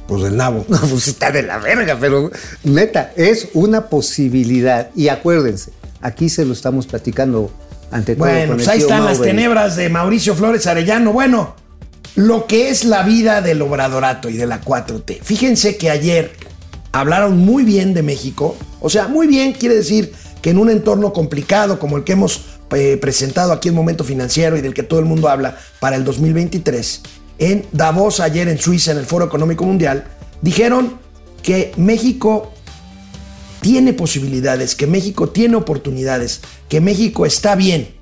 Pues 0.08 0.22
del 0.22 0.36
nabo. 0.36 0.64
No, 0.68 0.78
pues 0.78 1.08
está 1.08 1.30
de 1.30 1.42
la 1.42 1.58
verga, 1.58 1.96
pero 2.00 2.30
neta, 2.64 3.12
es 3.16 3.48
una 3.54 3.86
posibilidad. 3.88 4.90
Y 4.94 5.08
acuérdense, 5.08 5.72
aquí 6.00 6.28
se 6.28 6.44
lo 6.44 6.52
estamos 6.52 6.86
platicando 6.86 7.50
ante 7.90 8.14
todo. 8.14 8.26
Bueno, 8.26 8.48
con 8.48 8.56
pues 8.56 8.66
el 8.66 8.72
ahí 8.72 8.78
están 8.80 9.04
las 9.04 9.20
tenebras 9.20 9.76
de 9.76 9.88
Mauricio 9.88 10.34
Flores 10.34 10.66
Arellano. 10.66 11.12
Bueno, 11.12 11.54
lo 12.14 12.46
que 12.46 12.70
es 12.70 12.84
la 12.84 13.02
vida 13.02 13.42
del 13.42 13.60
obradorato 13.62 14.28
y 14.28 14.36
de 14.36 14.46
la 14.46 14.60
4T. 14.60 15.20
Fíjense 15.22 15.76
que 15.76 15.90
ayer 15.90 16.32
hablaron 16.92 17.38
muy 17.38 17.64
bien 17.64 17.94
de 17.94 18.02
México. 18.02 18.56
O 18.80 18.88
sea, 18.88 19.08
muy 19.08 19.26
bien 19.26 19.52
quiere 19.52 19.74
decir 19.74 20.12
que 20.40 20.50
en 20.50 20.58
un 20.58 20.70
entorno 20.70 21.12
complicado 21.12 21.78
como 21.78 21.96
el 21.96 22.04
que 22.04 22.12
hemos 22.12 22.42
eh, 22.74 22.98
presentado 23.00 23.52
aquí 23.52 23.68
en 23.68 23.74
Momento 23.74 24.02
Financiero 24.02 24.56
y 24.56 24.60
del 24.60 24.74
que 24.74 24.82
todo 24.82 25.00
el 25.00 25.06
mundo 25.06 25.28
habla 25.28 25.56
para 25.78 25.96
el 25.96 26.04
2023, 26.04 27.02
en 27.38 27.66
Davos 27.72 28.20
ayer 28.20 28.48
en 28.48 28.58
Suiza, 28.58 28.92
en 28.92 28.98
el 28.98 29.06
Foro 29.06 29.26
Económico 29.26 29.64
Mundial, 29.64 30.04
dijeron 30.42 30.98
que 31.42 31.72
México 31.76 32.52
tiene 33.60 33.92
posibilidades, 33.92 34.74
que 34.74 34.86
México 34.86 35.28
tiene 35.30 35.56
oportunidades, 35.56 36.40
que 36.68 36.80
México 36.80 37.26
está 37.26 37.54
bien. 37.56 37.96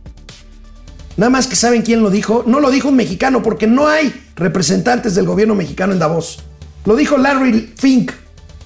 Nada 1.17 1.31
más 1.31 1.47
que 1.47 1.57
saben 1.57 1.83
quién 1.83 2.03
lo 2.03 2.11
dijo. 2.11 2.45
No 2.47 2.61
lo 2.61 2.71
dijo 2.71 2.89
un 2.89 2.97
mexicano 2.97 3.43
porque 3.43 3.67
no 3.67 3.89
hay 3.89 4.13
representantes 4.37 5.15
del 5.15 5.27
gobierno 5.27 5.55
mexicano 5.55 5.93
en 5.93 5.99
Davos. 6.01 6.41
Lo 6.85 6.97
dijo 6.97 7.17
Larry 7.17 7.73
Fink, 7.77 8.13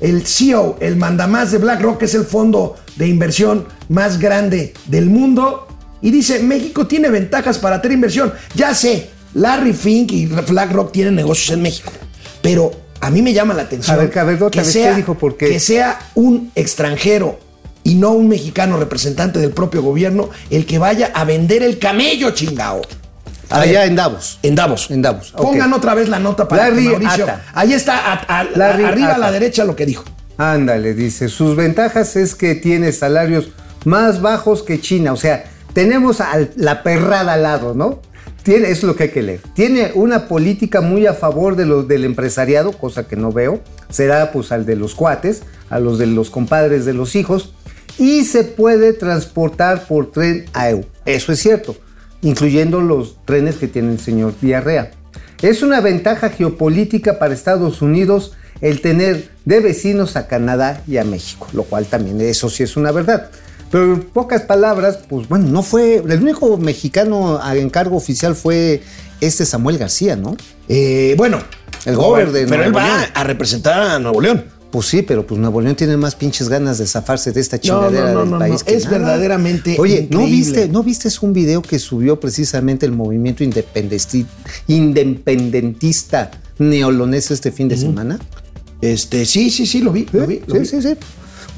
el 0.01 0.27
CEO, 0.27 0.77
el 0.81 0.97
mandamás 0.97 1.53
de 1.53 1.59
BlackRock, 1.59 1.99
que 1.99 2.07
es 2.07 2.15
el 2.15 2.25
fondo 2.25 2.77
de 2.97 3.07
inversión 3.07 3.67
más 3.89 4.19
grande 4.19 4.75
del 4.87 5.07
mundo. 5.07 5.69
Y 6.01 6.11
dice, 6.11 6.43
México 6.43 6.87
tiene 6.87 7.11
ventajas 7.11 7.59
para 7.59 7.83
tener 7.83 7.97
inversión. 7.97 8.33
Ya 8.55 8.75
sé, 8.75 9.11
Larry 9.35 9.73
Fink 9.73 10.13
y 10.13 10.27
BlackRock 10.27 10.93
tienen 10.93 11.15
negocios 11.15 11.51
en 11.57 11.63
México. 11.63 11.91
Pero 12.43 12.71
a 13.01 13.11
mí 13.11 13.23
me 13.23 13.33
llama 13.33 13.55
la 13.55 13.63
atención 13.63 13.97
A 13.97 14.01
ver, 14.03 14.19
a 14.19 14.25
ver, 14.25 14.39
vez, 14.39 14.73
¿qué 14.73 14.95
dijo? 14.95 15.15
¿Por 15.15 15.37
qué? 15.37 15.49
que 15.49 15.61
sea 15.61 15.99
un 16.15 16.51
extranjero 16.55 17.39
y 17.85 17.95
no 17.95 18.11
un 18.13 18.29
mexicano 18.29 18.77
representante 18.79 19.39
del 19.39 19.51
propio 19.51 19.83
gobierno 19.83 20.31
el 20.51 20.67
que 20.67 20.79
vaya 20.79 21.11
a 21.15 21.25
vender 21.25 21.63
el 21.63 21.79
camello, 21.79 22.31
chingao. 22.33 22.83
A 23.51 23.61
Allá 23.61 23.81
ver, 23.81 23.89
en 23.89 23.97
Davos. 23.97 24.39
en 24.43 24.55
Davos. 24.55 24.91
En 24.91 25.01
Davos. 25.01 25.33
Pongan 25.37 25.73
otra 25.73 25.95
vez 25.95 26.09
la 26.11 26.19
nota 26.19 26.47
para 26.47 26.65
Larry 26.69 26.83
que 26.85 26.91
Mauricio. 26.91 27.25
Ata. 27.25 27.45
Ahí 27.55 27.73
está, 27.73 28.13
a- 28.13 28.41
a- 28.41 28.45
Larry 28.45 28.85
arriba 28.85 29.15
a 29.15 29.19
la 29.19 29.31
derecha 29.31 29.65
lo 29.65 29.75
que 29.75 29.87
dijo. 29.87 30.05
Ándale, 30.37 30.93
dice, 30.95 31.29
sus 31.29 31.57
ventajas 31.57 32.15
es 32.17 32.35
que 32.35 32.55
tiene 32.55 32.93
salarios 32.93 33.49
más 33.87 34.21
bajos 34.21 34.63
que 34.63 34.81
China. 34.81 35.13
O 35.13 35.17
sea, 35.17 35.45
tenemos 35.73 36.21
a 36.21 36.29
la 36.57 36.83
perrada 36.83 37.33
al 37.35 37.43
lado, 37.43 37.75
¿no? 37.75 38.01
Tiene, 38.43 38.71
es 38.71 38.83
lo 38.83 38.97
que 38.97 39.05
hay 39.05 39.09
que 39.11 39.23
leer. 39.23 39.41
Tiene 39.55 39.93
una 39.95 40.27
política 40.27 40.81
muy 40.81 41.07
a 41.07 41.15
favor 41.15 41.57
de 41.57 41.67
los, 41.67 41.87
del 41.87 42.05
empresariado, 42.05 42.73
cosa 42.73 43.07
que 43.07 43.17
no 43.17 43.33
veo. 43.33 43.61
Será 43.91 44.33
pues 44.33 44.53
al 44.53 44.65
de 44.65 44.77
los 44.77 44.95
cuates, 44.95 45.43
a 45.71 45.79
los 45.79 45.99
de 45.99 46.07
los 46.07 46.31
compadres 46.31 46.85
de 46.85 46.95
los 46.95 47.15
hijos. 47.15 47.55
Y 47.99 48.25
se 48.25 48.45
puede 48.45 48.93
transportar 48.93 49.87
por 49.87 50.11
tren 50.11 50.47
a 50.55 50.71
EU. 50.71 50.85
Eso 51.05 51.33
es 51.33 51.41
cierto, 51.41 51.77
incluyendo 52.23 52.81
los 52.81 53.17
trenes 53.25 53.57
que 53.57 53.69
tiene 53.69 53.93
el 53.93 54.01
señor 54.01 54.35
Villarrea. 54.41 54.93
Es 55.43 55.63
una 55.63 55.81
ventaja 55.81 56.31
geopolítica 56.31 57.19
para 57.19 57.35
Estados 57.35 57.83
Unidos 57.83 58.33
el 58.61 58.81
tener 58.81 59.31
de 59.45 59.61
vecinos 59.61 60.17
a 60.17 60.27
Canadá 60.27 60.83
y 60.87 60.97
a 60.97 61.05
México, 61.05 61.49
lo 61.53 61.63
cual 61.65 61.87
también 61.87 62.21
eso 62.21 62.51
sí 62.51 62.63
es 62.63 62.77
una 62.77 62.93
verdad. 62.93 63.31
Pero 63.71 63.95
en 63.95 64.01
pocas 64.03 64.43
palabras, 64.43 65.01
pues 65.09 65.29
bueno, 65.29 65.47
no 65.47 65.63
fue. 65.63 65.97
El 65.97 66.23
único 66.23 66.57
mexicano 66.57 67.39
a 67.43 67.57
encargo 67.57 67.97
oficial 67.97 68.35
fue 68.35 68.83
este 69.21 69.45
Samuel 69.45 69.79
García, 69.79 70.17
¿no? 70.17 70.37
Eh, 70.69 71.15
bueno, 71.17 71.39
El 71.85 71.97
gober 71.97 72.33
de 72.33 72.47
pero 72.47 72.65
Nuevo 72.71 72.79
él 72.79 72.87
va 72.87 73.03
a 73.15 73.25
representar 73.25 73.81
a 73.83 73.99
Nuevo 73.99 74.21
León. 74.21 74.45
Pues 74.71 74.87
sí, 74.87 75.01
pero 75.03 75.27
pues 75.27 75.41
Nuevo 75.41 75.63
León 75.63 75.77
tiene 75.77 75.97
más 75.97 76.15
pinches 76.15 76.51
ganas 76.51 76.77
de 76.77 76.87
zafarse 76.87 77.33
de 77.33 77.41
esta 77.41 77.59
chingadera 77.59 78.13
no, 78.13 78.27
no, 78.27 78.39
del 78.39 78.51
país. 78.51 78.63
que 78.63 78.75
Es 78.75 78.85
nada. 78.85 78.99
verdaderamente 78.99 79.77
Oye, 79.79 80.07
¿no 80.11 80.27
viste, 80.27 80.69
¿no 80.69 80.83
viste 80.83 81.09
un 81.23 81.33
video 81.33 81.63
que 81.63 81.79
subió 81.79 82.21
precisamente 82.21 82.85
el 82.85 82.93
movimiento 82.93 83.45
independentista 83.45 86.31
neolonés 86.59 87.31
este 87.31 87.51
fin 87.51 87.69
de 87.69 87.79
semana? 87.79 88.19
Este, 88.83 89.25
sí, 89.25 89.51
sí, 89.51 89.65
sí, 89.67 89.81
lo 89.81 89.91
vi. 89.91 90.07
Lo 90.13 90.27
vi, 90.27 90.43
lo 90.47 90.55
sí, 90.55 90.61
vi. 90.61 90.67
sí, 90.67 90.83
sí. 90.83 90.97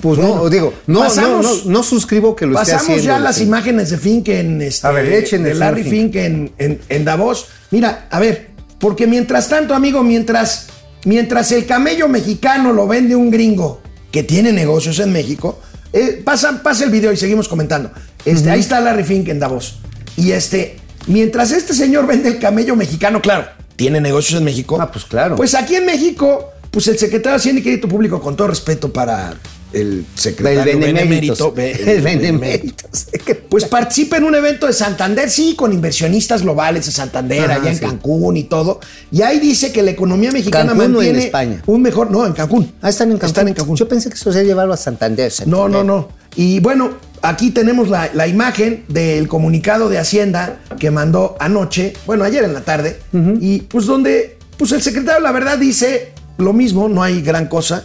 Pues 0.00 0.18
Bueno, 0.18 0.36
no, 0.36 0.48
digo, 0.48 0.72
no, 0.86 1.00
no, 1.00 1.06
pasamos- 1.08 1.64
no, 1.66 1.70
no 1.72 1.82
suscribo 1.82 2.34
que 2.34 2.46
lo 2.46 2.52
esté 2.58 2.72
Pasamos 2.72 2.82
haciendo. 2.84 3.04
ya 3.04 3.16
el 3.18 3.24
las 3.24 3.40
imágenes 3.40 3.90
de 3.90 3.98
Fink 3.98 4.28
en 4.28 4.62
este, 4.62 4.86
A 4.86 4.90
ver, 4.90 5.12
echen 5.12 5.42
de 5.42 5.50
el 5.52 5.58
Larry 5.58 5.82
señor 5.82 5.94
Fink 5.96 6.16
en, 6.16 6.52
en- 6.58 6.80
en 6.88 7.04
Davos. 7.04 7.46
Mira, 7.70 8.06
a 8.10 8.18
ver, 8.18 8.48
porque 8.78 9.06
mientras 9.06 9.48
tanto, 9.48 9.74
amigo, 9.74 10.02
mientras, 10.02 10.68
mientras 11.04 11.52
el 11.52 11.66
camello 11.66 12.08
mexicano 12.08 12.72
lo 12.72 12.86
vende 12.86 13.14
un 13.16 13.30
gringo 13.30 13.80
que 14.10 14.22
tiene 14.22 14.52
negocios 14.52 14.98
en 15.00 15.12
México, 15.12 15.60
eh, 15.92 16.22
pasa, 16.24 16.62
pasa 16.62 16.84
el 16.84 16.90
video 16.90 17.12
y 17.12 17.16
seguimos 17.16 17.46
comentando. 17.48 17.90
Este, 18.24 18.50
Ahí 18.50 18.60
está 18.60 18.80
Larry 18.80 19.04
Fink 19.04 19.28
en 19.28 19.38
Davos. 19.40 19.80
Y 20.16 20.32
este, 20.32 20.76
mientras 21.06 21.50
este 21.52 21.74
señor 21.74 22.06
vende 22.06 22.28
el 22.28 22.38
camello 22.38 22.74
mexicano, 22.76 23.20
claro, 23.20 23.46
tiene 23.76 24.00
negocios 24.00 24.38
en 24.38 24.44
México. 24.44 24.78
Ah, 24.80 24.90
pues 24.90 25.04
claro. 25.04 25.36
Pues 25.36 25.54
aquí 25.54 25.74
en 25.76 25.86
México, 25.86 26.50
pues 26.70 26.86
el 26.88 26.98
secretario 26.98 27.32
de 27.32 27.36
Hacienda 27.36 27.60
y 27.60 27.62
Crédito 27.64 27.88
Público, 27.88 28.20
con 28.20 28.36
todo 28.36 28.48
respeto 28.48 28.92
para 28.92 29.34
el 29.72 30.04
secretario 30.14 30.72
El 30.72 30.78
benemérito, 30.80 31.52
be- 31.52 31.72
El 31.96 32.02
beneméritos. 32.02 33.06
pues 33.48 33.64
participa 33.66 34.16
en 34.16 34.24
un 34.24 34.34
evento 34.34 34.66
de 34.66 34.72
Santander, 34.72 35.30
sí, 35.30 35.54
con 35.56 35.72
inversionistas 35.72 36.42
globales 36.42 36.86
de 36.86 36.92
Santander, 36.92 37.50
Ajá, 37.50 37.60
allá 37.62 37.70
en. 37.72 37.78
Cancún 37.78 38.36
y 38.36 38.44
todo. 38.44 38.80
Y 39.12 39.22
ahí 39.22 39.38
dice 39.40 39.72
que 39.72 39.82
la 39.82 39.90
economía 39.92 40.32
mexicana 40.32 40.72
¿Cancún 40.72 40.80
o 40.80 40.84
en 40.86 40.92
mantiene 40.94 41.24
España? 41.24 41.62
un 41.66 41.82
mejor. 41.82 42.10
No, 42.10 42.26
en 42.26 42.32
Cancún. 42.32 42.72
Ah, 42.82 42.88
están 42.88 43.08
en 43.10 43.14
Cancún. 43.18 43.26
Están 43.28 43.48
en 43.48 43.54
Cancún. 43.54 43.76
Yo 43.76 43.88
pensé 43.88 44.08
que 44.08 44.14
eso 44.16 44.32
sería 44.32 44.48
llevarlo 44.48 44.74
a 44.74 44.76
Santander. 44.76 45.32
No, 45.46 45.68
no, 45.68 45.78
Santander. 45.78 45.84
no. 45.86 46.08
Y 46.36 46.60
bueno, 46.60 46.92
aquí 47.22 47.50
tenemos 47.50 47.88
la, 47.88 48.10
la 48.14 48.26
imagen 48.28 48.84
del 48.88 49.26
comunicado 49.28 49.88
de 49.88 49.98
Hacienda 49.98 50.60
que 50.78 50.90
mandó 50.92 51.36
anoche, 51.40 51.92
bueno, 52.06 52.22
ayer 52.24 52.44
en 52.44 52.54
la 52.54 52.60
tarde, 52.60 53.00
y 53.40 53.62
pues 53.62 53.86
donde, 53.86 54.38
pues 54.56 54.70
el 54.72 54.80
secretario, 54.80 55.20
la 55.20 55.32
verdad, 55.32 55.58
dice 55.58 56.12
lo 56.38 56.52
mismo, 56.52 56.88
no 56.88 57.02
hay 57.02 57.20
gran 57.20 57.48
cosa. 57.48 57.84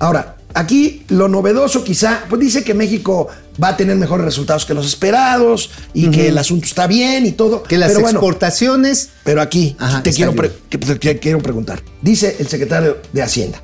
Ahora, 0.00 0.33
aquí 0.54 1.02
lo 1.08 1.28
novedoso 1.28 1.84
quizá, 1.84 2.24
pues 2.28 2.40
dice 2.40 2.64
que 2.64 2.74
México 2.74 3.28
va 3.62 3.68
a 3.68 3.76
tener 3.76 3.96
mejores 3.96 4.24
resultados 4.24 4.64
que 4.64 4.74
los 4.74 4.86
esperados 4.86 5.70
y 5.92 6.10
que 6.10 6.28
el 6.28 6.38
asunto 6.38 6.66
está 6.66 6.86
bien 6.86 7.26
y 7.26 7.32
todo. 7.32 7.62
Que 7.62 7.76
las 7.78 7.88
pero 7.90 8.00
bueno, 8.00 8.18
exportaciones. 8.18 9.10
pero 9.24 9.40
aquí 9.42 9.76
Ajá, 9.78 10.02
te, 10.02 10.12
quiero 10.12 10.34
que- 10.34 10.78
te 10.78 11.18
quiero 11.18 11.38
preguntar. 11.40 11.82
Dice 12.02 12.36
el 12.38 12.48
secretario 12.48 12.98
de 13.12 13.22
Hacienda. 13.22 13.60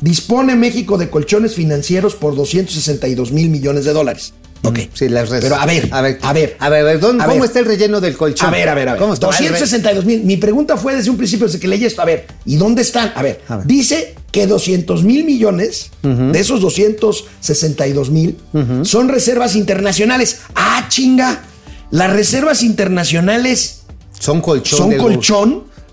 Dispone 0.00 0.56
México 0.56 0.98
de 0.98 1.10
colchones 1.10 1.54
financieros 1.54 2.16
por 2.16 2.34
262 2.34 3.30
mil 3.32 3.48
millones 3.50 3.84
de 3.84 3.92
dólares. 3.92 4.34
Ok. 4.64 4.78
Sí, 4.94 5.08
las 5.08 5.28
res- 5.28 5.40
Pero 5.42 5.56
a 5.56 5.66
ver, 5.66 5.88
a 5.90 6.00
ver, 6.02 6.18
a 6.22 6.32
ver. 6.32 6.56
a 6.60 6.68
ver, 6.68 6.80
a 6.82 6.84
ver, 6.84 7.00
¿dónde- 7.00 7.24
A 7.24 7.26
¿cómo 7.26 7.40
ver. 7.40 7.48
está 7.48 7.58
el 7.58 7.64
relleno 7.66 8.00
del 8.00 8.16
colchón? 8.16 8.48
A 8.48 8.50
ver, 8.52 8.68
a 8.68 8.74
ver, 8.74 8.88
a 8.88 8.92
ver. 8.92 9.00
¿Cómo 9.00 9.14
está? 9.14 9.26
262 9.26 10.04
mil. 10.04 10.22
Mi 10.22 10.36
pregunta 10.36 10.76
fue 10.76 10.94
desde 10.94 11.10
un 11.10 11.16
principio, 11.16 11.46
desde 11.46 11.58
que 11.58 11.66
leí 11.66 11.84
esto. 11.84 12.00
A 12.00 12.04
ver, 12.04 12.26
¿y 12.44 12.56
dónde 12.56 12.82
están? 12.82 13.12
A 13.16 13.22
ver, 13.22 13.40
A 13.48 13.56
ver. 13.56 13.66
dice 13.66 14.14
que 14.30 14.46
200 14.46 15.02
mil 15.04 15.24
millones 15.24 15.90
de 16.02 16.38
esos 16.38 16.60
262 16.60 18.10
mil 18.10 18.38
son 18.84 19.08
reservas 19.08 19.56
internacionales. 19.56 20.38
¡Ah, 20.54 20.86
chinga! 20.88 21.42
Las 21.90 22.12
reservas 22.12 22.62
internacionales 22.62 23.80
Son 24.18 24.40
colchón. 24.40 24.78
son 24.78 24.90
del- 24.90 24.98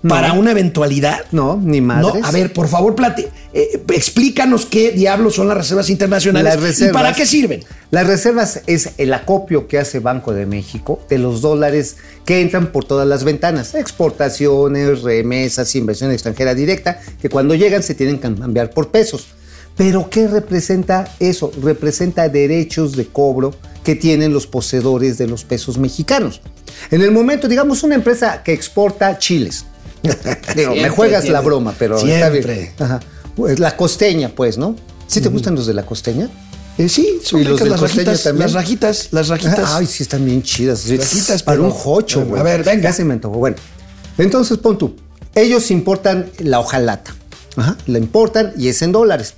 para 0.08 0.32
una 0.32 0.52
eventualidad. 0.52 1.20
No, 1.30 1.60
ni 1.62 1.80
madres. 1.80 2.22
No, 2.22 2.26
a 2.26 2.30
ver, 2.30 2.52
por 2.52 2.68
favor, 2.68 2.94
plate, 2.94 3.28
eh, 3.52 3.82
explícanos 3.88 4.66
qué 4.66 4.92
diablos 4.92 5.34
son 5.34 5.48
las 5.48 5.56
reservas 5.56 5.90
internacionales 5.90 6.54
Las 6.54 6.62
reservas. 6.62 6.90
y 6.90 6.94
para 6.94 7.12
qué 7.12 7.26
sirven. 7.26 7.64
Las 7.90 8.06
reservas 8.06 8.62
es 8.66 8.90
el 8.98 9.12
acopio 9.12 9.66
que 9.66 9.78
hace 9.78 9.98
Banco 9.98 10.32
de 10.32 10.46
México 10.46 11.00
de 11.08 11.18
los 11.18 11.40
dólares 11.40 11.96
que 12.24 12.40
entran 12.40 12.72
por 12.72 12.84
todas 12.84 13.06
las 13.06 13.24
ventanas. 13.24 13.74
Exportaciones, 13.74 15.02
remesas, 15.02 15.74
inversión 15.74 16.10
extranjera 16.12 16.54
directa, 16.54 17.00
que 17.20 17.28
cuando 17.28 17.54
llegan 17.54 17.82
se 17.82 17.94
tienen 17.94 18.18
que 18.18 18.34
cambiar 18.34 18.70
por 18.70 18.88
pesos. 18.90 19.28
Pero 19.76 20.10
¿qué 20.10 20.28
representa 20.28 21.12
eso? 21.20 21.52
Representa 21.62 22.28
derechos 22.28 22.96
de 22.96 23.06
cobro 23.06 23.54
que 23.84 23.96
tienen 23.96 24.32
los 24.32 24.46
poseedores 24.46 25.16
de 25.16 25.26
los 25.26 25.44
pesos 25.44 25.78
mexicanos. 25.78 26.42
En 26.90 27.00
el 27.02 27.12
momento, 27.12 27.48
digamos, 27.48 27.82
una 27.82 27.94
empresa 27.94 28.42
que 28.42 28.52
exporta 28.52 29.18
chiles. 29.18 29.64
Digo, 30.54 30.70
me 30.70 30.74
Siempre 30.76 30.88
juegas 30.90 31.28
la 31.28 31.40
broma, 31.40 31.74
pero 31.78 31.98
está 31.98 32.28
bien. 32.30 32.70
Ajá. 32.78 33.00
Pues 33.36 33.58
la 33.58 33.76
costeña, 33.76 34.30
pues, 34.30 34.58
¿no? 34.58 34.76
¿Sí 35.06 35.20
te 35.20 35.28
gustan 35.28 35.54
los 35.54 35.66
de 35.66 35.74
la 35.74 35.84
costeña? 35.84 36.28
Eh, 36.78 36.88
sí, 36.88 37.20
son 37.22 37.40
¿Y 37.40 37.44
los 37.44 37.60
del 37.60 37.70
las 37.70 37.80
rajitas, 37.80 38.22
también? 38.22 38.44
las 38.46 38.52
rajitas, 38.54 39.08
las 39.10 39.28
rajitas. 39.28 39.70
Ay, 39.72 39.86
sí, 39.86 40.02
están 40.02 40.24
bien 40.24 40.42
chidas. 40.42 40.88
Rajitas, 40.88 41.42
para 41.42 41.56
pero- 41.58 41.66
un 41.68 41.72
jocho, 41.72 42.24
güey. 42.24 42.40
A 42.40 42.44
ver, 42.44 42.64
venga. 42.64 42.84
Ya 42.84 42.92
se 42.92 43.04
me 43.04 43.14
antojó. 43.14 43.36
Bueno, 43.38 43.56
entonces 44.18 44.56
pon 44.58 44.78
tú. 44.78 44.96
Ellos 45.34 45.70
importan 45.70 46.30
la 46.38 46.58
hojalata. 46.60 47.14
Ajá. 47.56 47.76
La 47.86 47.98
importan 47.98 48.52
y 48.56 48.68
es 48.68 48.80
en 48.82 48.92
dólares. 48.92 49.34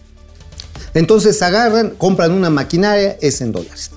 Entonces 0.95 1.41
agarran, 1.43 1.91
compran 1.97 2.33
una 2.33 2.51
maquinaria, 2.51 3.17
es 3.21 3.41
en 3.41 3.51
dólares. 3.53 3.91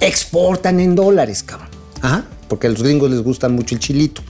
Exportan 0.00 0.80
en 0.80 0.94
dólares, 0.94 1.42
cabrón. 1.42 1.68
Ajá. 2.02 2.24
Porque 2.48 2.66
a 2.66 2.70
los 2.70 2.82
gringos 2.82 3.10
les 3.10 3.22
gusta 3.22 3.48
mucho 3.48 3.74
el 3.74 3.80
chilito. 3.80 4.22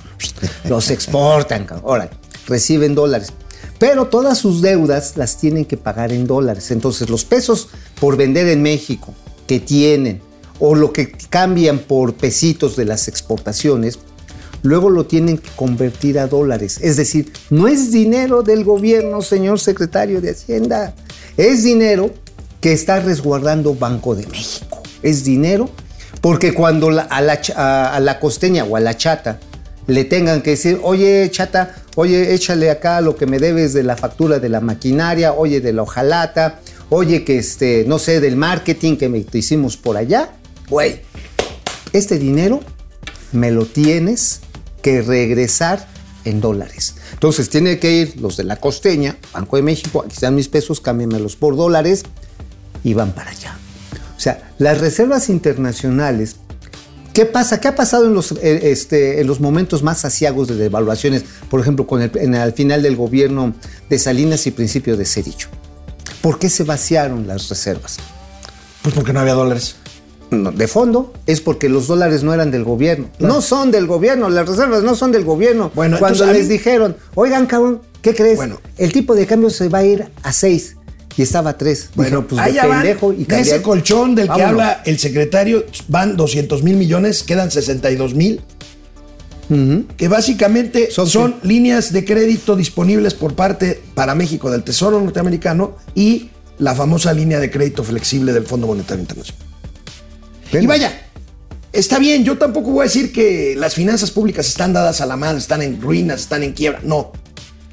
Los 0.68 0.90
exportan. 0.90 1.66
Ahora, 1.82 2.10
reciben 2.46 2.94
dólares. 2.94 3.32
Pero 3.78 4.08
todas 4.08 4.38
sus 4.38 4.60
deudas 4.60 5.16
las 5.16 5.38
tienen 5.38 5.64
que 5.64 5.76
pagar 5.76 6.12
en 6.12 6.26
dólares. 6.26 6.70
Entonces, 6.70 7.08
los 7.08 7.24
pesos 7.24 7.68
por 7.98 8.16
vender 8.16 8.48
en 8.48 8.62
México 8.62 9.14
que 9.46 9.58
tienen 9.58 10.20
o 10.58 10.74
lo 10.74 10.92
que 10.92 11.10
cambian 11.10 11.78
por 11.78 12.14
pesitos 12.14 12.76
de 12.76 12.84
las 12.84 13.08
exportaciones, 13.08 13.98
luego 14.62 14.90
lo 14.90 15.06
tienen 15.06 15.38
que 15.38 15.48
convertir 15.56 16.18
a 16.18 16.26
dólares. 16.26 16.78
Es 16.82 16.98
decir, 16.98 17.32
no 17.48 17.66
es 17.66 17.90
dinero 17.90 18.42
del 18.42 18.64
gobierno, 18.64 19.22
señor 19.22 19.58
secretario 19.58 20.20
de 20.20 20.32
Hacienda. 20.32 20.94
Es 21.38 21.64
dinero 21.64 22.10
que 22.60 22.74
está 22.74 23.00
resguardando 23.00 23.74
Banco 23.74 24.14
de 24.14 24.26
México. 24.26 24.82
Es 25.02 25.24
dinero 25.24 25.70
porque 26.20 26.52
cuando 26.52 26.88
a, 26.88 27.20
la, 27.22 27.40
a 27.56 27.98
la 27.98 28.20
costeña 28.20 28.64
o 28.64 28.76
a 28.76 28.80
la 28.80 28.94
chata 28.96 29.40
le 29.94 30.04
tengan 30.04 30.42
que 30.42 30.50
decir, 30.50 30.78
oye 30.82 31.28
chata, 31.30 31.74
oye 31.96 32.34
échale 32.34 32.70
acá 32.70 33.00
lo 33.00 33.16
que 33.16 33.26
me 33.26 33.38
debes 33.38 33.72
de 33.72 33.82
la 33.82 33.96
factura 33.96 34.38
de 34.38 34.48
la 34.48 34.60
maquinaria, 34.60 35.32
oye 35.32 35.60
de 35.60 35.72
la 35.72 35.82
hojalata, 35.82 36.60
oye 36.90 37.24
que 37.24 37.38
este, 37.38 37.84
no 37.86 37.98
sé, 37.98 38.20
del 38.20 38.36
marketing 38.36 38.96
que 38.96 39.08
me, 39.08 39.24
hicimos 39.32 39.76
por 39.76 39.96
allá, 39.96 40.30
güey, 40.68 41.00
este 41.92 42.18
dinero 42.18 42.60
me 43.32 43.50
lo 43.50 43.66
tienes 43.66 44.40
que 44.82 45.02
regresar 45.02 45.88
en 46.24 46.40
dólares. 46.40 46.96
Entonces 47.12 47.48
tiene 47.48 47.78
que 47.78 47.92
ir 47.92 48.20
los 48.20 48.36
de 48.36 48.44
la 48.44 48.56
costeña, 48.56 49.16
Banco 49.32 49.56
de 49.56 49.62
México, 49.62 50.02
aquí 50.04 50.14
están 50.14 50.34
mis 50.34 50.48
pesos, 50.48 50.80
cámbiamelos 50.80 51.36
por 51.36 51.56
dólares 51.56 52.04
y 52.84 52.94
van 52.94 53.12
para 53.12 53.30
allá. 53.30 53.56
O 54.16 54.20
sea, 54.20 54.52
las 54.58 54.80
reservas 54.80 55.30
internacionales, 55.30 56.36
¿qué 57.12 57.26
pasa? 57.26 57.60
¿Qué 57.60 57.68
ha 57.68 57.74
pasado 57.76 58.06
en 58.06 58.14
los, 58.14 58.32
eh, 58.32 58.70
este, 58.70 59.20
en 59.20 59.26
los 59.26 59.40
momentos 59.40 59.82
más 59.82 60.04
asiagos 60.04 60.48
de 60.48 60.56
devaluaciones? 60.56 61.24
Por 61.48 61.60
ejemplo, 61.60 61.86
con 61.86 62.02
el, 62.02 62.10
en, 62.16 62.34
al 62.34 62.52
final 62.52 62.82
del 62.82 62.96
gobierno 62.96 63.54
de 63.88 63.98
Salinas 63.98 64.46
y 64.46 64.50
principio 64.50 64.96
de 64.96 65.04
Cedillo. 65.04 65.48
¿Por 66.22 66.38
qué 66.38 66.48
se 66.50 66.64
vaciaron 66.64 67.26
las 67.26 67.48
reservas? 67.48 67.98
Pues 68.82 68.94
porque 68.94 69.12
no 69.12 69.20
había 69.20 69.34
dólares. 69.34 69.76
No, 70.30 70.52
de 70.52 70.68
fondo 70.68 71.12
es 71.26 71.40
porque 71.40 71.68
los 71.68 71.88
dólares 71.88 72.22
no 72.22 72.32
eran 72.32 72.50
del 72.52 72.62
gobierno. 72.62 73.08
No, 73.18 73.40
son 73.42 73.70
del 73.72 73.86
gobierno, 73.88 74.30
las 74.30 74.48
reservas 74.48 74.82
no 74.84 74.94
son 74.94 75.10
del 75.10 75.24
gobierno. 75.24 75.72
Bueno, 75.74 75.98
Cuando 75.98 76.22
entonces, 76.24 76.36
les 76.42 76.48
mí- 76.48 76.52
dijeron, 76.58 76.96
oigan, 77.16 77.46
cabrón, 77.46 77.80
¿qué 78.00 78.14
crees? 78.14 78.36
Bueno. 78.36 78.60
El 78.76 78.92
tipo 78.92 79.16
de 79.16 79.26
cambio 79.26 79.50
se 79.50 79.68
va 79.68 79.78
a 79.78 79.84
ir 79.84 80.08
a 80.22 80.32
6. 80.32 80.76
Y 81.16 81.22
estaba 81.22 81.50
a 81.50 81.58
3. 81.58 81.90
Bueno, 81.94 82.26
pues 82.26 82.44
de 82.44 82.52
van, 82.60 82.70
pendejo 82.80 83.12
y 83.12 83.24
de 83.24 83.40
ese 83.40 83.62
colchón 83.62 84.14
del 84.14 84.28
que 84.30 84.42
habla 84.42 84.82
el 84.84 84.98
secretario, 84.98 85.64
van 85.88 86.16
200 86.16 86.62
mil 86.62 86.76
millones, 86.76 87.22
quedan 87.22 87.50
62 87.50 88.14
mil. 88.14 88.40
Que 89.96 90.06
básicamente 90.06 90.90
Son 90.92 91.34
líneas 91.42 91.92
de 91.92 92.04
crédito 92.04 92.54
disponibles 92.54 93.14
por 93.14 93.34
parte 93.34 93.82
para 93.94 94.14
México 94.14 94.48
del 94.48 94.62
Tesoro 94.62 95.00
norteamericano 95.00 95.76
y 95.92 96.30
la 96.58 96.74
famosa 96.76 97.12
línea 97.12 97.40
de 97.40 97.50
crédito 97.50 97.82
flexible 97.82 98.32
del 98.32 98.44
Fondo 98.44 98.68
Monetario 98.68 99.00
Internacional. 99.00 99.44
Y 100.52 100.66
vaya, 100.66 100.92
está 101.72 101.98
bien, 101.98 102.24
yo 102.24 102.38
tampoco 102.38 102.70
voy 102.70 102.80
a 102.80 102.84
decir 102.84 103.12
que 103.12 103.54
las 103.56 103.74
finanzas 103.74 104.10
públicas 104.10 104.46
están 104.46 104.72
dadas 104.72 105.00
a 105.00 105.06
la 105.06 105.16
madre, 105.16 105.38
están 105.38 105.62
en 105.62 105.80
ruinas, 105.80 106.20
están 106.20 106.42
en 106.42 106.52
quiebra. 106.52 106.80
No. 106.84 107.12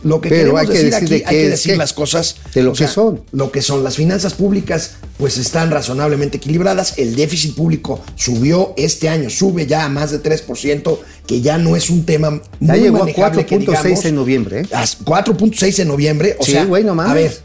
Lo 0.07 0.21
que 0.21 0.29
Pero 0.29 0.53
queremos 0.53 0.61
hay 0.61 0.67
que 0.67 0.73
decir 0.73 0.91
decir 0.93 1.05
aquí, 1.05 1.23
hay 1.27 1.35
que 1.43 1.49
decir 1.49 1.77
las 1.77 1.93
cosas 1.93 2.35
De 2.53 2.63
lo 2.63 2.73
que 2.73 2.87
son. 2.87 3.21
Lo 3.31 3.51
que 3.51 3.61
son 3.61 3.83
las 3.83 3.95
finanzas 3.95 4.33
públicas, 4.33 4.91
pues 5.17 5.37
están 5.37 5.69
razonablemente 5.71 6.37
equilibradas. 6.37 6.93
El 6.97 7.15
déficit 7.15 7.55
público 7.55 8.01
subió 8.15 8.73
este 8.77 9.09
año, 9.09 9.29
sube 9.29 9.67
ya 9.67 9.83
a 9.85 9.89
más 9.89 10.11
de 10.11 10.21
3%, 10.23 10.99
que 11.25 11.41
ya 11.41 11.57
no 11.57 11.75
es 11.75 11.89
un 11.89 12.05
tema 12.05 12.29
muy 12.31 12.41
Ya 12.61 12.75
llegó 12.77 12.97
a 12.97 12.99
manejable 13.01 13.45
que 13.45 13.57
4.6 13.57 13.59
digamos. 13.59 14.05
en 14.05 14.15
noviembre, 14.15 14.59
¿eh? 14.61 14.67
A 14.73 14.83
4.6 14.85 15.79
en 15.81 15.87
noviembre. 15.87 16.35
O 16.39 16.45
Sí, 16.45 16.51
sea, 16.53 16.65
güey, 16.65 16.83
no 16.83 16.95
mames. 16.95 17.11
a 17.11 17.15
ver, 17.15 17.37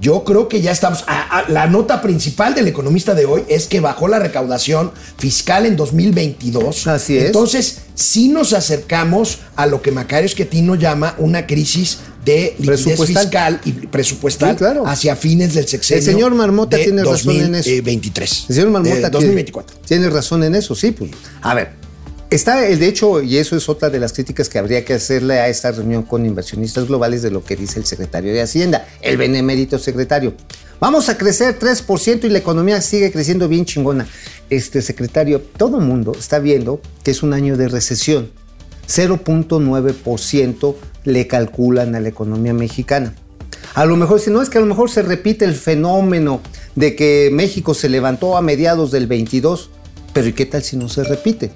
yo 0.00 0.22
creo 0.24 0.48
que 0.48 0.60
ya 0.60 0.70
estamos. 0.72 1.04
a- 1.06 1.38
a- 1.40 1.48
la 1.48 1.66
nota 1.66 2.00
principal 2.00 2.54
del 2.54 2.68
economista 2.68 3.14
de 3.14 3.24
hoy 3.26 3.44
es 3.48 3.66
que 3.66 3.80
bajó 3.80 4.06
la 4.08 4.18
recaudación 4.18 4.92
fiscal 5.18 5.66
en 5.66 5.76
2022. 5.76 6.86
Así 6.86 7.16
es. 7.18 7.24
Entonces, 7.26 7.78
sí 7.94 8.28
nos 8.28 8.52
acercamos 8.52 9.38
a 9.56 9.66
lo 9.66 9.82
que 9.82 9.90
Macario 9.90 10.28
Schettino 10.28 10.74
llama 10.76 11.14
una 11.18 11.46
crisis 11.46 11.98
de 12.24 12.54
liquidez 12.58 13.00
fiscal 13.06 13.60
y 13.64 13.72
presupuestal 13.72 14.50
Sí, 14.50 14.56
claro. 14.58 14.86
hacia 14.86 15.16
fines 15.16 15.54
del 15.54 15.66
sexenio. 15.66 15.98
El 16.00 16.04
señor 16.04 16.34
Marmota 16.34 16.76
de 16.76 16.84
tiene 16.84 17.02
razón 17.02 17.36
en 17.36 17.54
eso. 17.54 17.70
2023. 17.70 18.44
El 18.50 18.54
señor 18.54 18.70
Marmota 18.70 18.94
tiene- 18.94 19.10
2024. 19.10 19.76
Tiene, 19.86 20.10
razón 20.10 20.44
en 20.44 20.54
eso, 20.54 20.74
sí. 20.74 20.90
Pues, 20.92 21.10
a 21.40 21.54
ver, 21.54 21.70
está 22.30 22.66
el 22.66 22.78
de 22.78 22.88
hecho, 22.88 23.22
y 23.22 23.38
eso 23.38 23.56
es 23.56 23.68
otra 23.68 23.90
de 23.90 23.98
las 23.98 24.12
críticas 24.12 24.48
que 24.48 24.58
habría 24.58 24.84
que 24.84 24.94
hacerle 24.94 25.40
a 25.40 25.48
esta 25.48 25.72
reunión 25.72 26.02
con 26.02 26.26
inversionistas 26.26 26.86
globales 26.86 27.22
de 27.22 27.30
lo 27.30 27.44
que 27.44 27.56
dice 27.56 27.78
el 27.78 27.86
secretario 27.86 28.32
de 28.32 28.42
Hacienda, 28.42 28.86
el 29.00 29.16
benemérito 29.16 29.78
secretario. 29.78 30.34
Vamos 30.80 31.08
a 31.08 31.18
crecer 31.18 31.58
3% 31.58 32.24
y 32.24 32.28
la 32.28 32.38
economía 32.38 32.80
sigue 32.80 33.10
creciendo 33.10 33.48
bien 33.48 33.64
chingona. 33.64 34.06
Este 34.48 34.82
secretario, 34.82 35.40
todo 35.40 35.80
mundo 35.80 36.12
está 36.16 36.38
viendo 36.38 36.80
que 37.02 37.10
es 37.10 37.22
un 37.22 37.32
año 37.32 37.56
de 37.56 37.68
recesión. 37.68 38.30
0.9% 38.86 40.74
le 41.04 41.26
calculan 41.26 41.94
a 41.94 42.00
la 42.00 42.08
economía 42.08 42.54
mexicana. 42.54 43.14
A 43.74 43.84
lo 43.84 43.96
mejor, 43.96 44.20
si 44.20 44.30
no 44.30 44.40
es 44.40 44.48
que 44.48 44.58
a 44.58 44.60
lo 44.60 44.66
mejor 44.66 44.90
se 44.90 45.02
repite 45.02 45.44
el 45.44 45.54
fenómeno 45.54 46.40
de 46.74 46.94
que 46.94 47.30
México 47.32 47.74
se 47.74 47.88
levantó 47.88 48.36
a 48.36 48.42
mediados 48.42 48.90
del 48.90 49.06
22, 49.06 49.70
pero 50.12 50.28
¿y 50.28 50.32
qué 50.32 50.46
tal 50.46 50.62
si 50.62 50.76
no 50.76 50.88
se 50.88 51.04
repite? 51.04 51.50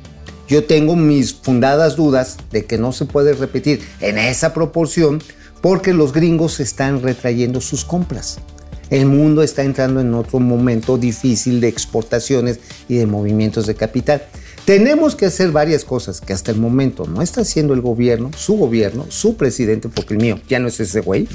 Yo 0.49 0.65
tengo 0.65 0.97
mis 0.97 1.35
fundadas 1.35 1.97
dudas 1.97 2.37
de 2.51 2.65
que 2.65 2.79
no 2.79 2.93
se 2.93 3.05
puede 3.05 3.33
repetir 3.35 3.81
en 4.01 4.19
esa 4.19 4.53
proporción 4.53 5.23
porque 5.61 5.95
los 5.95 6.13
gringos 6.13 6.61
están 6.61 7.03
retrayendo 7.03 7.61
sus 7.61 7.85
compras. 7.85 8.39
El 8.91 9.07
mundo 9.07 9.43
está 9.43 9.63
entrando 9.63 10.01
en 10.01 10.13
otro 10.13 10.39
momento 10.39 10.99
difícil 10.99 11.63
de 11.63 11.69
exportaciones 11.69 12.61
y 12.89 12.97
de 12.97 13.07
movimientos 13.07 13.67
de 13.67 13.75
capital. 13.75 14.23
Tenemos 14.67 15.17
que 15.17 15.27
hacer 15.27 15.51
varias 15.51 15.85
cosas 15.85 16.21
que 16.21 16.35
hasta 16.35 16.51
el 16.51 16.59
momento 16.59 17.07
no 17.07 17.23
está 17.23 17.41
haciendo 17.41 17.73
el 17.73 17.81
gobierno, 17.81 18.31
su 18.37 18.57
gobierno, 18.57 19.07
su 19.09 19.37
presidente, 19.37 19.89
porque 19.89 20.15
el 20.15 20.21
mío 20.21 20.41
ya 20.47 20.59
no 20.59 20.69
es 20.69 20.79
ese 20.79 21.01
güey. 21.01 21.27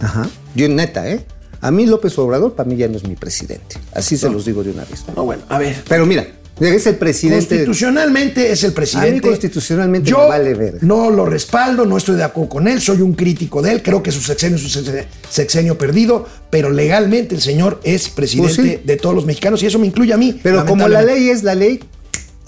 Ajá. 0.00 0.28
Yo 0.54 0.68
neta, 0.68 1.08
¿eh? 1.10 1.24
A 1.60 1.70
mí 1.70 1.86
López 1.86 2.16
Obrador, 2.18 2.54
para 2.54 2.68
mí 2.68 2.76
ya 2.76 2.86
no 2.88 2.96
es 2.96 3.08
mi 3.08 3.16
presidente. 3.16 3.76
Así 3.92 4.16
se 4.16 4.30
los 4.30 4.44
digo 4.44 4.62
de 4.62 4.70
una 4.70 4.84
vez. 4.84 5.04
No, 5.16 5.24
bueno, 5.24 5.42
a 5.48 5.58
ver. 5.58 5.82
Pero 5.88 6.06
mira, 6.06 6.26
es 6.60 6.86
el 6.86 6.96
presidente. 6.96 7.46
Constitucionalmente 7.56 8.50
es 8.52 8.64
el 8.64 8.72
presidente. 8.72 9.08
A 9.10 9.12
mí 9.12 9.20
constitucionalmente 9.20 10.10
Yo 10.10 10.18
me 10.22 10.28
vale 10.28 10.54
verga. 10.54 10.78
no 10.82 11.10
lo 11.10 11.24
respaldo, 11.26 11.84
no 11.86 11.96
estoy 11.96 12.16
de 12.16 12.24
acuerdo 12.24 12.48
con 12.50 12.68
él, 12.68 12.80
soy 12.80 13.00
un 13.00 13.14
crítico 13.14 13.62
de 13.62 13.72
él, 13.72 13.82
creo 13.82 14.02
que 14.02 14.10
su 14.12 14.20
sexenio 14.20 14.56
es 14.56 14.64
un 14.76 14.84
sexe- 14.84 15.06
sexenio 15.28 15.78
perdido, 15.78 16.26
pero 16.50 16.70
legalmente 16.70 17.34
el 17.34 17.40
señor 17.40 17.80
es 17.84 18.08
presidente 18.08 18.54
Pues 18.56 18.68
sí. 18.78 18.80
de 18.84 18.96
todos 18.96 19.14
los 19.14 19.24
mexicanos 19.26 19.62
y 19.62 19.66
eso 19.66 19.78
me 19.78 19.86
incluye 19.86 20.12
a 20.12 20.16
mí. 20.16 20.38
Pero 20.42 20.64
como 20.66 20.88
la 20.88 21.02
ley 21.02 21.28
es 21.30 21.42
la 21.42 21.54
ley, 21.54 21.80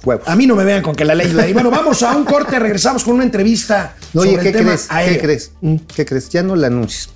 huevos. 0.05 0.27
A 0.27 0.35
mí 0.37 0.47
no 0.47 0.57
me 0.57 0.65
vean 0.65 0.83
con 0.83 0.95
que 0.95 1.05
la 1.05 1.15
ley 1.15 1.29
es 1.29 1.35
la 1.35 1.45
ley. 1.45 1.53
Bueno, 1.53 1.71
vamos 1.71 2.03
a 2.03 2.17
un 2.17 2.25
corte, 2.25 2.59
regresamos 2.59 3.05
con 3.05 3.15
una 3.15 3.25
entrevista. 3.25 3.95
Oye, 4.15 4.31
sobre 4.31 4.43
¿qué 4.43 4.49
el 4.49 4.55
tema 4.55 4.69
crees? 4.71 4.87
¿Qué 4.89 4.95
aéreo. 4.95 5.21
crees? 5.23 5.51
Mm. 5.61 5.77
¿Qué 5.95 6.05
crees? 6.07 6.29
Ya 6.31 6.43
no 6.43 6.57
la 6.57 6.67
anuncies. 6.69 7.09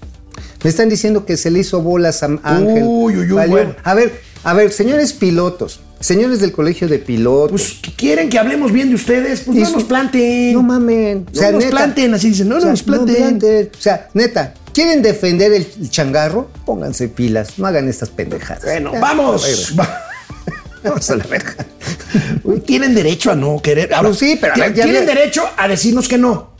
Me 0.62 0.70
están 0.70 0.88
diciendo 0.88 1.26
que 1.26 1.36
se 1.36 1.50
le 1.50 1.58
hizo 1.60 1.82
bolas 1.82 2.22
a 2.22 2.26
Ángel. 2.42 2.82
Uy, 2.86 3.16
uy, 3.18 3.32
uy, 3.32 3.48
bueno. 3.48 3.74
A 3.84 3.94
ver, 3.94 4.20
a 4.44 4.54
ver, 4.54 4.72
señores 4.72 5.12
pilotos, 5.12 5.80
señores 6.04 6.40
del 6.40 6.52
colegio 6.52 6.86
de 6.88 6.98
pilotos. 6.98 7.50
Pues 7.50 7.78
¿qué 7.80 7.92
quieren 7.92 8.28
que 8.28 8.38
hablemos 8.38 8.70
bien 8.72 8.90
de 8.90 8.94
ustedes, 8.96 9.40
pues 9.40 9.56
no 9.58 9.70
nos 9.70 9.84
planten. 9.84 10.52
No 10.52 10.62
mamen. 10.62 11.26
No 11.32 11.52
nos 11.52 11.64
planten, 11.66 12.14
así 12.14 12.28
dicen, 12.30 12.48
no, 12.48 12.58
no 12.60 12.66
nos 12.66 12.82
planten. 12.82 13.70
O 13.76 13.80
sea, 13.80 14.08
neta, 14.14 14.54
¿quieren 14.72 15.00
defender 15.02 15.52
el, 15.52 15.66
el 15.80 15.90
changarro? 15.90 16.50
Pónganse 16.66 17.08
pilas, 17.08 17.58
no 17.58 17.66
hagan 17.66 17.88
estas 17.88 18.10
pendejadas. 18.10 18.64
Bueno, 18.64 18.92
Ya, 18.92 19.00
vamos. 19.00 19.74
Vamos 20.84 21.08
a 21.10 21.16
la 21.16 21.24
verga. 21.24 21.56
Tienen 22.66 22.94
derecho 22.94 23.30
a 23.30 23.34
no 23.34 23.58
querer. 23.62 23.94
Ahora, 23.94 24.10
Pues 24.10 24.18
sí, 24.18 24.36
pero 24.38 24.52
a 24.52 24.54
ti- 24.54 24.60
ver, 24.60 24.74
ya 24.74 24.84
tienen 24.84 25.06
derecho 25.06 25.42
a 25.56 25.66
decirnos 25.66 26.06
que 26.08 26.18
no. 26.18 26.50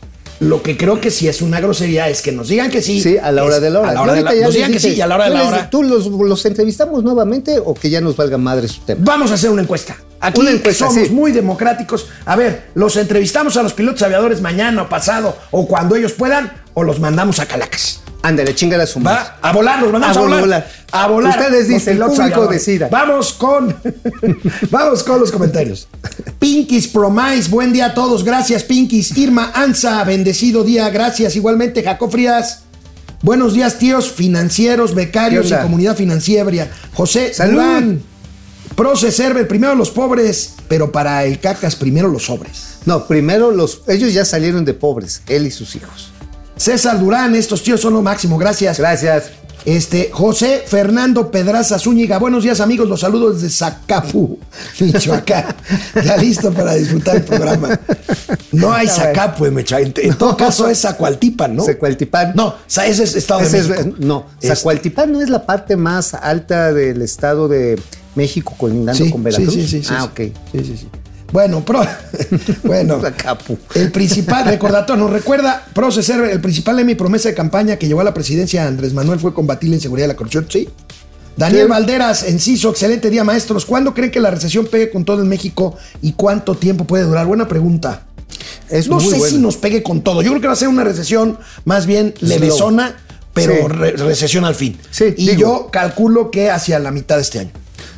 Lo 0.45 0.63
que 0.63 0.77
creo 0.77 1.01
que 1.01 1.11
sí 1.11 1.27
es 1.27 1.43
una 1.43 1.61
grosería 1.61 2.09
es 2.09 2.21
que 2.23 2.31
nos 2.33 2.49
digan 2.49 2.71
que 2.71 2.83
sí. 2.83 3.01
Sí, 3.01 3.17
a 3.19 3.33
la 3.33 3.45
hora 3.45 3.61
de 3.61 3.71
la 3.71 3.81
hora. 3.81 3.91
A 3.91 3.95
la 3.95 4.03
hora 4.03 4.15
de 4.15 4.41
Nos 4.43 4.55
digan 4.55 4.73
que 4.73 4.79
sí 4.79 4.91
y 4.91 5.01
a 5.01 5.07
la 5.07 5.15
hora 5.15 5.25
de 5.25 5.31
¿tú 5.31 5.37
la 5.37 5.49
hora. 5.49 5.71
¿Tú 5.71 5.83
los, 5.83 6.07
los 6.07 6.45
entrevistamos 6.45 7.03
nuevamente 7.03 7.59
o 7.65 7.75
que 7.75 7.89
ya 7.89 8.01
nos 8.01 8.17
valga 8.17 8.37
madre 8.37 8.69
su 8.69 8.81
tema? 8.83 9.01
Vamos 9.05 9.31
a 9.31 9.35
hacer 9.35 9.51
una 9.51 9.63
encuesta. 9.63 9.97
Aquí 10.21 10.41
Una 10.41 10.51
encuesta, 10.53 10.89
somos 10.89 11.09
sí. 11.09 11.13
muy 11.13 11.33
democráticos. 11.33 12.07
A 12.25 12.37
ver, 12.37 12.71
¿los 12.75 12.97
entrevistamos 12.97 13.57
a 13.57 13.63
los 13.63 13.75
pilotos 13.75 14.03
aviadores 14.03 14.41
mañana 14.41 14.83
o 14.83 14.89
pasado 14.89 15.37
o 15.51 15.67
cuando 15.67 15.97
ellos 15.97 16.13
puedan 16.13 16.53
o 16.75 16.83
los 16.83 17.01
mandamos 17.01 17.41
a 17.41 17.47
Calacas? 17.47 18.01
Ándale, 18.25 18.55
chingada 18.55 18.87
su 18.87 19.01
madre. 19.01 19.19
Va 19.45 19.51
a 19.51 19.53
volar, 19.53 19.83
los 19.83 19.93
mandamos 19.93 20.17
A 20.17 20.21
a, 20.21 20.23
volar. 20.23 20.41
volar. 20.41 20.69
A 20.93 21.07
volar. 21.09 21.39
Ustedes 21.39 21.69
dicen, 21.69 22.01
el 22.01 22.05
público 22.09 22.47
decida. 22.47 22.89
Vamos 22.91 23.35
con 23.35 23.77
Vamos 24.71 25.03
con 25.05 25.21
los 25.21 25.31
comentarios. 25.31 25.87
Pinkies 26.39 26.89
Promise, 26.89 27.51
buen 27.51 27.71
día 27.75 27.87
a 27.87 27.95
todos. 27.95 28.25
Gracias, 28.25 28.63
Pinkies. 28.63 29.15
Irma 29.19 29.53
Anza, 29.55 30.03
bendecido 30.05 30.65
día. 30.65 30.89
Gracias. 30.89 31.37
Igualmente, 31.37 31.83
Jacob 31.83 32.11
Frías. 32.11 32.61
Buenos 33.21 33.53
días, 33.53 33.79
tíos 33.79 34.11
financieros, 34.11 34.95
becarios 34.95 35.49
¿Qué 35.49 35.55
y 35.55 35.59
comunidad 35.59 35.95
financiera. 35.95 36.71
José 36.95 37.35
¡Salud! 37.35 37.61
Durán. 37.61 38.03
Proce 38.75 39.13
Server, 39.13 39.47
primero 39.47 39.75
los 39.75 39.91
pobres, 39.91 40.55
pero 40.69 40.91
para 40.91 41.25
el 41.25 41.41
cacas, 41.41 41.77
primero 41.77 42.09
los 42.09 42.25
sobres. 42.25 42.79
No, 42.87 43.07
primero 43.07 43.51
los. 43.51 43.83
Ellos 43.87 44.15
ya 44.15 44.25
salieron 44.25 44.65
de 44.65 44.73
pobres, 44.73 45.21
él 45.27 45.47
y 45.47 45.51
sus 45.51 45.77
hijos. 45.77 46.14
César 46.57 46.99
Durán, 47.01 47.35
estos 47.35 47.63
tíos 47.63 47.81
son 47.81 47.95
lo 47.95 48.03
máximo. 48.03 48.39
Gracias. 48.39 48.79
Gracias. 48.79 49.25
Este, 49.65 50.11
José 50.13 50.63
Fernando 50.67 51.31
Pedraza 51.31 51.79
Zúñiga, 51.79 52.19
buenos 52.19 52.45
días 52.45 52.61
amigos, 52.61 52.87
los 52.87 53.01
saludos 53.01 53.41
desde 53.41 53.49
Zacapu, 53.57 54.39
Michoacán. 54.81 55.47
Ya 56.05 56.19
listo 56.19 56.53
para 56.53 56.75
disfrutar 56.75 57.17
el 57.17 57.23
programa. 57.23 57.81
No 58.53 58.75
hay. 58.75 58.87
Zacapu, 58.89 59.47
en 59.47 59.55
Michoacán. 59.55 59.95
En, 59.97 60.15
todo 60.19 60.37
caso 60.37 60.69
es 60.69 60.81
Zacualtipan, 60.83 61.57
¿no? 61.57 61.65
Zacualtipan. 61.65 62.33
No, 62.35 62.57
ese 62.69 63.05
es 63.05 63.17
Estado 63.17 63.41
Ese 63.41 63.63
de 63.63 63.63
es- 63.63 63.69
México. 63.87 63.97
no, 64.01 64.27
Este, 64.35 64.55
Zacualtipán 64.55 65.13
no 65.13 65.23
es 65.23 65.31
la 65.31 65.47
parte 65.47 65.77
más 65.77 66.13
alta 66.13 66.71
del 66.75 67.01
estado 67.01 67.49
de 67.49 67.81
México 68.17 68.55
colindando 68.59 69.03
sí, 69.03 69.11
con 69.11 69.23
Veracruz. 69.23 69.55
sí, 69.55 69.67
sí, 69.67 69.83
sí, 69.83 69.89
ah, 69.97 70.05
ok. 70.05 70.17
Sí, 70.19 70.33
sí, 70.63 70.77
sí. 70.77 70.89
Bueno, 71.35 71.65
pro, 71.65 71.83
bueno, 72.63 73.01
el 73.75 73.91
principal 73.91 74.45
recordatorio, 74.45 75.03
nos 75.03 75.13
recuerda, 75.13 75.67
Proceser, 75.75 76.21
el 76.31 76.41
principal 76.41 76.77
de 76.77 76.85
mi 76.85 76.95
promesa 76.95 77.29
de 77.29 77.35
campaña 77.35 77.75
que 77.77 77.89
llevó 77.89 78.03
a 78.03 78.05
la 78.05 78.15
presidencia 78.15 78.65
Andrés 78.69 78.93
Manuel 78.95 79.19
fue 79.19 79.35
combatir 79.35 79.69
la 79.71 79.75
inseguridad 79.75 80.07
y 80.07 80.09
la 80.11 80.15
corrupción, 80.17 80.47
sí. 80.49 80.69
Daniel 81.37 81.65
Sí. 81.65 81.71
Valderas, 81.71 82.23
Enciso, 82.23 82.71
excelente 82.71 83.11
día, 83.11 83.25
maestros. 83.25 83.65
¿Cuándo 83.67 83.93
creen 83.95 84.13
que 84.13 84.21
la 84.21 84.31
recesión 84.31 84.67
pegue 84.67 84.91
con 84.93 85.05
todo 85.05 85.23
en 85.23 85.29
México 85.29 85.77
y 86.03 86.13
cuánto 86.13 86.55
tiempo 86.55 86.85
puede 86.85 87.03
durar? 87.03 87.27
Buena 87.27 87.49
pregunta. 87.49 88.03
Es 88.71 88.87
no 88.87 89.01
muy 89.01 89.05
sé 89.11 89.19
si 89.31 89.39
nos 89.39 89.57
pegue 89.57 89.83
con 89.83 90.03
todo. 90.03 90.23
Yo 90.23 90.31
creo 90.31 90.41
que 90.41 90.47
va 90.47 90.53
a 90.53 90.57
ser 90.57 90.69
una 90.69 90.85
recesión 90.85 91.37
más 91.65 91.87
bien 91.87 92.15
levesona, 92.21 92.95
pero 93.33 93.55
Sí. 93.55 93.63
re- 93.67 93.97
recesión 93.97 94.45
al 94.45 94.55
fin. 94.55 94.79
Sí, 94.93 95.07
y 95.17 95.31
digo. 95.31 95.41
yo 95.41 95.69
calculo 95.73 96.31
que 96.31 96.49
hacia 96.53 96.79
la 96.79 96.93
mitad 96.93 97.17
de 97.17 97.23
este 97.23 97.41
año. 97.41 97.51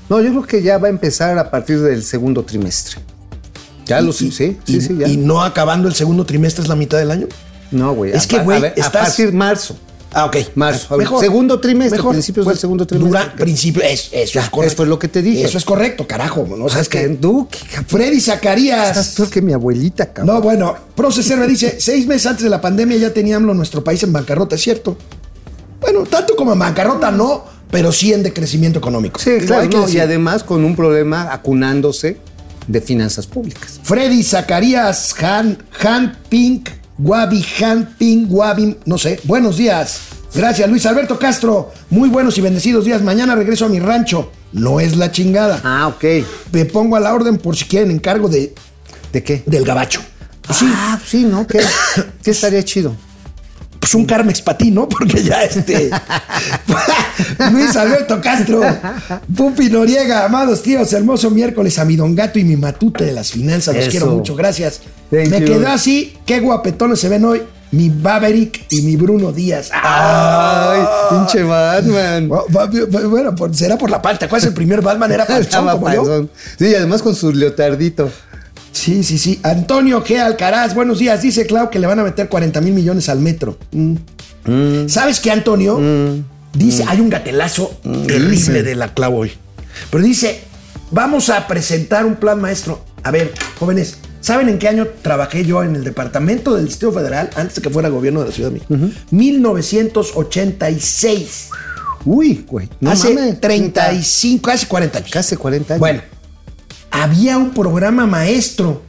No, 0.09 0.23
yo 0.23 0.31
creo 0.31 0.47
que 0.47 0.63
ya 0.63 0.79
va 0.79 0.87
a 0.87 0.91
empezar 0.91 1.37
a 1.39 1.51
partir 1.51 1.81
del 1.83 2.03
segundo 2.03 2.43
trimestre. 2.43 3.03
Ya 3.87 4.01
lo 4.01 4.13
sé, 4.13 4.31
sí, 4.33 4.59
sí, 4.65 4.77
y, 4.77 4.81
sí, 4.81 4.97
ya. 4.99 5.09
y 5.09 5.17
no 5.17 5.43
acabando 5.43 5.89
el 5.89 5.95
segundo 5.95 6.27
trimestre 6.27 6.63
es 6.63 6.69
la 6.69 6.77
mitad 6.77 6.99
del 6.99 7.11
año. 7.11 7.27
no, 7.71 7.95
güey. 7.95 8.13
es 8.13 8.25
a 8.25 8.29
que, 8.29 8.39
güey, 8.41 8.61
ver, 8.61 8.73
a 8.77 8.81
estás- 8.81 9.07
partir 9.09 9.33
marzo. 9.33 9.77
Ah, 10.13 10.25
ok. 10.27 10.37
Marzo. 10.55 10.97
Mejor. 10.97 11.21
Segundo 11.23 11.61
trimestre, 11.61 12.03
principios 12.03 12.47
del 12.47 12.57
segundo 12.57 12.87
trimestre. 12.87 13.09
Dura 13.21 13.35
principio. 13.35 13.83
es- 13.83 14.09
eso 14.13 14.35
Ya, 14.35 14.43
es 14.45 14.51
correcto. 14.51 14.73
eso 14.75 14.83
es 14.85 14.89
lo 14.89 14.99
que 14.99 15.09
te 15.09 15.21
dije. 15.21 15.45
Eso 15.45 15.59
es 15.59 15.65
correcto, 15.65 16.07
carajo. 16.07 16.47
¿no? 16.57 16.65
O 16.65 16.69
sea, 16.71 16.81
es 16.81 16.89
que 16.89 17.07
Duque, 17.09 17.59
Freddy 17.87 18.17
Estás 18.17 18.37
Zacarías. 18.37 19.15
peor 19.15 19.29
que 19.29 19.43
mi 19.43 19.53
abuelita, 19.53 20.13
cabrón. 20.15 20.35
No, 20.37 20.41
bueno, 20.41 20.75
Proceser 20.95 21.37
me 21.37 21.47
dice, 21.47 21.77
seis 21.81 22.07
meses 22.07 22.27
antes 22.29 22.45
de 22.45 22.49
la 22.51 22.63
pandemia 22.63 22.97
ya 22.97 23.13
teníamos 23.13 23.55
nuestro 23.55 23.85
país 23.85 24.03
en 24.05 24.13
bancarrota, 24.13 24.55
¿es 24.55 24.63
cierto? 24.63 24.97
Bueno, 25.83 26.05
tanto 26.05 26.35
como 26.35 26.55
en 26.55 26.59
bancarrota 26.61 27.11
no, 27.11 27.45
pero 27.71 27.93
sí 27.93 28.15
en 28.15 28.23
decrecimiento 28.23 28.79
económico. 28.79 29.21
Sí, 29.21 29.33
claro, 29.47 29.69
no, 29.69 29.87
y 29.89 29.99
además 29.99 30.45
con 30.45 30.65
un 30.65 30.75
problema 30.77 31.31
acunándose 31.33 32.17
de 32.67 32.81
finanzas 32.81 33.27
públicas. 33.27 33.81
Freddy 33.83 34.23
Zacarías 34.23 35.15
Han, 35.23 35.59
Han 35.85 36.17
Pink, 36.29 36.69
Wabi, 36.99 37.45
Han 37.63 37.95
Pink, 37.99 38.29
Wabi, 38.31 38.77
no 38.87 38.99
sé. 38.99 39.21
Buenos 39.25 39.57
días. 39.57 40.01
Gracias, 40.35 40.69
Luis 40.69 40.85
Alberto 40.87 41.19
Castro. 41.19 41.73
Muy 41.91 42.09
buenos 42.09 42.37
y 42.39 42.41
bendecidos 42.41 42.85
días. 42.85 43.03
Mañana 43.03 43.35
regreso 43.35 43.67
a 43.67 43.69
mi 43.69 43.79
rancho. 43.81 44.31
No 44.53 44.81
es 44.81 44.97
la 44.97 45.11
chingada. 45.13 45.61
Ah, 45.65 45.89
ok. 45.89 46.05
Me 46.53 46.65
pongo 46.65 46.97
a 46.97 47.01
la 47.01 47.15
orden 47.15 47.39
por 47.39 47.57
si 47.57 47.65
quieren 47.65 47.91
encargo 47.91 48.29
de, 48.29 48.55
¿De 49.13 49.23
qué? 49.23 49.43
del 49.47 49.65
gabacho. 49.65 50.01
Pues 50.43 50.59
sí, 50.59 50.67
Ah, 50.73 50.99
sí, 51.05 51.25
¿no? 51.25 51.47
¿Qué, 51.47 51.61
qué 52.23 52.31
estaría 52.31 52.63
chido? 52.65 52.95
Pues 53.87 53.95
un 53.95 54.05
Carmex 54.05 54.43
para 54.43 54.59
ti, 54.59 54.71
¿no? 54.73 54.89
Porque 54.89 55.23
ya 55.23 55.43
este. 55.45 55.91
Luis 57.53 57.77
Alberto 57.77 58.21
Castro, 58.21 58.61
Pupi 59.37 59.69
Noriega, 59.71 60.25
amados 60.25 60.63
tíos, 60.63 60.93
hermoso 60.93 61.31
miércoles 61.31 61.79
a 61.79 61.85
mi 61.85 61.95
don 61.97 62.15
gato 62.17 62.39
y 62.39 62.45
mi 62.45 62.57
matute 62.57 63.05
de 63.05 63.13
las 63.13 63.31
finanzas. 63.31 63.75
Los 63.77 63.85
Eso. 63.85 63.91
quiero 63.93 64.07
mucho, 64.07 64.35
gracias. 64.35 64.81
Thank 65.11 65.29
Me 65.29 65.41
you. 65.41 65.47
quedó 65.47 65.69
así, 65.69 66.17
qué 66.27 66.41
guapetones 66.41 66.99
se 66.99 67.09
ven 67.09 67.25
hoy. 67.25 67.43
Mi 67.73 67.91
Baverick 67.91 68.65
y 68.71 68.83
mi 68.83 68.97
Bruno 68.97 69.33
Díaz. 69.33 69.71
Ay, 69.73 70.81
pinche 71.11 71.43
Batman. 71.43 72.31
Va- 72.31 72.67
Bueno, 73.09 73.35
será 73.53 73.77
por 73.77 73.91
la 73.91 74.01
palta. 74.01 74.29
¿Cuál 74.29 74.41
es 74.41 74.47
el 74.49 74.55
primer 74.55 74.83
Batman? 74.83 75.11
Era 75.13 75.25
Estaba 75.39 75.73
como 75.73 75.93
yo. 75.93 76.29
Sí, 76.59 76.67
y 76.69 76.75
además 76.75 77.03
con 77.03 77.15
su 77.17 77.33
leotardito. 77.33 78.11
Sí, 78.77 79.03
sí, 79.03 79.17
sí. 79.17 79.41
Antonio 79.43 80.05
G. 80.05 80.21
Alcaraz, 80.21 80.75
buenos 80.75 80.99
días. 80.99 81.23
Dice 81.23 81.47
Clau 81.47 81.71
que 81.71 81.79
le 81.79 81.87
van 81.87 81.99
a 81.99 82.05
meter 82.05 82.29
40 82.29 82.61
mil 82.61 82.75
millones 82.75 83.09
al 83.09 83.21
metro. 83.21 83.57
Mm. 83.73 83.97
¿Sabes 84.87 85.21
qué, 85.21 85.31
Antonio? 85.31 85.81
Dice, 86.53 86.85
hay 86.87 87.01
un 87.01 87.09
gatelazo 87.09 87.81
terrible 88.07 88.63
de 88.63 88.75
la 88.75 88.93
Clau 88.93 89.17
hoy. 89.17 89.33
Pero 89.91 90.05
dice, 90.05 90.43
vamos 90.91 91.31
a 91.31 91.47
presentar 91.47 92.05
un 92.05 92.17
plan 92.17 92.39
maestro. 92.39 92.85
A 93.03 93.11
ver, 93.11 93.33
jóvenes, 93.59 93.97
¿saben 94.21 94.51
en 94.51 94.59
qué 94.59 94.69
año 94.69 94.87
trabajé 95.01 95.47
yo 95.47 95.63
en 95.63 95.75
el 95.75 95.83
departamento 95.83 96.55
del 96.55 96.67
Distrito 96.67 96.93
Federal 96.93 97.31
antes 97.35 97.55
de 97.57 97.63
que 97.63 97.71
fuera 97.71 97.89
gobierno 97.89 98.21
de 98.21 98.27
la 98.27 98.33
Ciudad 98.33 98.51
de 98.51 98.61
México? 98.61 98.75
1986. 99.11 101.49
Uy, 102.05 102.45
güey. 102.47 102.69
No 102.81 102.91
hace 102.91 103.15
mames, 103.15 103.41
35, 103.41 104.51
hace 104.51 104.67
40 104.67 104.99
años. 104.99 105.11
Casi 105.11 105.35
40 105.35 105.73
años. 105.75 105.81
Bueno, 105.81 106.03
había 106.91 107.39
un 107.39 107.51
programa 107.53 108.07
maestro. 108.07 108.83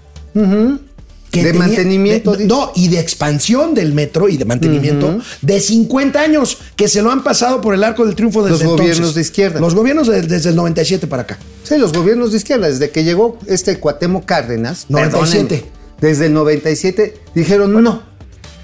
que 1.31 1.43
De 1.43 1.53
mantenimiento, 1.53 2.35
de- 2.37 2.45
no, 2.45 2.71
y 2.73 2.87
de 2.87 2.99
expansión 2.99 3.73
del 3.73 3.93
metro 3.93 4.29
y 4.29 4.37
de 4.37 4.45
mantenimiento 4.45 5.19
de 5.41 5.59
50 5.59 6.21
años 6.21 6.57
que 6.75 6.87
se 6.87 7.01
lo 7.01 7.11
han 7.11 7.21
pasado 7.23 7.59
por 7.59 7.73
el 7.73 7.83
arco 7.83 8.05
del 8.05 8.15
triunfo 8.15 8.43
desde 8.43 8.63
Los 8.63 8.73
gobiernos 8.73 8.97
entonces. 8.97 9.15
de 9.15 9.21
izquierda. 9.21 9.59
Los 9.59 9.75
gobiernos 9.75 10.07
de- 10.07 10.21
desde 10.21 10.49
el 10.51 10.55
97 10.55 11.05
para 11.05 11.23
acá. 11.23 11.37
Sí, 11.63 11.77
los 11.77 11.91
gobiernos 11.91 12.31
de 12.31 12.37
izquierda, 12.37 12.67
desde 12.67 12.91
que 12.91 13.03
llegó 13.03 13.37
este 13.45 13.77
Cuauhtémoc 13.77 14.23
Cárdenas, 14.25 14.85
97. 14.89 15.43
perdónenme, 15.57 15.71
desde 15.99 16.25
el 16.27 16.33
97, 16.33 17.17
dijeron 17.35 17.73
no. 17.83 18.03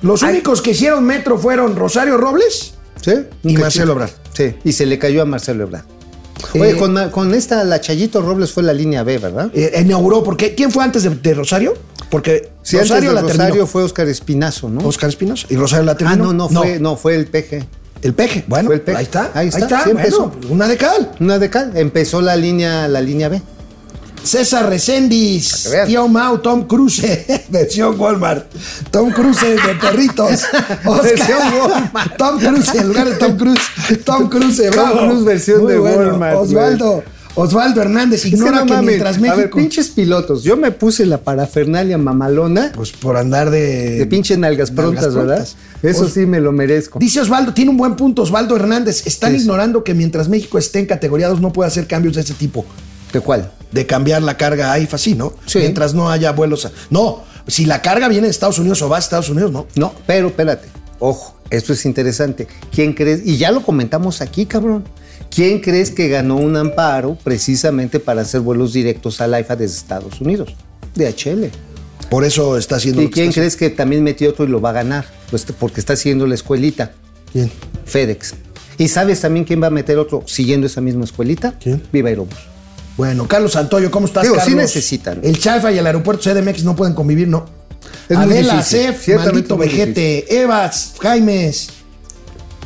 Los 0.01 0.23
Ay. 0.23 0.35
únicos 0.35 0.61
que 0.61 0.71
hicieron 0.71 1.03
metro 1.03 1.37
fueron 1.37 1.75
Rosario 1.75 2.17
Robles. 2.17 2.75
¿Sí? 3.01 3.13
Y 3.43 3.57
Marcelo. 3.57 3.91
Ebrard. 3.93 4.11
Sí, 4.33 4.55
y 4.63 4.71
se 4.71 4.85
le 4.85 4.97
cayó 4.97 5.21
a 5.21 5.25
Marcelo 5.25 5.63
Ebrard. 5.63 5.83
Oye, 6.53 6.71
Eh, 6.71 6.75
con, 6.77 7.09
con 7.11 7.33
esta, 7.33 7.63
la 7.63 7.79
Chayito 7.81 8.21
Robles 8.21 8.51
fue 8.51 8.63
la 8.63 8.73
línea 8.73 9.03
B, 9.03 9.17
¿verdad? 9.17 9.49
eh, 9.53 9.81
inauguró, 9.83 10.23
porque 10.23 10.55
¿quién 10.55 10.71
fue 10.71 10.83
antes 10.83 11.03
de, 11.03 11.09
de 11.11 11.33
Rosario? 11.33 11.73
Porque 12.09 12.49
Sí, 12.61 12.77
Rosario 12.77 13.09
antes 13.11 13.15
la 13.15 13.21
Rosario 13.21 13.45
terminó. 13.53 13.67
fue 13.67 13.83
Oscar 13.83 14.07
Espinazo, 14.07 14.69
¿no? 14.69 14.87
Oscar 14.87 15.09
Espinosa 15.09 15.47
y 15.49 15.55
Rosario 15.55 15.85
la 15.85 15.93
ah, 15.93 15.97
terminó. 15.97 16.33
no, 16.33 16.49
no, 16.49 16.61
fue, 16.61 16.79
no, 16.79 16.95
fue 16.97 17.15
el 17.15 17.27
PG. 17.27 17.65
El 18.03 18.13
peje. 18.13 18.43
Bueno, 18.47 18.67
Fue 18.67 18.75
el 18.75 18.81
peje. 18.81 18.97
ahí 18.97 19.03
está. 19.05 19.31
Ahí 19.33 19.47
está, 19.47 19.67
sí 19.83 19.91
bueno, 19.93 19.99
empezó. 20.01 20.31
una 20.49 20.67
de 20.67 20.75
cal. 20.77 21.11
Una 21.21 21.39
de 21.39 21.49
cal, 21.49 21.71
empezó 21.75 22.21
la 22.21 22.35
línea, 22.35 22.87
la 22.89 22.99
línea 22.99 23.29
B. 23.29 23.41
César 24.23 24.69
Reséndiz. 24.69 25.69
Tío 25.85 26.07
Mau, 26.07 26.37
Tom 26.39 26.65
Cruise, 26.65 27.25
versión 27.49 27.99
Walmart. 27.99 28.45
Tom 28.89 29.11
Cruise 29.11 29.41
de 29.41 29.75
perritos. 29.81 30.41
Versión 31.03 31.39
Walmart. 31.59 32.17
Tom 32.17 32.39
Cruise 32.39 32.73
en 32.75 32.87
lugar 32.87 33.09
de 33.09 33.15
Tom 33.15 33.37
Cruise. 33.37 33.61
Tom 34.05 34.29
Cruise, 34.29 34.69
bravo. 34.71 35.07
Cruise 35.09 35.25
versión 35.25 35.67
de 35.67 35.79
Walmart. 35.79 36.37
Osvaldo, 36.37 37.03
Osvaldo 37.35 37.81
Hernández 37.81 38.19
Es 38.23 38.29
que 38.29 38.35
ignora 38.37 38.63
no 38.63 38.75
que, 38.79 38.81
mientras 38.85 39.17
A 39.17 39.19
ver, 39.19 39.35
México. 39.37 39.57
pinches 39.57 39.89
pilotos. 39.89 40.43
Yo 40.43 40.55
me 40.55 40.71
puse 40.71 41.05
la 41.05 41.17
parafernalia 41.17 41.97
mamalona 41.97 42.71
pues 42.75 42.91
por 42.91 43.17
andar 43.17 43.49
de. 43.49 43.97
de 43.97 44.05
pinche 44.05 44.37
nalgas 44.37 44.71
prontas, 44.71 45.13
¿verdad? 45.13 45.45
Eso 45.81 46.05
Os- 46.05 46.13
sí 46.13 46.25
me 46.25 46.39
lo 46.39 46.51
merezco. 46.51 46.99
Dice 46.99 47.19
Osvaldo, 47.19 47.53
tiene 47.53 47.71
un 47.71 47.77
buen 47.77 47.95
punto, 47.95 48.21
Osvaldo 48.21 48.55
Hernández. 48.55 49.05
Están 49.05 49.31
sí. 49.35 49.41
ignorando 49.41 49.83
que 49.83 49.93
mientras 49.93 50.29
México 50.29 50.57
esté 50.57 50.79
en 50.79 50.85
categoría 50.85 51.27
2 51.27 51.41
no 51.41 51.51
puede 51.51 51.67
hacer 51.67 51.87
cambios 51.87 52.15
de 52.15 52.21
ese 52.21 52.33
tipo. 52.35 52.65
¿De 53.11 53.19
cuál? 53.19 53.51
De 53.73 53.85
cambiar 53.85 54.21
la 54.21 54.37
carga 54.37 54.71
a 54.71 54.79
IFA, 54.79 54.97
sí, 54.97 55.15
¿no? 55.15 55.33
Sí. 55.45 55.59
Mientras 55.59 55.93
no 55.93 56.09
haya 56.09 56.31
vuelos. 56.31 56.65
a- 56.65 56.71
No, 56.89 57.23
si 57.47 57.65
la 57.65 57.81
carga 57.81 58.07
viene 58.07 58.27
de 58.27 58.31
Estados 58.31 58.59
Unidos 58.59 58.81
o 58.81 58.89
va 58.89 58.97
a 58.97 58.99
Estados 58.99 59.29
Unidos, 59.29 59.51
no. 59.51 59.67
No, 59.75 59.93
pero 60.07 60.27
espérate. 60.27 60.67
Ojo, 60.99 61.35
esto 61.49 61.73
es 61.73 61.85
interesante. 61.85 62.47
¿Quién 62.73 62.93
crees? 62.93 63.21
Y 63.25 63.37
ya 63.37 63.51
lo 63.51 63.61
comentamos 63.63 64.21
aquí, 64.21 64.45
cabrón. 64.45 64.85
¿Quién 65.29 65.59
crees 65.59 65.89
que 65.91 66.07
ganó 66.07 66.35
un 66.37 66.55
amparo 66.55 67.17
precisamente 67.23 67.99
para 67.99 68.21
hacer 68.21 68.41
vuelos 68.41 68.71
directos 68.73 69.19
al 69.19 69.33
AIFA 69.33 69.55
desde 69.55 69.77
Estados 69.77 70.21
Unidos? 70.21 70.53
DHL. 70.95 71.49
Por 72.09 72.23
eso 72.23 72.57
está 72.57 72.75
haciendo 72.75 73.01
¿Y 73.01 73.09
quién 73.09 73.31
crees 73.31 73.55
que 73.55 73.71
también 73.71 74.03
metió 74.03 74.29
otro 74.29 74.45
y 74.45 74.47
lo 74.49 74.61
va 74.61 74.69
a 74.69 74.73
ganar? 74.73 75.05
Pues 75.31 75.45
porque 75.59 75.79
está 75.79 75.93
haciendo 75.93 76.27
la 76.27 76.35
escuelita. 76.35 76.91
¿Quién? 77.31 77.51
FedEx. 77.85 78.35
¿Y 78.77 78.87
sabes 78.87 79.21
también 79.21 79.45
quién 79.45 79.61
va 79.61 79.67
a 79.67 79.71
meter 79.71 79.97
otro 79.97 80.23
siguiendo 80.27 80.67
esa 80.67 80.81
misma 80.81 81.03
escuelita? 81.05 81.57
¿Quién? 81.59 81.81
Viva 81.91 82.09
Aerobús. 82.09 82.37
Bueno, 82.97 83.27
Carlos 83.27 83.53
Santoyo, 83.53 83.89
¿cómo 83.89 84.05
estás, 84.05 84.23
Digo, 84.23 84.35
sí 84.35 84.41
Carlos? 84.41 84.57
necesitan. 84.57 85.19
El 85.23 85.39
Chafa 85.39 85.71
y 85.71 85.77
el 85.77 85.87
aeropuerto 85.87 86.29
CDMX 86.29 86.63
no 86.63 86.75
pueden 86.75 86.93
convivir, 86.93 87.27
no. 87.27 87.45
Es 88.07 88.17
Adela, 88.17 88.61
Cef, 88.61 89.07
maldito 89.15 89.57
vejete, 89.57 90.41
Evas, 90.41 90.93
Jaimes. 90.99 91.69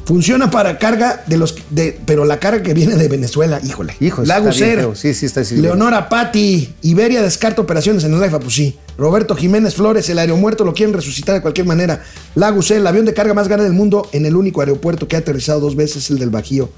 Funciona 0.06 0.50
para 0.50 0.78
carga 0.80 1.22
de 1.28 1.36
los 1.36 1.54
de, 1.70 2.00
pero 2.06 2.24
la 2.24 2.40
carga 2.40 2.64
que 2.64 2.74
viene 2.74 2.96
de 2.96 3.10
Venezuela, 3.10 3.60
híjole. 3.62 3.94
Hijo, 4.00 4.24
Lago 4.24 4.54
Ser. 4.54 4.88
Sí, 4.96 5.14
sí, 5.14 5.26
está 5.26 5.42
así. 5.42 5.58
Leonora 5.58 6.08
Patti, 6.08 6.76
Iberia 6.84 7.22
descarta 7.22 7.62
operaciones 7.62 8.06
en 8.06 8.14
el 8.14 8.24
AIFA, 8.24 8.40
pues 8.40 8.54
sí. 8.54 8.78
Roberto 8.98 9.36
Jiménez 9.36 9.76
Flores, 9.76 10.10
el 10.10 10.20
aeromuerto 10.20 10.64
lo 10.64 10.74
quieren 10.74 10.94
resucitar 10.94 11.36
de 11.36 11.42
cualquier 11.42 11.68
manera. 11.68 12.04
Lagus, 12.36 12.72
el 12.72 12.88
avión 12.88 13.06
de 13.06 13.14
carga 13.14 13.34
más 13.34 13.50
grande 13.50 13.66
del 13.66 13.74
mundo 13.74 14.08
en 14.14 14.26
el 14.26 14.38
único 14.38 14.62
aeropuerto 14.62 15.10
que 15.10 15.18
ha 15.18 15.20
aterrizado 15.20 15.60
dos 15.60 15.76
veces, 15.76 16.10
el 16.10 16.20
del 16.20 16.30
Bajío. 16.30 16.70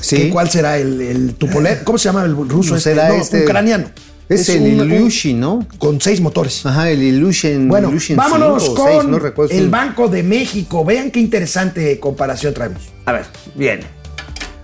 Sí. 0.00 0.16
¿Qué- 0.16 0.30
¿Cuál 0.30 0.50
será? 0.50 0.78
¿El, 0.78 1.00
el 1.00 1.34
Tupolev? 1.34 1.84
¿Cómo 1.84 1.98
se 1.98 2.04
llama 2.04 2.24
el 2.24 2.34
ruso? 2.34 2.70
No, 2.70 2.76
este? 2.76 2.90
será 2.90 3.08
No, 3.08 3.14
este- 3.14 3.42
ucraniano. 3.44 3.90
Es, 4.28 4.48
el 4.48 4.62
un- 4.62 4.80
un- 4.82 4.92
Ilyushin, 4.92 5.40
¿no? 5.40 5.66
Con 5.78 6.00
seis 6.00 6.20
motores. 6.20 6.64
Ajá, 6.64 6.88
el 6.88 7.02
Illusion. 7.02 7.66
Bueno, 7.66 7.92
vámonos 8.14 8.62
5 8.62 8.72
o 8.72 8.74
con 8.76 8.92
6, 9.00 9.04
no 9.06 9.18
recuerdo. 9.18 9.52
el 9.52 9.68
Banco 9.70 10.06
de 10.08 10.22
México. 10.22 10.84
Vean 10.84 11.10
qué 11.10 11.18
interesante 11.18 11.98
comparación 11.98 12.54
traemos. 12.54 12.80
A 13.06 13.12
ver, 13.12 13.24
bien. 13.56 13.80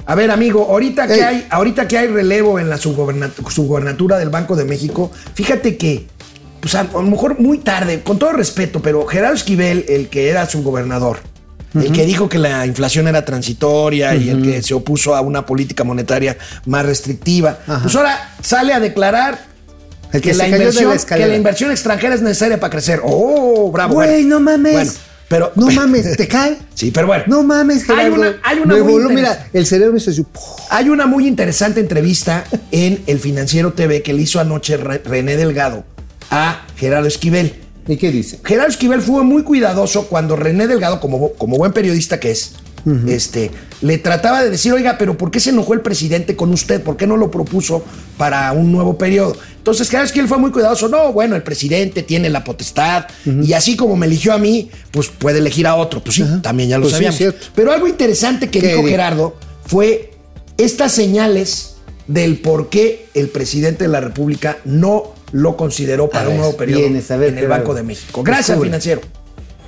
A 0.08 0.14
ver, 0.14 0.30
amigo, 0.30 0.68
ahorita 0.70 1.08
que 1.08 1.24
hay, 1.24 1.46
ahorita 1.50 1.88
que 1.88 1.98
hay 1.98 2.06
relevo 2.06 2.60
en 2.60 2.68
la 2.70 2.76
subgobernat- 2.78 3.50
subgobernatura 3.50 4.18
del 4.18 4.28
Banco 4.28 4.54
de 4.54 4.64
México, 4.64 5.10
fíjate 5.34 5.76
que, 5.76 6.06
pues 6.60 6.76
a, 6.76 6.82
a 6.82 6.84
lo 6.92 7.02
mejor 7.02 7.40
muy 7.40 7.58
tarde, 7.58 8.02
con 8.04 8.20
todo 8.20 8.30
respeto, 8.34 8.80
pero 8.80 9.04
Gerardo 9.06 9.34
Esquivel, 9.34 9.84
el 9.88 10.06
que 10.08 10.28
era 10.28 10.46
subgobernador, 10.48 11.18
el 11.80 11.92
que 11.92 12.04
dijo 12.06 12.28
que 12.28 12.38
la 12.38 12.66
inflación 12.66 13.08
era 13.08 13.24
transitoria 13.24 14.14
y 14.14 14.28
el 14.30 14.42
que 14.42 14.62
se 14.62 14.74
opuso 14.74 15.14
a 15.14 15.20
una 15.20 15.44
política 15.46 15.84
monetaria 15.84 16.36
más 16.66 16.84
restrictiva, 16.86 17.58
Ajá. 17.66 17.80
pues 17.82 17.94
ahora 17.96 18.34
sale 18.42 18.72
a 18.72 18.80
declarar 18.80 19.38
El 20.12 20.20
que, 20.20 20.30
que 20.30 20.34
la 20.36 20.44
se 20.44 20.50
inversión, 20.50 20.98
que 21.08 21.26
la 21.26 21.36
inversión 21.36 21.70
extranjera 21.70 22.14
es 22.14 22.22
necesaria 22.22 22.58
para 22.60 22.70
crecer. 22.70 23.00
¡Oh, 23.04 23.70
bravo! 23.72 23.94
Güey, 23.94 24.08
bueno. 24.24 24.28
no 24.28 24.40
mames. 24.40 24.72
Bueno, 24.72 24.92
pero 25.28 25.52
No 25.56 25.70
mames, 25.72 26.16
¿te 26.16 26.28
cae? 26.28 26.56
Sí, 26.74 26.90
pero 26.92 27.08
bueno. 27.08 27.24
No 27.26 27.42
mames, 27.42 27.84
Gerardo. 27.84 28.02
Hay 28.02 28.10
una, 28.12 28.36
hay 28.44 28.58
una 28.60 28.74
muy 28.76 28.92
voló, 28.92 29.10
mira, 29.10 29.48
el 29.52 29.66
cerebro. 29.66 29.98
¡puf! 30.32 30.42
Hay 30.70 30.88
una 30.88 31.06
muy 31.06 31.26
interesante 31.26 31.80
entrevista 31.80 32.44
en 32.70 33.02
El 33.08 33.18
Financiero 33.18 33.72
TV 33.72 34.02
que 34.02 34.12
le 34.12 34.22
hizo 34.22 34.38
anoche 34.40 34.76
Re- 34.76 35.02
René 35.04 35.36
Delgado 35.36 35.84
a 36.30 36.62
Gerardo 36.76 37.08
Esquivel. 37.08 37.54
¿Y 37.88 37.96
qué 37.96 38.10
dice? 38.10 38.40
Gerardo 38.44 38.70
Esquivel 38.70 39.00
fue 39.00 39.22
muy 39.24 39.42
cuidadoso 39.42 40.06
cuando 40.08 40.36
René 40.36 40.66
Delgado, 40.66 41.00
como, 41.00 41.32
como 41.34 41.56
buen 41.56 41.72
periodista 41.72 42.18
que 42.20 42.30
es, 42.32 42.52
este, 43.08 43.50
le 43.80 43.98
trataba 43.98 44.44
de 44.44 44.50
decir, 44.50 44.72
oiga, 44.72 44.96
pero 44.96 45.18
¿por 45.18 45.32
qué 45.32 45.40
se 45.40 45.50
enojó 45.50 45.74
el 45.74 45.80
presidente 45.80 46.36
con 46.36 46.52
usted? 46.52 46.80
¿Por 46.82 46.96
qué 46.96 47.06
no 47.08 47.16
lo 47.16 47.32
propuso 47.32 47.84
para 48.16 48.52
un 48.52 48.70
nuevo 48.70 48.96
periodo? 48.96 49.36
Entonces 49.58 49.88
Gerardo 49.88 50.06
Esquivel 50.06 50.28
fue 50.28 50.38
muy 50.38 50.52
cuidadoso. 50.52 50.88
No, 50.88 51.12
bueno, 51.12 51.34
el 51.34 51.42
presidente 51.42 52.04
tiene 52.04 52.30
la 52.30 52.44
potestad 52.44 53.06
y 53.24 53.52
así 53.54 53.74
como 53.74 53.96
me 53.96 54.06
eligió 54.06 54.32
a 54.32 54.38
mí, 54.38 54.70
pues 54.92 55.08
puede 55.08 55.38
elegir 55.40 55.66
a 55.66 55.74
otro. 55.74 56.00
Pues 56.00 56.14
sí, 56.14 56.24
también 56.42 56.68
ya 56.68 56.78
lo 56.78 56.82
Pues 56.88 56.92
sabíamos. 56.94 57.20
pero 57.56 57.72
algo 57.72 57.88
interesante 57.88 58.50
que 58.50 58.60
¿Qué 58.60 58.68
dijo 58.68 58.78
dijo? 58.78 58.88
Gerardo 58.90 59.36
fue 59.66 60.12
estas 60.56 60.92
señales 60.92 61.74
del 62.06 62.38
por 62.38 62.68
qué 62.70 63.06
el 63.14 63.28
presidente 63.30 63.82
de 63.82 63.90
la 63.90 64.00
República 64.00 64.58
no 64.64 65.15
lo 65.36 65.56
consideró 65.56 66.08
para 66.08 66.30
un 66.30 66.38
nuevo 66.38 66.56
periodo 66.56 66.80
vienes, 66.80 67.10
a 67.10 67.16
ver, 67.16 67.30
en 67.30 67.38
el. 67.38 67.48
Banco 67.48 67.74
de 67.74 67.82
México. 67.82 68.22
Gracias, 68.22 68.48
Descubre. 68.48 68.68
financiero. 68.68 69.00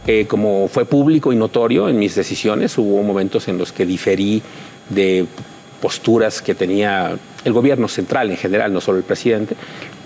Eh, 0.07 0.27
como 0.27 0.69
fue 0.69 0.87
público 0.87 1.33
y 1.33 1.37
notorio 1.37 1.89
en 1.89 1.99
mis 1.99 2.15
decisiones, 2.15 2.79
hubo 2.79 3.03
momentos 3.03 3.47
en 3.49 3.59
los 3.59 3.73
que 3.73 3.85
diferí 3.85 4.43
de 4.89 5.27
posturas 5.83 6.41
que 6.41 6.55
tenía 6.55 7.19
el 7.45 7.53
gobierno 7.53 7.87
central 7.89 8.31
en 8.31 8.39
general, 8.39 8.73
no 8.73 8.81
solo 8.81 8.99
el 8.99 9.05
presidente, 9.05 9.55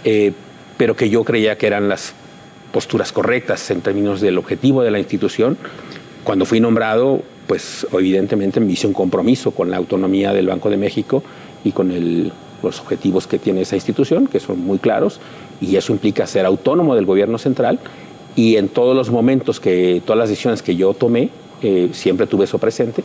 eh, 0.05 0.33
pero 0.77 0.97
que 0.97 1.09
yo 1.09 1.23
creía 1.23 1.57
que 1.57 1.69
eran 1.69 1.89
las 1.89 2.13
posturas 2.73 3.13
correctas 3.13 3.71
en 3.71 3.81
términos 3.81 4.21
del 4.21 4.39
objetivo 4.39 4.83
de 4.83 4.91
la 4.91 4.99
institución. 4.99 5.57
Cuando 6.25 6.45
fui 6.45 6.59
nombrado, 6.59 7.23
pues 7.47 7.87
evidentemente 7.93 8.59
me 8.59 8.73
hice 8.73 8.89
un 8.89 8.93
compromiso 8.93 9.53
con 9.53 9.71
la 9.71 9.77
autonomía 9.77 10.33
del 10.33 10.49
Banco 10.49 10.69
de 10.71 10.77
México 10.77 11.23
y 11.63 11.71
con 11.71 11.93
el, 11.93 12.33
los 12.63 12.81
objetivos 12.81 13.27
que 13.27 13.39
tiene 13.39 13.63
esa 13.63 13.77
institución, 13.77 14.27
que 14.27 14.41
son 14.41 14.59
muy 14.61 14.79
claros, 14.79 15.21
y 15.63 15.77
eso 15.77 15.93
implica 15.93 16.27
ser 16.27 16.45
autónomo 16.45 16.95
del 16.95 17.07
gobierno 17.07 17.39
central. 17.39 17.79
Y 18.37 18.57
en 18.57 18.69
todos 18.69 18.95
los 18.95 19.11
momentos 19.11 19.61
que, 19.61 20.03
todas 20.05 20.19
las 20.19 20.29
decisiones 20.29 20.61
que 20.63 20.77
yo 20.77 20.93
tomé, 20.95 21.31
eh, 21.63 21.89
siempre 21.93 22.27
tuve 22.27 22.45
eso 22.45 22.59
presente. 22.59 23.03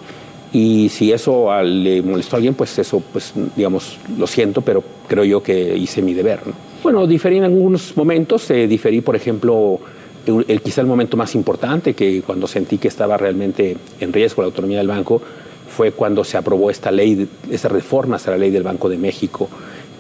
Y 0.54 0.90
si 0.90 1.12
eso 1.12 1.50
le 1.64 2.02
molestó 2.02 2.36
a 2.36 2.38
alguien, 2.38 2.54
pues 2.56 2.80
eso, 2.80 3.02
pues 3.14 3.34
digamos, 3.56 3.98
lo 4.18 4.26
siento, 4.28 4.62
pero 4.62 4.82
creo 5.08 5.24
yo 5.26 5.44
que 5.44 5.76
hice 5.78 6.02
mi 6.02 6.14
deber. 6.14 6.40
¿no? 6.48 6.54
Bueno, 6.82 7.06
diferí 7.06 7.38
en 7.38 7.44
algunos 7.44 7.96
momentos. 7.98 8.50
eh, 8.52 8.68
diferí, 8.68 9.02
por 9.02 9.16
ejemplo, 9.18 9.80
el, 10.26 10.46
el- 10.48 10.62
quizá 10.62 10.80
el 10.82 10.88
momento 10.88 11.18
más 11.18 11.36
importante, 11.36 11.94
que 11.94 12.22
cuando 12.22 12.48
sentí 12.48 12.78
que 12.78 12.88
estaba 12.88 13.18
realmente 13.18 13.76
en 14.00 14.14
riesgo 14.14 14.42
la 14.42 14.48
autonomía 14.48 14.78
del 14.78 14.88
banco, 14.88 15.22
fue 15.70 15.92
cuando 15.92 16.24
se 16.24 16.38
aprobó 16.38 16.72
esta 16.72 16.92
ley, 16.92 17.28
esta 17.52 17.68
reforma 17.68 18.16
a 18.26 18.30
la 18.32 18.38
ley 18.38 18.50
del 18.50 18.64
Banco 18.64 18.88
de 18.88 18.98
México 18.98 19.50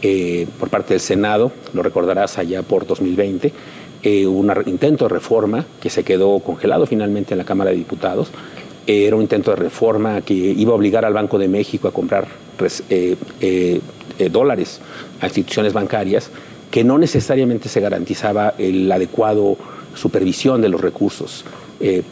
eh, 0.01 0.47
por 0.59 0.69
parte 0.69 0.93
del 0.93 1.01
Senado, 1.01 1.51
lo 1.73 1.81
recordarás 1.83 2.37
allá 2.37 2.61
por 2.63 2.85
2020, 2.85 3.51
eh, 4.03 4.27
un 4.27 4.51
intento 4.67 5.05
de 5.05 5.09
reforma 5.13 5.65
que 5.81 5.89
se 5.89 6.03
quedó 6.03 6.39
congelado 6.39 6.85
finalmente 6.85 7.33
en 7.33 7.39
la 7.39 7.45
Cámara 7.45 7.71
de 7.71 7.77
Diputados. 7.77 8.29
Eh, 8.85 9.05
era 9.05 9.15
un 9.15 9.21
intento 9.23 9.51
de 9.51 9.57
reforma 9.57 10.21
que 10.21 10.33
iba 10.33 10.71
a 10.71 10.75
obligar 10.75 11.03
al 11.03 11.13
Banco 11.13 11.37
de 11.39 11.47
México 11.47 11.87
a 11.87 11.91
comprar 11.91 12.27
res- 12.57 12.83
dólares 14.31 14.79
a 15.21 15.25
instituciones 15.27 15.73
bancarias 15.73 16.31
que 16.71 16.83
no 16.83 16.97
necesariamente 16.97 17.69
se 17.69 17.79
garantizaba 17.81 18.53
el 18.57 18.91
adecuado 18.91 19.57
supervisión 19.95 20.61
de 20.61 20.69
los 20.69 20.81
recursos 20.81 21.45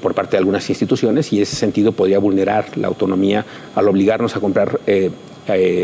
por 0.02 0.14
parte 0.14 0.32
de 0.32 0.38
algunas 0.38 0.70
instituciones 0.70 1.34
y 1.34 1.42
ese 1.42 1.56
sentido 1.56 1.92
podría 1.94 2.20
vulnerar 2.20 2.78
la 2.78 2.88
autonomía 2.88 3.44
al 3.74 3.88
obligarnos 3.88 4.36
a 4.36 4.40
comprar 4.40 4.80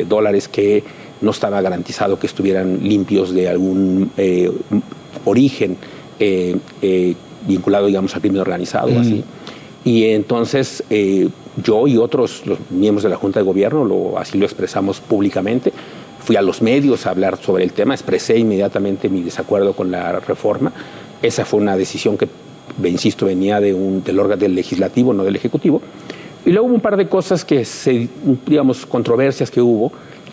dólares 0.07 0.47
que 0.47 0.83
no 1.21 1.31
estaba 1.31 1.61
garantizado 1.61 2.19
que 2.19 2.27
estuvieran 2.27 2.79
limpios 2.81 3.33
de 3.33 3.47
algún 3.47 4.11
eh, 4.17 4.51
origen 5.25 5.77
eh, 6.19 6.57
eh, 6.81 7.15
vinculado, 7.47 7.85
digamos, 7.85 8.13
al 8.15 8.21
crimen 8.21 8.41
organizado 8.41 8.91
o 8.95 8.99
así. 8.99 9.23
Y 9.83 10.05
entonces 10.05 10.83
yo 11.63 11.87
y 11.87 11.97
otros 11.97 12.45
los 12.45 12.59
miembros 12.69 13.03
de 13.03 13.09
la 13.09 13.15
Junta 13.15 13.39
de 13.39 13.45
Gobierno 13.45 13.83
lo, 13.83 14.17
así 14.19 14.37
lo 14.37 14.45
expresamos 14.45 14.99
públicamente. 14.99 15.71
Fui 16.19 16.35
a 16.35 16.41
los 16.41 16.61
medios 16.61 17.07
a 17.07 17.11
hablar 17.11 17.37
sobre 17.41 17.63
el 17.63 17.73
tema, 17.73 17.95
expresé 17.95 18.37
inmediatamente 18.37 19.09
mi 19.09 19.23
desacuerdo 19.23 19.73
con 19.73 19.89
la 19.89 20.19
reforma. 20.19 20.71
Esa 21.21 21.45
fue 21.45 21.59
una 21.59 21.75
decisión 21.75 22.17
que, 22.17 22.27
insisto, 22.83 23.25
venía 23.25 23.59
de 23.59 23.73
un, 23.73 24.03
del 24.03 24.19
órgano 24.19 24.39
del 24.39 24.53
legislativo, 24.53 25.13
no 25.13 25.23
del 25.23 25.35
ejecutivo. 25.35 25.81
Y 26.45 26.51
luego 26.51 26.67
hubo 26.67 26.75
un 26.75 26.81
par 26.81 26.97
de 26.97 27.07
cosas 27.07 27.43
que, 27.43 27.65
se, 27.65 28.07
digamos, 28.45 28.85
controversias 28.85 29.49
que 29.51 29.61
hubo, 29.61 29.91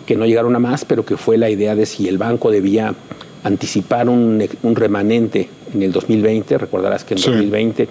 que 0.09 0.15
no 0.15 0.25
llegaron 0.25 0.55
a 0.55 0.59
más, 0.59 0.85
pero 0.85 1.05
que 1.05 1.17
fue 1.17 1.37
la 1.37 1.51
idea 1.51 1.75
de 1.75 1.85
si 1.85 2.07
el 2.07 2.17
banco 2.17 2.49
debía 2.49 2.95
anticipar 3.43 4.09
un, 4.09 4.43
un 4.63 4.75
remanente 4.75 5.47
en 5.71 5.83
el 5.83 5.91
2020. 5.91 6.57
Recordarás 6.57 7.03
que 7.03 7.13
en 7.13 7.19
2020, 7.21 7.87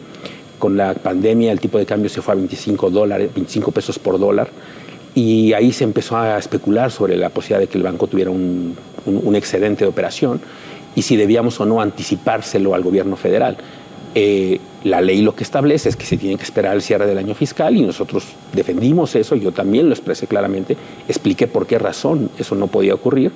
con 0.59 0.77
la 0.77 0.95
pandemia, 0.95 1.53
el 1.53 1.61
tipo 1.61 1.79
de 1.79 1.87
cambio 1.87 2.11
se 2.11 2.21
fue 2.21 2.33
a 2.33 2.35
25, 2.35 2.91
dólares, 2.91 3.31
25 3.37 3.71
pesos 3.71 4.01
por 4.01 4.19
dólar. 4.19 4.49
Y 5.15 5.53
ahí 5.53 5.73
se 5.73 5.85
empezó 5.85 6.17
a 6.17 6.37
especular 6.39 6.91
sobre 6.91 7.17
la 7.17 7.29
posibilidad 7.31 7.61
de 7.61 7.69
que 7.69 7.79
el 7.79 7.85
banco 7.85 8.09
tuviera 8.09 8.33
un, 8.33 8.75
un- 9.07 9.21
un 9.25 9.37
excedente 9.37 9.85
de 9.85 9.89
operación 9.91 10.41
y 10.97 11.03
si 11.03 11.15
debíamos 11.17 11.61
o 11.61 11.67
no 11.67 11.81
anticipárselo 11.81 12.75
al 12.75 12.83
gobierno 12.83 13.15
federal. 13.15 13.57
Eh, 14.17 14.59
la 14.85 15.01
ley 15.01 15.23
lo 15.23 15.35
que 15.35 15.43
establece 15.45 15.89
es 15.89 15.97
que 15.97 16.07
se 16.07 16.17
tiene 16.17 16.37
que 16.37 16.45
esperar 16.45 16.75
el 16.77 16.83
cierre 16.83 17.07
del 17.07 17.19
año 17.19 17.35
fiscal 17.35 17.77
y 17.77 17.83
nosotros 17.83 18.25
defendimos 18.53 19.15
eso, 19.17 19.35
yo 19.37 19.51
también 19.53 19.89
lo 19.89 19.95
expresé 19.95 20.27
claramente, 20.27 20.77
expliqué 21.09 21.47
por 21.47 21.67
qué 21.67 21.79
razón 21.79 22.31
eso 22.39 22.55
no 22.55 22.69
podía 22.69 22.95
ocurrir. 22.95 23.33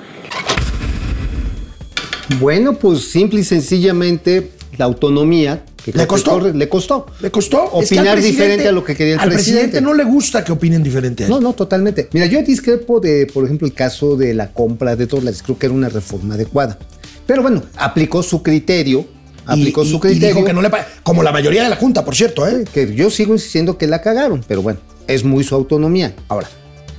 Bueno, 2.40 2.74
pues 2.74 3.10
simple 3.10 3.40
y 3.40 3.44
sencillamente 3.44 4.52
la 4.78 4.84
autonomía 4.86 5.64
que 5.84 5.92
¿Le 5.92 6.06
costó? 6.06 6.30
corre- 6.38 6.54
le 6.54 6.68
costó. 6.68 7.06
¿Le 7.20 7.30
costó? 7.30 7.64
Es 7.82 7.88
que 7.90 7.98
al 7.98 8.06
Opinar 8.06 8.20
diferente 8.22 8.68
a 8.68 8.72
lo 8.72 8.84
que 8.84 8.94
quería 8.94 9.14
el 9.14 9.20
al 9.20 9.28
presidente. 9.30 9.62
presidente 9.62 9.80
no 9.84 9.94
le 9.94 10.04
gusta 10.04 10.44
que 10.44 10.52
opinen 10.52 10.82
diferente 10.82 11.24
a 11.24 11.26
él. 11.26 11.32
No, 11.32 11.40
no, 11.40 11.52
totalmente. 11.54 12.08
Mira, 12.12 12.26
yo 12.26 12.40
discrepo 12.42 13.00
de, 13.00 13.26
por 13.26 13.44
ejemplo, 13.44 13.66
el 13.66 13.74
caso 13.74 14.16
de 14.16 14.32
la 14.32 14.52
compra 14.52 14.94
de 14.94 15.06
dólares. 15.06 15.42
Creo 15.42 15.58
que 15.58 15.66
era 15.66 15.74
una 15.74 15.88
reforma 15.88 16.34
adecuada. 16.34 16.78
Pero 17.26 17.42
bueno, 17.42 17.62
aplicó 17.76 18.22
su 18.22 18.42
criterio. 18.44 19.04
Aplicó 19.46 19.82
Y- 19.82 19.86
su 19.88 19.94
y- 19.94 19.96
y 19.96 20.00
criterio. 20.00 20.34
dijo 20.36 20.46
que 20.46 20.52
no 20.52 20.62
le 20.62 20.70
como 21.02 21.22
la 21.22 21.32
mayoría 21.32 21.64
de 21.64 21.68
la 21.68 21.76
Junta, 21.76 22.04
por 22.04 22.14
cierto, 22.14 22.46
¿eh? 22.46 22.64
que 22.72 22.94
yo 22.94 23.10
sigo 23.10 23.32
insistiendo 23.32 23.76
que 23.78 23.86
la 23.86 24.00
cagaron, 24.00 24.44
pero 24.46 24.62
bueno, 24.62 24.78
es 25.08 25.24
muy 25.24 25.42
su 25.44 25.54
autonomía. 25.54 26.14
Ahora, 26.28 26.48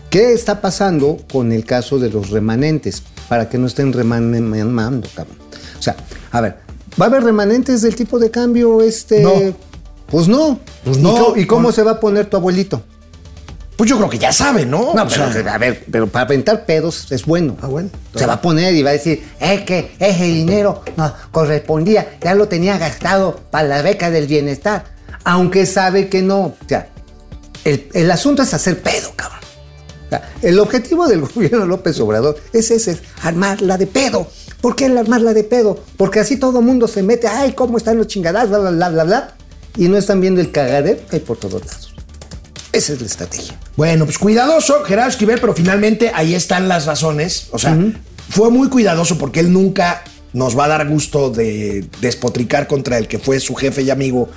¿qué 0.10 0.34
está 0.34 0.60
pasando 0.62 1.18
con 1.32 1.52
el 1.52 1.66
caso 1.66 2.00
de 2.00 2.10
los 2.10 2.30
remanentes? 2.30 3.04
Para 3.30 3.48
que 3.50 3.58
no 3.58 3.68
estén 3.68 3.94
remanendo, 3.94 5.08
cabrón. 5.16 5.38
O 5.80 5.82
sea, 5.82 5.96
a 6.32 6.42
ver, 6.42 6.58
¿va 7.02 7.06
a 7.06 7.10
haber 7.10 7.24
remanentes 7.24 7.82
del 7.82 7.96
tipo 7.96 8.20
de 8.20 8.30
cambio 8.30 8.82
este? 8.82 9.22
No. 9.22 9.32
Pues 10.08 10.28
no. 10.28 10.60
Pues 10.84 10.98
¿Y 10.98 11.02
no. 11.02 11.34
¿Y 11.38 11.46
cómo 11.48 11.72
se 11.72 11.82
va 11.82 11.92
a 11.92 12.00
poner 12.00 12.26
tu 12.28 12.38
abuelito? 12.38 12.84
Pues 13.78 13.90
yo 13.90 13.98
creo 13.98 14.10
que 14.10 14.20
ya 14.20 14.32
sabe, 14.32 14.66
¿no? 14.66 14.94
No, 14.94 15.04
O 15.04 15.08
pero, 15.08 15.32
sea, 15.32 15.54
a 15.54 15.58
ver, 15.58 15.84
pero 15.92 16.08
para 16.08 16.26
aventar 16.26 16.66
pedos 16.66 17.12
es 17.12 17.26
bueno. 17.26 17.58
Ah, 17.62 17.68
bueno. 17.68 17.90
Se 18.16 18.26
va 18.26 18.34
a 18.34 18.42
poner 18.42 18.76
y 18.76 18.84
va 18.84 18.92
a 18.92 18.94
decir, 18.94 19.24
es 19.40 19.62
que 19.62 19.96
ese 20.00 20.24
dinero 20.26 20.84
no 20.96 21.14
correspondía, 21.32 22.18
ya 22.22 22.36
lo 22.36 22.48
tenía 22.48 22.78
gastado 22.78 23.40
para 23.50 23.68
la 23.68 23.82
beca 23.82 24.12
del 24.12 24.28
bienestar. 24.28 24.86
Aunque 25.24 25.66
sabe 25.66 26.08
que 26.10 26.22
no. 26.22 26.40
O 26.42 26.56
sea, 26.68 26.90
el, 27.66 27.90
el 27.94 28.12
asunto 28.12 28.44
es 28.44 28.54
hacer 28.54 28.82
pedo, 28.82 29.12
cabrón. 29.16 29.40
O 30.06 30.10
sea, 30.10 30.30
el 30.44 30.60
objetivo 30.60 31.08
del 31.08 31.22
gobierno 31.34 31.66
López 31.66 32.00
Obrador 32.00 32.38
es 32.54 32.70
ese, 32.72 32.92
es 32.92 33.02
armarla 33.24 33.78
de 33.78 33.88
pedo. 33.88 34.28
¿Por 34.62 34.76
qué 34.76 34.86
el 34.86 34.98
armarla 34.98 35.34
de 35.34 35.44
pedo? 35.44 35.80
Porque 35.98 36.20
así 36.20 36.38
todo 36.38 36.60
el 36.60 36.66
mundo 36.66 36.88
se 36.88 37.04
mete, 37.04 37.28
ay, 37.28 37.54
cómo 37.54 37.78
están 37.78 37.98
los 37.98 38.08
chingadas, 38.08 38.50
bla, 38.50 38.60
bla, 38.60 38.70
bla, 38.72 38.90
bla, 38.90 39.04
bla. 39.04 39.34
Y 39.76 39.88
no 39.88 39.98
están 39.98 40.22
viendo 40.22 40.40
el 40.40 40.52
cagadero 40.52 41.00
que 41.10 41.16
hay 41.18 41.22
por 41.22 41.38
todos 41.38 41.66
lados. 41.66 41.93
Esa 42.74 42.94
es 42.94 43.00
la 43.02 43.08
estrategia. 43.08 43.58
Bueno, 43.78 44.06
pues 44.06 44.18
cuidadoso, 44.18 44.84
Gerardo 44.84 45.10
Esquivel, 45.12 45.40
pero 45.40 45.54
finalmente 45.54 46.12
ahí 46.14 46.34
están 46.36 46.68
las 46.68 46.86
razones. 46.86 47.48
O 47.52 47.60
sea, 47.60 47.78
fue 48.30 48.50
muy 48.50 48.68
cuidadoso 48.70 49.18
porque 49.18 49.40
él 49.40 49.54
nunca 49.54 50.04
nos 50.34 50.58
va 50.58 50.66
a 50.66 50.68
dar 50.70 50.90
gusto 50.90 51.30
de 51.30 51.86
despotricar 52.02 52.66
contra 52.68 52.98
el 52.98 53.08
que 53.08 53.20
fue 53.20 53.40
su 53.40 53.54
jefe 53.54 53.84
y 53.84 53.92
amigo, 53.92 54.28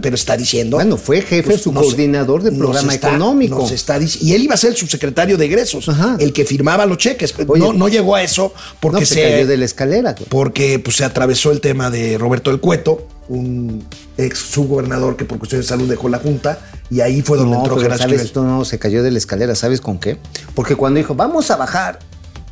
pero 0.00 0.14
está 0.14 0.34
diciendo. 0.38 0.78
Bueno, 0.78 0.96
fue 0.96 1.20
jefe, 1.20 1.58
su 1.58 1.70
nos- 1.70 1.84
coordinador 1.84 2.42
de 2.42 2.50
nos 2.52 2.58
programa 2.60 2.94
está- 2.94 3.08
económico. 3.10 3.58
nos 3.58 3.70
está 3.70 3.98
y 4.00 4.32
él 4.32 4.44
iba 4.44 4.54
a 4.54 4.56
ser 4.56 4.70
el 4.70 4.76
subsecretario 4.78 5.36
de 5.36 5.44
egresos, 5.44 5.86
Ajá. 5.90 6.16
el 6.18 6.32
que 6.32 6.46
firmaba 6.46 6.86
los 6.86 6.96
cheques. 6.96 7.34
Oye. 7.46 7.60
no, 7.60 7.74
no 7.74 7.88
llegó 7.88 8.14
a 8.14 8.22
eso 8.22 8.54
porque 8.80 9.00
no, 9.00 9.06
se, 9.06 9.22
cayó 9.22 9.46
de 9.46 9.56
la 9.58 9.64
escalera. 9.66 10.12
güey. 10.14 10.24
porque 10.30 10.78
pues, 10.78 10.96
se 10.96 11.04
atravesó 11.04 11.52
el 11.52 11.60
tema 11.60 11.90
de 11.90 12.16
Roberto 12.16 12.48
del 12.50 12.60
Cueto, 12.60 13.06
un 13.28 13.84
ex 14.16 14.38
subgobernador 14.38 15.16
que 15.16 15.26
por 15.26 15.38
cuestiones 15.38 15.66
de 15.66 15.68
salud 15.68 15.88
dejó 15.90 16.08
la 16.08 16.18
Junta, 16.20 16.58
y 16.90 17.00
ahí 17.00 17.22
fue 17.22 17.38
donde 17.38 17.52
No, 17.56 17.62
entró 17.62 17.76
pero 17.76 17.96
sabes, 17.96 18.34
no, 18.36 18.42
no, 18.44 18.64
se 18.64 18.78
cayó 18.78 19.02
de 19.02 19.10
la 19.10 19.18
escalera, 19.18 19.54
¿sabes 19.54 19.80
con 19.80 19.98
qué? 19.98 20.18
Porque 20.54 20.76
cuando 20.76 20.98
dijo, 20.98 21.14
vamos 21.14 21.50
a 21.50 21.56
bajar 21.56 21.98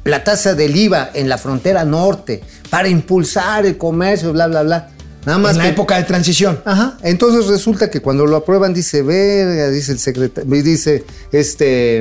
la 0.04 0.24
tasa 0.24 0.54
del 0.54 0.74
IVA 0.76 1.10
en 1.14 1.28
la 1.28 1.38
frontera 1.38 1.84
norte 1.84 2.42
para 2.70 2.88
impulsar 2.88 3.66
el 3.66 3.76
comercio, 3.78 4.32
bla, 4.32 4.46
bla, 4.48 4.62
bla. 4.62 4.88
Nada 5.24 5.38
más 5.38 5.52
En 5.52 5.58
la 5.58 5.64
que- 5.64 5.70
época 5.70 5.96
de 5.98 6.02
transición. 6.02 6.60
Ajá. 6.64 6.98
Entonces 7.02 7.46
resulta 7.46 7.88
que 7.90 8.00
cuando 8.02 8.26
lo 8.26 8.36
aprueban 8.36 8.74
dice, 8.74 9.02
verga, 9.02 9.68
dice 9.70 9.92
el 9.92 10.00
secretario, 10.00 10.62
dice 10.64 11.04
este 11.30 12.00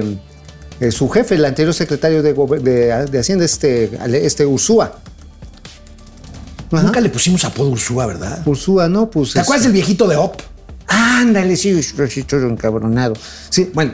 eh, 0.80 0.92
su 0.92 1.08
jefe, 1.10 1.36
el 1.36 1.46
anterior 1.46 1.76
secretario 1.76 2.24
de, 2.24 2.34
de- 2.34 3.06
de 3.06 3.20
Hacienda, 3.20 3.46
este, 3.46 3.92
este 4.26 4.46
Ursúa. 4.48 4.98
Nunca 6.72 7.02
le 7.02 7.10
pusimos 7.10 7.44
apodo 7.44 7.70
Ursúa, 7.70 8.06
¿verdad? 8.08 8.42
Ursúa, 8.48 8.88
¿no? 8.88 9.10
Pues 9.12 9.34
¿Te 9.34 9.42
acuerdas 9.42 9.64
del 9.66 9.74
viejito 9.74 10.08
de 10.08 10.16
Op? 10.16 10.42
Ándale, 10.92 11.56
sí, 11.56 11.82
sí, 11.82 12.26
encabronado. 12.32 13.14
Sí, 13.50 13.72
bueno, 13.74 13.94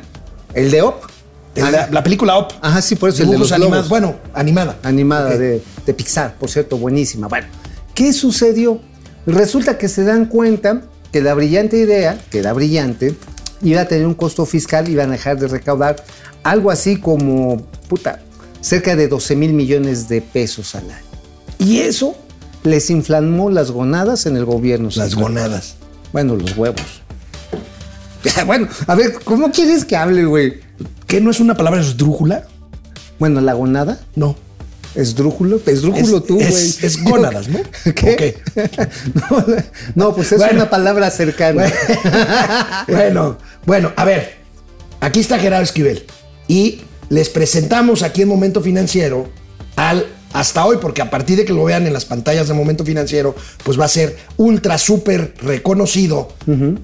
el 0.54 0.72
de 0.72 0.82
OP. 0.82 1.04
El- 1.56 1.64
Ah, 1.64 1.72
la, 1.72 1.88
la 1.92 2.04
película 2.04 2.38
Op. 2.38 2.52
Ajá, 2.62 2.82
sí, 2.82 2.96
por 2.96 3.10
eso 3.10 3.24
el 3.24 3.32
de 3.32 3.38
los 3.40 3.52
animados. 3.52 3.90
Bueno, 3.90 4.16
animada. 4.34 4.78
animada 4.84 5.38
de, 5.38 5.62
de 5.86 5.94
Pixar, 5.94 6.36
por 6.36 6.50
cierto, 6.52 6.78
buenísima. 6.78 7.28
Bueno, 7.28 7.48
¿qué 7.96 8.14
sucedió? 8.14 8.80
Resulta 9.26 9.78
que 9.78 9.88
se 9.90 10.04
dan 10.04 10.26
cuenta 10.28 10.84
que 11.12 11.22
la 11.22 11.34
brillante 11.34 11.78
idea, 11.78 12.18
que 12.30 12.40
era 12.40 12.54
brillante, 12.54 13.16
iba 13.64 13.82
a 13.82 13.86
tener 13.88 14.06
un 14.06 14.14
costo 14.14 14.46
fiscal, 14.46 14.88
iban 14.88 15.10
a 15.10 15.14
dejar 15.14 15.40
de 15.40 15.48
recaudar 15.48 15.96
algo 16.44 16.70
así 16.70 16.98
como, 16.98 17.66
puta, 17.90 18.22
cerca 18.62 18.96
de 18.96 19.08
12 19.08 19.36
mil 19.36 19.54
millones 19.54 20.08
de 20.08 20.22
pesos 20.22 20.76
al 20.76 20.90
año. 20.92 21.06
Y 21.58 21.80
eso 21.80 22.16
les 22.64 22.90
inflamó 22.92 23.50
las 23.50 23.72
gonadas 23.72 24.28
en 24.28 24.38
el 24.38 24.46
gobierno. 24.46 24.86
Las 24.88 25.10
central. 25.10 25.22
gonadas. 25.24 25.76
Bueno, 26.14 26.36
los 26.36 26.56
huevos. 26.58 27.02
bueno, 28.46 28.68
a 28.88 28.96
ver, 28.96 29.14
¿cómo 29.24 29.52
quieres 29.52 29.86
que 29.86 29.96
hable, 29.96 30.26
güey? 30.26 30.60
¿Qué 31.06 31.22
no 31.22 31.32
es 31.32 31.40
una 31.40 31.56
palabra 31.56 31.82
esdrújula? 31.82 32.46
Bueno, 33.20 33.42
la 33.42 33.54
gonada. 33.54 34.00
No. 34.16 34.36
Esdrújulo, 34.96 35.60
esdrújulo 35.66 36.18
Es- 36.18 36.26
tú, 36.26 36.36
güey. 36.36 36.48
es- 36.48 36.84
es 36.84 37.04
gónadas, 37.04 37.48
¿no? 37.50 37.60
¿Qué? 37.96 38.38
no, 39.30 39.46
no, 39.96 40.16
pues 40.16 40.32
es 40.32 40.40
Bueno. 40.40 40.56
una 40.56 40.70
palabra 40.70 41.12
cercana. 41.12 41.72
bueno, 42.88 43.38
bueno, 43.66 43.92
a 43.96 44.06
ver. 44.06 44.38
Aquí 45.00 45.20
está 45.20 45.38
Gerardo 45.38 45.64
Esquivel. 45.64 46.06
Y 46.48 46.82
les 47.10 47.30
presentamos 47.30 48.02
aquí 48.02 48.24
en 48.24 48.28
Momento 48.30 48.62
Financiero 48.62 49.30
al 49.76 50.06
hasta 50.34 50.66
hoy, 50.66 50.78
porque 50.82 51.02
a 51.02 51.10
partir 51.10 51.38
de 51.38 51.46
que 51.46 51.54
lo 51.54 51.64
vean 51.64 51.88
en 51.88 51.94
las 51.94 52.06
pantallas 52.06 52.48
de 52.48 52.54
Momento 52.54 52.84
Financiero, 52.86 53.34
pues 53.64 53.80
va 53.80 53.86
a 53.86 53.88
ser 53.88 54.18
ultra, 54.38 54.78
súper 54.78 55.34
reconocido. 55.42 56.30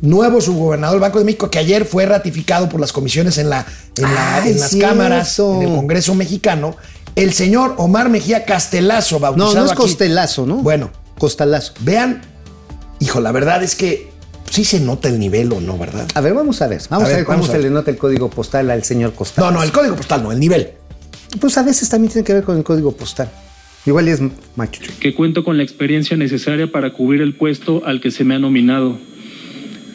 Nuevo 0.01 0.41
subgobernador 0.41 0.95
del 0.95 1.01
Banco 1.01 1.19
de 1.19 1.25
México, 1.25 1.49
que 1.49 1.59
ayer 1.59 1.85
fue 1.85 2.05
ratificado 2.05 2.69
por 2.69 2.79
las 2.79 2.91
comisiones 2.91 3.37
en, 3.37 3.49
la, 3.49 3.65
en, 3.97 4.03
la- 4.03 4.35
Ay, 4.37 4.51
en 4.51 4.59
las 4.59 4.69
cierto. 4.71 4.87
cámaras, 4.89 5.39
en 5.39 5.61
el 5.63 5.75
Congreso 5.75 6.15
mexicano. 6.15 6.75
El 7.15 7.31
señor 7.33 7.75
Omar 7.77 8.09
Mejía 8.09 8.43
Castelazo, 8.45 9.15
No, 9.15 9.19
bautizado 9.21 9.55
no 9.55 9.65
es 9.65 9.71
aquí. 9.71 9.81
costelazo, 9.81 10.45
¿no? 10.47 10.55
Bueno, 10.57 10.89
Costalazo. 11.19 11.73
vean, 11.81 12.21
hijo, 12.99 13.19
la 13.21 13.31
verdad 13.31 13.61
es 13.61 13.75
que 13.75 14.11
sí 14.49 14.65
se 14.65 14.79
nota 14.79 15.09
el 15.09 15.19
nivel 15.19 15.51
o 15.53 15.59
no, 15.61 15.77
¿verdad? 15.77 16.07
A 16.15 16.21
ver, 16.21 16.33
vamos 16.33 16.61
a 16.63 16.67
ver. 16.67 16.81
Vamos 16.89 17.07
A 17.09 17.11
a 17.13 17.15
ver, 17.17 17.25
cómo 17.25 17.45
se 17.45 17.59
le 17.59 17.69
nota 17.69 17.91
el 17.91 17.97
código 17.97 18.29
postal 18.31 18.71
al 18.71 18.83
señor 18.83 19.13
Costalazo. 19.13 19.51
No, 19.51 19.59
no, 19.59 19.63
el 19.63 19.71
código 19.71 19.95
postal 19.95 20.23
no, 20.23 20.31
el 20.31 20.39
nivel. 20.39 20.73
Pues 21.39 21.57
a 21.57 21.63
veces 21.63 21.89
también 21.89 22.11
tiene 22.11 22.25
que 22.25 22.33
ver 22.33 22.43
con 22.43 22.57
el 22.57 22.63
código 22.63 22.95
postal. 22.95 23.31
Igual 23.85 24.07
es 24.07 24.21
machucho. 24.55 24.91
que 24.99 25.13
cuento 25.13 25.43
con 25.43 25.57
la 25.57 25.63
experiencia 25.63 26.15
necesaria 26.15 26.71
para 26.71 26.93
cubrir 26.93 27.21
el 27.21 27.33
puesto 27.33 27.85
al 27.85 27.99
que 27.99 28.11
se 28.11 28.23
me 28.23 28.35
ha 28.35 28.39
nominado, 28.39 28.97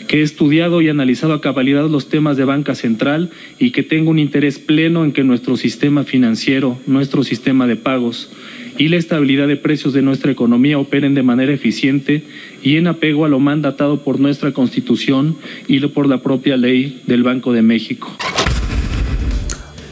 que 0.09 0.21
he 0.21 0.23
estudiado 0.23 0.83
y 0.83 0.91
analizado 0.91 1.33
a 1.33 1.41
cabalidad 1.41 1.89
los 1.89 2.09
temas 2.09 2.37
de 2.37 2.45
banca 2.45 2.75
central 2.75 3.31
y 3.59 3.71
que 3.71 3.83
tengo 3.83 4.11
un 4.11 4.19
interés 4.19 4.59
pleno 4.59 5.05
en 5.05 5.13
que 5.13 5.25
nuestro 5.25 5.57
sistema 5.57 6.05
financiero, 6.05 6.79
nuestro 6.87 7.25
sistema 7.25 7.67
de 7.67 7.77
pagos 7.77 8.29
y 8.77 8.89
la 8.89 8.97
estabilidad 8.97 9.49
de 9.49 9.57
precios 9.57 9.93
de 9.93 10.03
nuestra 10.03 10.31
economía 10.33 10.79
operen 10.79 11.15
de 11.15 11.23
manera 11.23 11.53
eficiente 11.53 12.23
y 12.63 12.77
en 12.77 12.87
apego 12.87 13.25
a 13.25 13.29
lo 13.29 13.41
mandatado 13.41 14.05
por 14.05 14.21
nuestra 14.21 14.53
Constitución 14.53 15.37
y 15.67 15.81
por 15.81 16.07
la 16.07 16.23
propia 16.23 16.57
ley 16.57 17.03
del 17.07 17.23
Banco 17.23 17.53
de 17.53 17.63
México. 17.63 18.17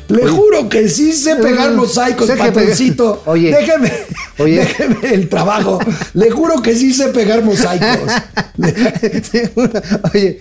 Le 0.08 0.26
juro 0.28 0.68
que 0.68 0.88
sí 0.88 1.12
sé 1.12 1.36
pegar 1.36 1.72
mosaicos, 1.72 2.26
sé 2.28 2.36
patroncito. 2.36 3.22
pegar- 3.24 3.28
Oye. 3.34 3.50
Déjeme, 3.50 3.92
Oye. 4.38 4.56
déjeme 4.60 5.14
el 5.14 5.28
trabajo. 5.28 5.78
Le 6.14 6.30
juro 6.30 6.62
que 6.62 6.74
sí 6.76 6.92
sé 6.94 7.08
pegar 7.08 7.42
mosaicos. 7.42 8.12
Oye, 10.14 10.40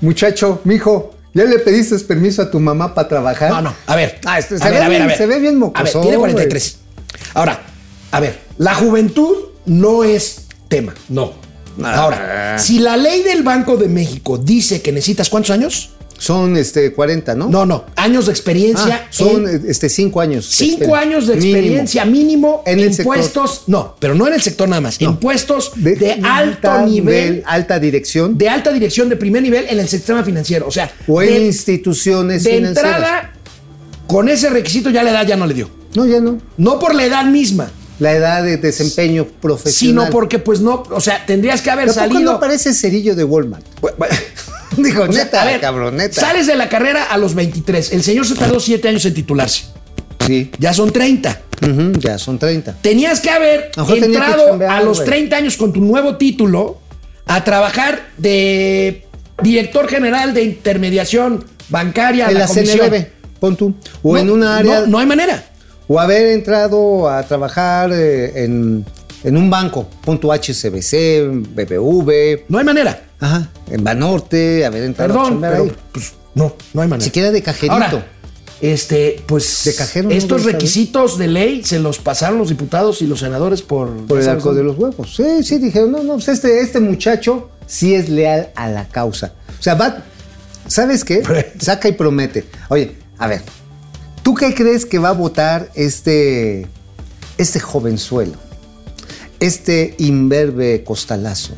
muchacho, 0.00 0.60
mijo, 0.64 1.14
¿ya 1.34 1.44
le 1.44 1.58
pediste 1.58 1.98
permiso 2.00 2.42
a 2.42 2.50
tu 2.50 2.58
mamá 2.60 2.94
para 2.94 3.08
trabajar? 3.08 3.50
No, 3.50 3.62
no, 3.62 3.74
a 3.86 3.96
ver. 3.96 4.18
Ah, 4.24 4.38
este- 4.38 4.56
a 4.56 4.58
se, 4.58 4.64
ver, 4.64 4.72
ve 4.72 4.78
a 4.78 4.88
ver, 4.88 4.90
bien, 4.90 5.02
a 5.02 5.06
ver. 5.06 5.16
se 5.16 5.26
ve 5.26 5.38
bien 5.40 5.62
A 5.74 5.82
ver, 5.82 5.92
tiene 5.92 6.16
güey. 6.16 6.32
43. 6.32 6.78
Ahora, 7.34 7.62
a 8.10 8.20
ver, 8.20 8.38
la 8.58 8.74
juventud 8.74 9.36
no 9.66 10.04
es 10.04 10.46
tema, 10.68 10.94
no. 11.08 11.32
Ah. 11.82 11.94
Ahora, 12.02 12.58
si 12.58 12.78
la 12.78 12.96
ley 12.96 13.22
del 13.22 13.42
Banco 13.42 13.76
de 13.76 13.88
México 13.88 14.36
dice 14.38 14.82
que 14.82 14.92
necesitas 14.92 15.28
cuántos 15.30 15.50
años? 15.50 15.90
Son 16.22 16.56
este 16.56 16.92
40, 16.92 17.34
¿no? 17.34 17.48
No, 17.48 17.66
no, 17.66 17.84
años 17.96 18.26
de 18.26 18.32
experiencia. 18.32 19.02
Ah, 19.04 19.08
son 19.10 19.48
en- 19.48 19.64
este 19.68 19.88
cinco 19.88 20.20
años. 20.20 20.46
Cinco 20.48 20.94
años 20.94 21.26
de 21.26 21.34
experiencia 21.34 22.04
mínimo, 22.04 22.62
En 22.64 22.78
el 22.78 22.92
impuestos, 22.92 23.64
no, 23.66 23.96
pero 23.98 24.14
no 24.14 24.28
en 24.28 24.34
el 24.34 24.40
sector 24.40 24.68
nada 24.68 24.80
más, 24.80 25.00
No. 25.00 25.10
impuestos 25.10 25.72
de, 25.74 26.20
alto 26.22 26.86
nivel, 26.86 27.42
alta 27.44 27.80
dirección 27.80 28.38
de 28.38 28.48
alta 28.48 28.70
dirección 28.72 29.08
de 29.08 29.16
primer 29.16 29.42
nivel 29.42 29.66
en 29.68 29.80
el 29.80 29.88
sistema 29.88 30.22
financiero. 30.22 30.68
O 30.68 30.70
sea, 30.70 30.92
o 31.08 31.20
en 31.22 31.28
de, 31.28 31.46
instituciones 31.46 32.44
de 32.44 32.50
financieras. 32.58 32.94
entrada, 32.94 33.32
con 34.06 34.28
ese 34.28 34.48
requisito 34.48 34.90
ya 34.90 35.02
la 35.02 35.10
edad 35.10 35.26
ya 35.26 35.36
no 35.36 35.46
le 35.46 35.54
dio. 35.54 35.70
No, 35.96 36.06
ya 36.06 36.20
no. 36.20 36.38
No 36.56 36.78
por 36.78 36.94
la 36.94 37.04
edad 37.04 37.24
misma, 37.24 37.68
La 37.98 38.12
edad 38.12 38.42
de 38.42 38.56
desempeño 38.56 39.26
profesional. 39.26 40.04
sino 40.06 40.10
porque 40.10 40.38
pues 40.38 40.60
no, 40.60 40.82
o 40.90 41.00
sea, 41.00 41.24
tendrías 41.26 41.60
que 41.62 41.70
haber 41.70 41.84
¿Pero 41.86 41.94
salido... 41.94 42.32
no 42.32 42.40
parece 42.40 42.72
cerillo 42.74 43.14
de 43.14 43.24
Walmart? 43.24 43.64
Bu- 43.80 43.94
bu- 43.96 44.08
Digo, 44.78 45.02
o 45.04 45.12
sea, 45.12 45.24
neta, 45.24 45.42
a 45.42 45.44
ver, 45.44 45.60
cabrón, 45.60 45.96
neta. 45.98 46.20
Sales 46.20 46.46
de 46.46 46.56
la 46.56 46.68
carrera 46.68 47.04
a 47.04 47.18
los 47.18 47.34
23. 47.34 47.92
El 47.92 48.02
señor 48.02 48.26
se 48.26 48.34
tardó 48.34 48.58
7 48.58 48.88
años 48.88 49.04
en 49.04 49.12
titularse. 49.14 49.64
Sí. 50.26 50.50
Ya 50.58 50.72
son 50.72 50.90
30. 50.92 51.40
Ujú, 51.62 51.92
ya 51.98 52.16
son 52.18 52.38
30. 52.38 52.78
Tenías 52.80 53.20
que 53.20 53.28
haber 53.30 53.70
que 53.70 53.98
entrado 53.98 54.58
a 54.68 54.80
los 54.80 54.98
güey. 54.98 55.08
30 55.08 55.36
años 55.36 55.56
con 55.56 55.72
tu 55.72 55.80
nuevo 55.80 56.16
título 56.16 56.78
a 57.26 57.44
trabajar 57.44 58.08
de 58.16 59.04
director 59.42 59.88
general 59.88 60.32
de 60.32 60.42
intermediación 60.44 61.44
bancaria. 61.68 62.28
En 62.28 62.34
la 62.34 62.40
la. 62.40 62.48
CNBB, 62.48 63.06
pon 63.40 63.56
tú. 63.56 63.74
O 64.02 64.14
No, 64.14 64.18
en 64.20 64.30
una 64.30 64.56
área. 64.56 64.80
No, 64.80 64.86
no 64.86 64.98
hay 64.98 65.06
manera. 65.06 65.44
O 65.88 65.98
haber 66.00 66.28
entrado 66.28 67.08
a 67.08 67.22
trabajar 67.24 67.90
eh, 67.92 68.44
en, 68.44 68.84
en 69.24 69.36
un 69.36 69.50
banco. 69.50 69.88
Pon 70.04 70.18
tu 70.18 70.32
HCBC, 70.32 71.54
BBV. 71.54 72.44
No 72.48 72.58
hay 72.58 72.64
manera. 72.64 73.02
Ajá. 73.20 73.48
En 73.70 73.84
Banorte, 73.84 74.64
haber 74.64 74.84
entrado 74.84 75.12
a 75.12 75.14
Perdón, 75.14 75.32
chambear 75.34 75.52
pero 75.52 75.64
ahí. 75.64 75.72
pues, 75.92 76.12
no, 76.34 76.54
no 76.74 76.82
hay 76.82 76.88
manera. 76.88 77.04
Siquiera 77.04 77.30
de 77.30 77.42
cajerito. 77.42 77.72
Ahora, 77.74 78.06
este, 78.60 79.20
pues 79.26 79.62
De 79.64 79.74
cajero, 79.74 80.08
¿no? 80.08 80.14
estos 80.14 80.44
requisitos 80.44 81.18
de 81.18 81.26
ley 81.26 81.64
se 81.64 81.80
los 81.80 81.98
pasaron 81.98 82.38
los 82.38 82.48
diputados 82.48 83.02
y 83.02 83.06
los 83.06 83.18
senadores 83.20 83.60
por, 83.60 83.88
Por 84.06 84.18
el 84.18 84.24
¿sabes 84.24 84.38
arco 84.42 84.54
de 84.54 84.62
los 84.62 84.78
huevos. 84.78 85.14
Sí, 85.16 85.42
sí, 85.42 85.58
dijeron, 85.58 85.90
no, 85.90 86.02
no, 86.04 86.14
pues 86.14 86.28
este, 86.28 86.60
este 86.60 86.78
muchacho 86.78 87.50
sí 87.66 87.94
es 87.94 88.08
leal 88.08 88.50
a 88.54 88.68
la 88.68 88.86
causa. 88.86 89.34
O 89.58 89.62
sea, 89.62 89.74
va, 89.74 90.04
¿sabes 90.68 91.04
qué? 91.04 91.22
Saca 91.58 91.88
y 91.88 91.92
promete. 91.92 92.44
Oye, 92.68 92.92
a 93.18 93.26
ver, 93.26 93.42
¿tú 94.22 94.34
qué 94.34 94.54
crees 94.54 94.86
que 94.86 94.98
va 94.98 95.10
a 95.10 95.12
votar 95.12 95.70
este, 95.74 96.66
este 97.38 97.60
jovenzuelo? 97.60 98.34
Este 99.40 99.94
imberbe 99.98 100.84
costalazo. 100.84 101.54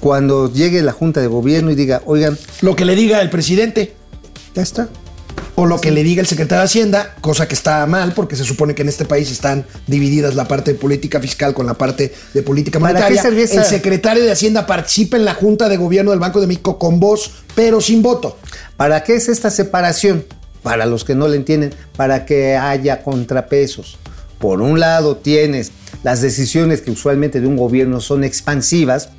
Cuando 0.00 0.52
llegue 0.52 0.82
la 0.82 0.92
Junta 0.92 1.20
de 1.20 1.26
Gobierno 1.26 1.70
y 1.70 1.74
diga, 1.74 2.02
oigan, 2.06 2.38
Lo 2.60 2.76
que 2.76 2.84
le 2.84 2.94
diga 2.94 3.20
el 3.20 3.30
presidente. 3.30 3.94
ya 4.54 4.62
está. 4.62 4.88
O 5.56 5.66
lo 5.66 5.80
que 5.80 5.90
le 5.90 6.04
diga 6.04 6.20
el 6.20 6.28
secretario 6.28 6.60
de 6.60 6.66
Hacienda, 6.66 7.16
cosa 7.20 7.48
que 7.48 7.54
está 7.54 7.84
mal 7.86 8.12
porque 8.12 8.36
se 8.36 8.44
supone 8.44 8.76
que 8.76 8.82
en 8.82 8.88
este 8.88 9.04
país 9.04 9.28
están 9.32 9.64
divididas 9.88 10.36
la 10.36 10.46
parte 10.46 10.72
de 10.72 10.78
política 10.78 11.20
fiscal 11.20 11.52
con 11.52 11.66
la 11.66 11.74
parte 11.74 12.14
de 12.32 12.42
política 12.44 12.78
¿Para 12.78 12.92
qué 12.94 12.98
monetaria. 13.00 13.22
servía 13.22 13.44
esa- 13.44 13.62
El 13.62 13.64
secretario 13.66 14.22
de 14.22 14.30
Hacienda 14.30 14.66
participa 14.66 15.16
en 15.16 15.24
la 15.24 15.34
Junta 15.34 15.68
de 15.68 15.76
Gobierno 15.76 16.12
del 16.12 16.20
Banco 16.20 16.40
de 16.40 16.46
México 16.46 16.78
con 16.78 17.00
voz, 17.00 17.32
pero 17.56 17.80
sin 17.80 18.02
voto. 18.02 18.36
¿Para 18.76 19.02
qué 19.02 19.16
es 19.16 19.28
esta 19.28 19.50
separación? 19.50 20.24
Para 20.62 20.86
los 20.86 21.04
que 21.04 21.14
no 21.14 21.28
le 21.28 21.36
entienden, 21.36 21.72
para 21.96 22.26
que 22.26 22.56
haya 22.56 23.02
contrapesos. 23.02 23.98
Por 24.38 24.60
un 24.60 24.78
lado 24.78 25.16
tienes 25.16 25.72
las 26.02 26.20
decisiones 26.20 26.80
que 26.80 26.90
usualmente 26.90 27.40
de 27.40 27.46
un 27.46 27.56
gobierno 27.56 28.00
son 28.00 28.24
expansivas 28.24 29.10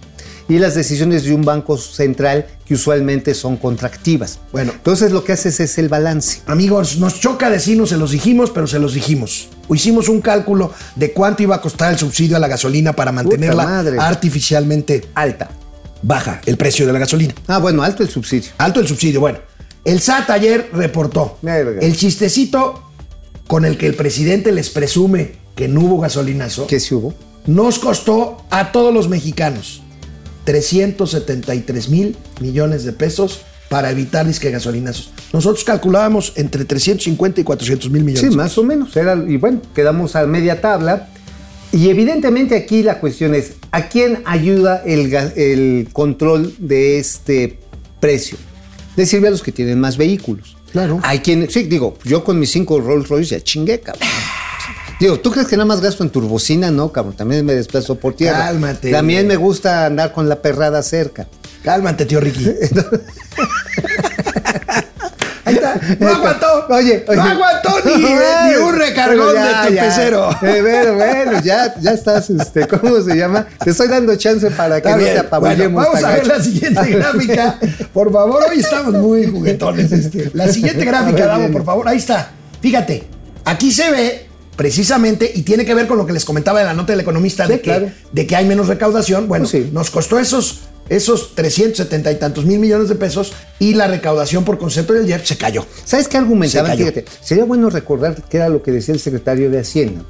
y 0.50 0.58
las 0.58 0.74
decisiones 0.74 1.24
de 1.24 1.34
un 1.34 1.44
banco 1.44 1.78
central 1.78 2.48
que 2.66 2.74
usualmente 2.74 3.36
son 3.36 3.56
contractivas. 3.56 4.40
Bueno. 4.52 4.72
entonces 4.76 5.12
lo 5.12 5.24
que 5.24 5.34
haces 5.34 5.60
es 5.60 5.78
el 5.78 5.90
balance. 5.90 6.42
Amigos, 6.48 6.98
nos 6.98 7.20
choca 7.20 7.50
decirnos, 7.50 7.90
se 7.90 7.98
los 7.98 8.12
dijimos, 8.12 8.50
pero 8.50 8.66
se 8.66 8.80
los 8.80 8.96
dijimos. 8.96 9.50
Hicimos 9.70 10.10
un 10.10 10.22
cálculo 10.22 10.74
de 10.96 11.14
cuánto 11.14 11.44
iba 11.44 11.56
a 11.56 11.62
costar 11.62 11.94
el 11.94 12.00
subsidio 12.00 12.36
a 12.36 12.40
la 12.40 12.48
gasolina 12.48 12.94
para 12.94 13.12
mantenerla 13.12 13.80
artificialmente 14.00 15.08
Alta. 15.14 15.52
baja 16.02 16.42
el 16.48 16.58
precio 16.58 16.88
de 16.88 16.94
la 16.94 17.00
gasolina. 17.00 17.36
Ah, 17.48 17.60
bueno, 17.60 17.84
alto 17.84 18.02
el 18.02 18.10
subsidio. 18.10 18.50
Alto 18.58 18.80
el 18.80 18.88
subsidio. 18.88 19.20
Bueno, 19.20 19.40
el 19.86 20.00
SAT 20.00 20.30
ayer 20.30 20.70
reportó 20.74 21.38
el 21.44 21.96
chistecito 21.96 22.84
con 23.48 23.66
el 23.66 23.78
que 23.78 23.88
el 23.88 23.96
presidente 23.96 24.52
les 24.52 24.70
presume 24.70 25.32
que 25.56 25.68
no 25.68 25.82
hubo 25.82 26.00
gasolinazo. 26.00 26.68
¿Qué 26.68 26.80
si 26.80 26.96
hubo? 26.96 27.14
Nos 27.48 27.80
costó 27.80 28.38
a 28.50 28.72
todos 28.72 28.94
los 28.94 29.10
mexicanos 29.10 29.82
373 30.46 31.90
mil 31.90 32.16
millones 32.40 32.84
de 32.84 32.94
pesos 32.94 33.42
para 33.70 33.92
evitar 33.92 34.26
disque 34.26 34.52
gasolinazos. 34.52 35.12
Nosotros 35.32 35.64
calculábamos 35.64 36.34
entre 36.36 36.66
350 36.66 37.42
y 37.42 37.44
400 37.44 37.92
mil 37.92 38.04
millones. 38.04 38.32
Sí, 38.32 38.36
más 38.36 38.58
o 38.58 38.64
menos. 38.64 38.96
Era, 38.98 39.16
y 39.16 39.38
bueno, 39.38 39.62
quedamos 39.76 40.16
a 40.16 40.26
media 40.26 40.60
tabla. 40.60 41.10
Y 41.72 41.90
evidentemente 41.90 42.56
aquí 42.56 42.82
la 42.82 43.00
cuestión 43.00 43.36
es, 43.36 43.54
¿a 43.72 43.90
quién 43.90 44.24
ayuda 44.26 44.82
el, 44.86 45.14
el 45.14 45.90
control 45.94 46.56
de 46.58 46.98
este 46.98 47.60
precio? 48.00 48.38
Le 48.96 49.06
sirve 49.06 49.28
a 49.28 49.32
los 49.32 49.44
que 49.44 49.52
tienen 49.52 49.80
más 49.80 49.98
vehículos. 49.98 50.58
Claro. 50.72 51.00
Hay 51.04 51.20
quien, 51.20 51.50
sí, 51.50 51.64
digo, 51.64 51.98
yo 52.04 52.24
con 52.24 52.40
mis 52.40 52.52
cinco 52.52 52.80
Rolls 52.80 53.10
Royce 53.10 53.38
ya 53.38 53.44
chingué, 53.44 53.80
cabrón. 53.80 54.08
Digo, 55.00 55.20
¿tú 55.20 55.32
crees 55.32 55.48
que 55.48 55.56
nada 55.56 55.66
más 55.66 55.80
gasto 55.80 56.04
en 56.04 56.10
turbocina? 56.10 56.72
No, 56.72 56.92
cabrón, 56.92 57.16
también 57.16 57.46
me 57.46 57.54
desplazo 57.56 57.96
por 57.96 58.16
tierra. 58.16 58.40
Cálmate. 58.40 58.92
También 58.92 59.28
me 59.28 59.38
gusta 59.38 59.86
andar 59.86 60.12
con 60.12 60.28
la 60.28 60.42
perrada 60.42 60.84
cerca. 60.84 61.28
Cálmate, 61.64 62.06
tío 62.06 62.20
Ricky. 62.20 62.46
No 66.00 66.08
aguantó. 66.16 66.66
Oye, 66.70 67.04
oye. 67.08 67.18
No 67.18 67.24
aguantó 67.24 67.70
ni, 67.86 68.04
ni 68.04 68.56
un 68.56 68.76
recargón 68.76 69.34
Ya, 69.36 69.64
de 69.64 69.70
tu 69.70 69.76
pecero. 69.76 70.30
Eh, 70.42 70.62
bueno, 70.62 70.94
bueno, 70.96 71.42
ya, 71.44 71.74
ya 71.80 71.92
estás, 71.92 72.30
este, 72.30 72.68
¿cómo 72.68 73.02
se 73.02 73.16
llama? 73.16 73.48
Te 73.64 73.72
estoy 73.72 73.88
dando 73.88 74.16
chance 74.16 74.50
para 74.52 74.82
que 74.82 74.90
no 74.90 74.98
te 74.98 75.20
apabullemos. 75.20 75.74
Bueno, 75.86 75.90
vamos 75.92 76.04
a 76.04 76.16
ver 76.16 76.28
la 76.28 76.44
siguiente 76.44 76.90
gráfica. 76.92 77.60
Por 77.94 78.12
favor, 78.12 78.44
hoy 78.50 78.60
estamos 78.60 78.94
muy 78.94 79.28
juguetones. 79.28 79.92
este. 79.92 80.32
La 80.34 80.48
siguiente 80.48 80.86
gráfica, 80.86 81.26
Davo, 81.26 81.50
por 81.52 81.66
favor. 81.66 81.88
Ahí 81.88 81.98
está. 81.98 82.30
Fíjate, 82.62 83.04
aquí 83.46 83.72
se 83.72 83.90
ve 83.92 84.26
precisamente, 84.56 85.32
y 85.34 85.44
tiene 85.44 85.66
que 85.66 85.74
ver 85.74 85.88
con 85.88 85.98
lo 85.98 86.06
que 86.06 86.12
les 86.12 86.26
comentaba 86.26 86.60
de 86.60 86.66
la 86.66 86.74
nota 86.74 86.92
del 86.92 87.00
economista, 87.00 87.46
Sí, 87.46 87.54
de, 87.54 87.58
que, 87.62 87.64
claro. 87.64 87.90
de 88.12 88.28
que 88.28 88.36
hay 88.36 88.46
menos 88.46 88.68
recaudación. 88.68 89.30
Bueno, 89.30 89.44
Pues 89.50 89.64
sí. 89.64 89.70
nos 89.72 89.90
costó 89.90 90.20
esos, 90.20 90.64
esos 90.90 91.36
370 91.36 92.12
y 92.12 92.16
tantos 92.16 92.46
mil 92.46 92.60
millones 92.60 92.90
de 92.90 92.96
pesos 92.96 93.34
y 93.60 93.74
la 93.76 93.88
recaudación 93.88 94.44
por 94.44 94.58
concepto 94.58 94.94
del 94.94 95.08
IEP 95.08 95.24
se 95.24 95.38
cayó. 95.38 95.66
¿Sabes 95.86 96.08
qué 96.08 96.18
argumentaban? 96.18 96.72
Se. 96.72 96.78
Fíjate, 96.78 97.06
sería 97.22 97.46
bueno 97.46 97.70
recordar 97.70 98.24
qué 98.30 98.38
era 98.38 98.50
lo 98.50 98.62
que 98.64 98.72
decía 98.72 98.94
el 98.94 99.00
secretario 99.00 99.50
de 99.52 99.60
Hacienda 99.60 100.04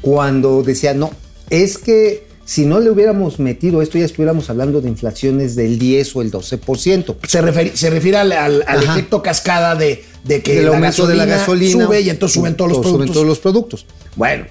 cuando 0.00 0.62
decía, 0.62 0.94
no, 0.94 1.10
es 1.50 1.78
que 1.78 2.26
si 2.44 2.66
no 2.66 2.78
le 2.78 2.90
hubiéramos 2.90 3.38
metido 3.38 3.80
esto, 3.80 3.96
ya 3.96 4.04
estuviéramos 4.04 4.50
hablando 4.50 4.82
de 4.82 4.88
inflaciones 4.90 5.56
del 5.56 5.78
10 5.78 6.16
o 6.16 6.20
el 6.22 6.30
12%. 6.30 7.16
Se, 7.26 7.42
referi- 7.42 7.72
se 7.74 7.88
refiere 7.88 8.18
al, 8.18 8.32
al- 8.32 8.62
al 8.66 8.78
Ajá. 8.80 8.92
efecto 8.92 9.22
cascada 9.22 9.74
de, 9.76 10.04
de 10.24 10.42
que 10.42 10.58
el 10.60 10.68
aumento 10.68 11.06
de 11.06 11.14
la 11.14 11.24
gasolina 11.24 11.86
sube 11.86 12.00
y 12.02 12.10
entonces 12.10 12.34
suben 12.34 12.54
todos 12.54 12.70
los 12.72 12.78
suben 12.78 12.92
productos. 12.92 13.14
todos 13.14 13.26
los 13.26 13.38
productos. 13.38 13.86
Bueno, 14.16 14.44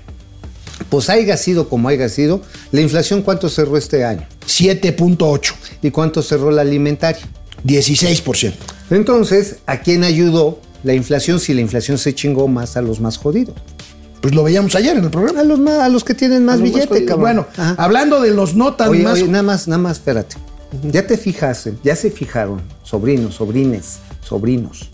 pues 0.90 1.10
haya 1.10 1.38
sido 1.38 1.70
como 1.70 1.90
haya 1.90 2.10
sido, 2.10 2.42
la 2.72 2.82
inflación 2.82 3.22
cuánto 3.22 3.50
cerró 3.50 3.78
este 3.78 4.04
año 4.06 4.28
7.8, 4.48 5.54
y 5.82 5.92
cuánto 5.92 6.22
cerró 6.22 6.52
la 6.52 6.62
alimentaria. 6.62 7.22
16%. 7.66 8.54
Entonces, 8.90 9.58
¿a 9.66 9.80
quién 9.80 10.04
ayudó 10.04 10.60
la 10.84 10.94
inflación 10.94 11.40
si 11.40 11.54
la 11.54 11.62
inflación 11.62 11.98
se 11.98 12.14
chingó 12.14 12.48
más 12.48 12.76
a 12.78 12.82
los 12.82 13.00
más 13.00 13.18
jodidos? 13.18 13.56
Pues 14.22 14.36
lo 14.36 14.44
veíamos 14.44 14.76
ayer 14.76 14.98
en 14.98 15.06
el 15.06 15.10
programa. 15.10 15.42
A 15.42 15.44
los, 15.44 15.60
más, 15.60 15.80
a 15.80 15.90
los 15.90 16.04
que 16.04 16.14
tienen 16.14 16.46
más 16.46 16.62
billete, 16.62 17.06
cabrón. 17.06 17.22
Bueno, 17.22 17.48
Ajá. 17.58 17.76
hablando 17.78 18.22
de 18.22 18.32
los 18.32 18.56
no 18.56 18.74
tan 18.76 18.90
Oye, 18.90 19.04
más. 19.04 19.14
oye, 19.14 19.28
nada 19.28 19.44
más, 19.44 19.68
nada 19.68 19.82
más, 19.82 19.98
espérate. 19.98 20.36
Ya 20.84 21.06
te 21.06 21.18
fijaste, 21.18 21.74
ya 21.84 21.96
se 21.96 22.10
fijaron, 22.10 22.62
sobrinos, 22.84 23.36
sobrines, 23.36 24.00
sobrinos, 24.22 24.90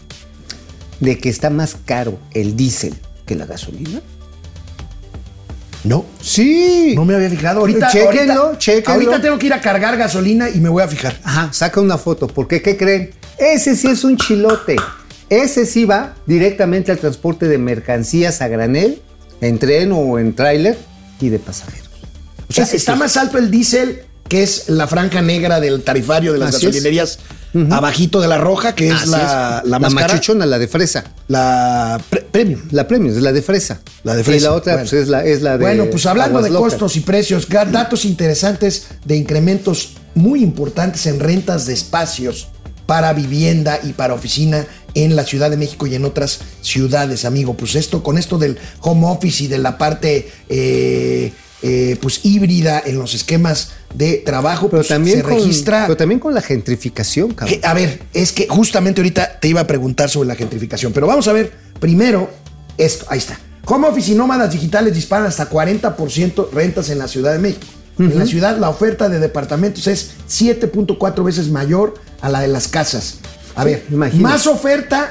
de 1.00 1.18
que 1.18 1.30
está 1.30 1.50
más 1.50 1.78
caro 1.86 2.20
el 2.34 2.56
diésel 2.56 2.96
que 3.26 3.36
la 3.36 3.46
gasolina. 3.46 4.02
No, 5.84 6.06
Sí. 6.22 6.94
no 6.96 7.06
me 7.06 7.16
había 7.16 7.30
fijado. 7.30 7.62
Ahorita, 7.62 7.88
Chéquenlo, 7.90 8.34
ahorita, 8.44 8.58
chéquenlo. 8.58 8.94
ahorita 8.94 9.22
tengo 9.22 9.38
que 9.40 9.46
ir 9.48 9.54
a 9.54 9.62
cargar 9.62 9.98
gasolina 9.98 10.50
y 10.50 10.60
me 10.60 10.70
voy 10.70 10.84
a 10.84 10.88
fijar. 10.88 11.18
Ajá, 11.24 11.54
saca 11.54 11.80
una 11.80 11.98
foto, 11.98 12.28
porque 12.28 12.62
¿qué 12.62 12.76
creen? 12.76 13.12
Ese 13.38 13.76
sí 13.76 13.88
es 13.88 14.04
un 14.04 14.18
chilote. 14.18 14.76
Ese 15.30 15.66
sí 15.66 15.86
va 15.86 16.16
directamente 16.26 16.92
al 16.92 16.98
transporte 16.98 17.48
de 17.48 17.58
mercancías 17.58 18.42
a 18.42 18.48
granel, 18.50 19.02
en 19.42 19.58
tren 19.60 19.92
o 19.94 20.20
en 20.20 20.36
tráiler 20.36 20.78
y 21.22 21.30
de 21.30 21.40
pasajeros. 21.40 21.88
O 22.50 22.54
sea, 22.54 22.64
Ese 22.66 22.76
está 22.78 22.94
sí. 22.94 23.00
más 23.00 23.16
alto 23.16 23.38
el 23.38 23.50
diésel, 23.50 24.02
que 24.28 24.44
es 24.44 24.68
la 24.70 24.88
franja 24.88 25.22
negra 25.22 25.60
del 25.62 25.84
tarifario 25.84 26.34
de 26.34 26.40
las 26.40 26.56
Así 26.56 26.66
es. 26.68 27.20
Abajito 27.72 28.22
de 28.22 28.28
la 28.28 28.38
roja, 28.38 28.76
que 28.76 28.90
es 28.90 28.94
Así 28.94 29.10
la, 29.10 29.62
es. 29.64 29.70
la 29.70 29.80
más 29.80 29.94
cara, 29.96 30.08
machuchona, 30.08 30.46
la 30.46 30.60
de 30.60 30.68
fresa. 30.68 31.04
la 31.28 32.00
pre- 32.10 32.22
premium. 32.22 32.62
La 32.72 32.88
premium 32.88 33.16
es 33.16 33.22
la 33.24 33.32
de 33.32 33.42
fresa. 33.42 33.82
La 34.04 34.16
de 34.16 34.24
fresa. 34.24 34.38
Y 34.38 34.42
la 34.50 34.54
otra 34.54 34.74
Bueno. 34.74 34.90
pues, 34.90 35.02
es, 35.02 35.08
la, 35.10 35.26
es 35.26 35.42
la 35.42 35.58
de. 35.58 35.64
Bueno, 35.66 35.86
pues 35.90 36.06
hablando 36.06 36.42
de 36.42 36.50
locas. 36.50 36.72
costos 36.74 36.96
y 36.98 37.00
precios, 37.02 37.48
datos 37.50 38.06
interesantes 38.06 38.88
de 39.06 39.16
incrementos 39.16 39.94
muy 40.16 40.44
importantes 40.44 41.06
en 41.08 41.20
rentas 41.20 41.66
de 41.66 41.74
espacios 41.74 42.48
para 42.86 43.14
vivienda 43.14 43.80
y 43.84 43.94
para 43.94 44.14
oficina 44.16 44.66
en 44.96 45.16
la 45.16 45.24
Ciudad 45.24 45.52
de 45.52 45.58
México 45.58 45.86
y 45.86 45.94
en 45.96 46.06
otras 46.06 46.40
ciudades, 46.62 47.24
amigo. 47.26 47.56
Pues 47.56 47.76
esto, 47.76 48.02
con 48.04 48.18
esto 48.18 48.38
del 48.40 48.58
home 48.82 49.06
office 49.08 49.44
y 49.44 49.48
de 49.48 49.60
la 49.60 49.78
parte 49.78 50.32
eh, 50.50 51.32
eh, 51.62 51.98
pues 52.02 52.22
híbrida 52.24 52.82
en 52.84 52.98
los 52.98 53.14
esquemas 53.14 53.72
de 53.94 54.18
trabajo, 54.26 54.68
Pero 54.70 54.80
pues, 54.82 54.88
también, 54.90 55.18
se 55.18 55.24
con, 55.24 55.34
registra. 55.34 55.84
pero 55.88 55.98
también 55.98 56.20
con 56.20 56.34
la 56.34 56.42
gentrificación, 56.42 57.34
cabrón. 57.34 57.60
A 57.64 57.74
ver, 57.74 58.02
es 58.14 58.32
que 58.32 58.48
justamente 58.48 59.02
ahorita 59.02 59.40
te 59.40 59.48
iba 59.48 59.62
a 59.62 59.68
preguntar 59.68 60.10
sobre 60.10 60.28
la 60.28 60.36
gentrificación, 60.36 60.94
pero 60.94 61.08
vamos 61.08 61.28
a 61.28 61.34
ver 61.34 61.52
primero 61.80 62.30
esto, 62.78 63.06
ahí 63.10 63.18
está. 63.18 63.40
Home 63.66 63.88
office 63.88 64.12
y 64.12 64.16
nómadas 64.16 64.52
digitales 64.52 64.94
disparan 64.94 65.28
hasta 65.28 65.50
40% 65.50 66.50
rentas 66.52 66.90
en 66.90 66.98
la 67.00 67.08
Ciudad 67.08 67.34
de 67.34 67.40
México. 67.40 67.66
En 68.00 68.18
la 68.18 68.26
ciudad 68.26 68.58
la 68.58 68.70
oferta 68.70 69.10
de 69.10 69.20
departamentos 69.20 69.86
es 69.86 70.12
7.4 70.30 71.22
veces 71.24 71.50
mayor 71.50 71.96
a 72.22 72.30
la 72.30 72.40
de 72.40 72.48
las 72.48 72.70
casas. 72.70 73.18
A 73.56 73.66
ver, 73.66 73.84
imagínate. 73.92 74.24
más 74.24 74.48
oferta, 74.48 75.10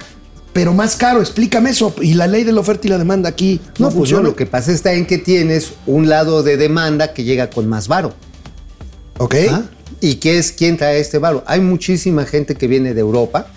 pero 0.55 0.73
más 0.73 0.97
caro. 0.97 1.21
Explícame 1.21 1.69
eso. 1.71 1.95
Y 2.01 2.15
la 2.15 2.27
ley 2.27 2.45
de 2.45 2.53
la 2.53 2.61
oferta 2.61 2.87
y 2.87 2.91
la 2.91 2.97
demanda 2.97 3.29
aquí 3.29 3.61
no, 3.63 3.71
No, 3.71 3.87
pues 3.89 3.95
funciona. 3.95 4.23
no, 4.23 4.29
lo 4.31 4.37
que 4.37 4.47
pasa 4.47 4.73
está 4.73 4.95
en 4.95 5.05
que 5.07 5.19
tienes 5.19 5.73
un 5.87 6.09
lado 6.09 6.43
de 6.43 6.57
demanda 6.57 7.13
que 7.13 7.25
llega 7.25 7.51
con 7.51 7.69
más 7.69 7.89
varo. 7.89 8.15
Ok. 9.19 9.35
¿ah? 9.51 9.63
¿Y 10.01 10.17
qué 10.17 10.39
es 10.39 10.53
quién 10.53 10.77
trae 10.77 11.01
este 11.01 11.19
varo? 11.19 11.43
Hay 11.47 11.61
muchísima 11.61 12.25
gente 12.25 12.55
que 12.55 12.67
viene 12.69 12.95
de 12.95 13.01
Europa, 13.01 13.49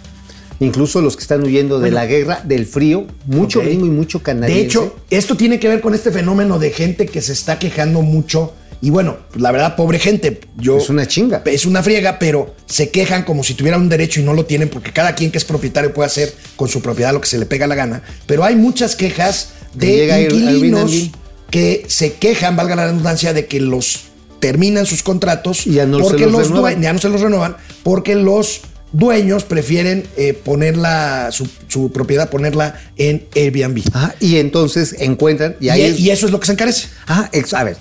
incluso 0.60 1.02
los 1.02 1.16
que 1.16 1.22
están 1.22 1.44
huyendo 1.44 1.76
de 1.76 1.82
Bueno. 1.92 1.96
la 1.96 2.06
guerra, 2.06 2.42
del 2.44 2.66
frío, 2.66 3.06
mucho 3.26 3.60
Ok. 3.60 3.66
gringo 3.66 3.86
y 3.86 3.90
mucho 3.90 4.24
canadiense. 4.24 4.60
De 4.62 4.66
hecho, 4.68 4.96
esto 5.10 5.36
tiene 5.38 5.60
que 5.60 5.68
ver 5.68 5.82
con 5.82 5.94
este 5.94 6.12
fenómeno 6.12 6.58
de 6.60 6.72
gente 6.72 7.06
que 7.06 7.22
se 7.22 7.34
está 7.34 7.60
quejando 7.60 8.02
mucho. 8.02 8.54
Y 8.84 8.90
bueno, 8.90 9.18
la 9.36 9.52
verdad, 9.52 9.76
pobre 9.76 10.00
gente. 10.00 10.40
Yo, 10.58 10.78
Es 10.78 10.90
una 10.90 11.06
chinga. 11.08 11.44
Es 11.46 11.68
una 11.68 11.84
friega, 11.84 12.18
pero 12.18 12.56
se 12.66 12.90
quejan 12.90 13.24
como 13.24 13.44
si 13.44 13.54
tuvieran 13.54 13.82
un 13.82 13.90
derecho 13.90 14.20
y 14.20 14.24
no 14.24 14.34
lo 14.34 14.46
tienen, 14.46 14.70
porque 14.70 14.92
cada 14.92 15.14
quien 15.14 15.30
que 15.32 15.38
es 15.38 15.46
propietario 15.46 15.94
puede 15.94 16.08
hacer 16.08 16.34
con 16.56 16.68
su 16.68 16.82
propiedad 16.82 17.14
lo 17.14 17.22
que 17.22 17.28
se 17.28 17.38
le 17.38 17.46
pega 17.46 17.68
la 17.68 17.76
gana. 17.76 18.02
Pero 18.26 18.44
hay 18.44 18.56
muchas 18.56 18.96
quejas 18.96 19.50
Que 19.80 20.08
de 20.08 20.24
inquilinos 20.24 20.92
Airbnb. 20.92 21.12
que 21.52 21.84
se 21.88 22.14
quejan, 22.14 22.56
valga 22.56 22.76
la 22.76 22.86
redundancia, 22.88 23.34
de 23.34 23.46
que 23.46 23.60
los 23.60 24.06
terminan 24.42 24.86
sus 24.86 25.02
contratos 25.04 25.66
Y 25.66 25.76
ya 25.76 25.86
no 25.86 26.00
se 26.00 26.04
porque 26.04 26.24
los 26.26 26.34
los 26.34 26.48
renuevan. 26.50 26.76
due- 26.76 26.84
ya 26.84 26.92
no 26.94 27.00
se 27.00 27.08
los 27.10 27.22
renuevan, 27.22 27.56
porque 27.84 28.16
los 28.16 28.62
dueños 28.92 29.46
prefieren 29.46 30.06
eh, 30.18 30.34
ponerla, 30.34 31.30
su, 31.32 31.48
su 31.70 31.94
propiedad, 31.94 32.30
ponerla 32.30 32.78
en 32.98 33.26
Airbnb. 33.34 33.82
Ajá, 33.94 34.14
y 34.20 34.36
entonces 34.38 34.98
encuentran, 35.00 35.56
y 35.62 35.70
ahí 35.70 35.82
es- 35.84 36.00
y 36.00 36.10
eso 36.12 36.26
es 36.26 36.34
lo 36.34 36.40
que 36.42 36.48
se 36.48 36.52
encarece. 36.52 36.90
Ah, 37.08 37.30
a 37.54 37.64
ver. 37.64 37.78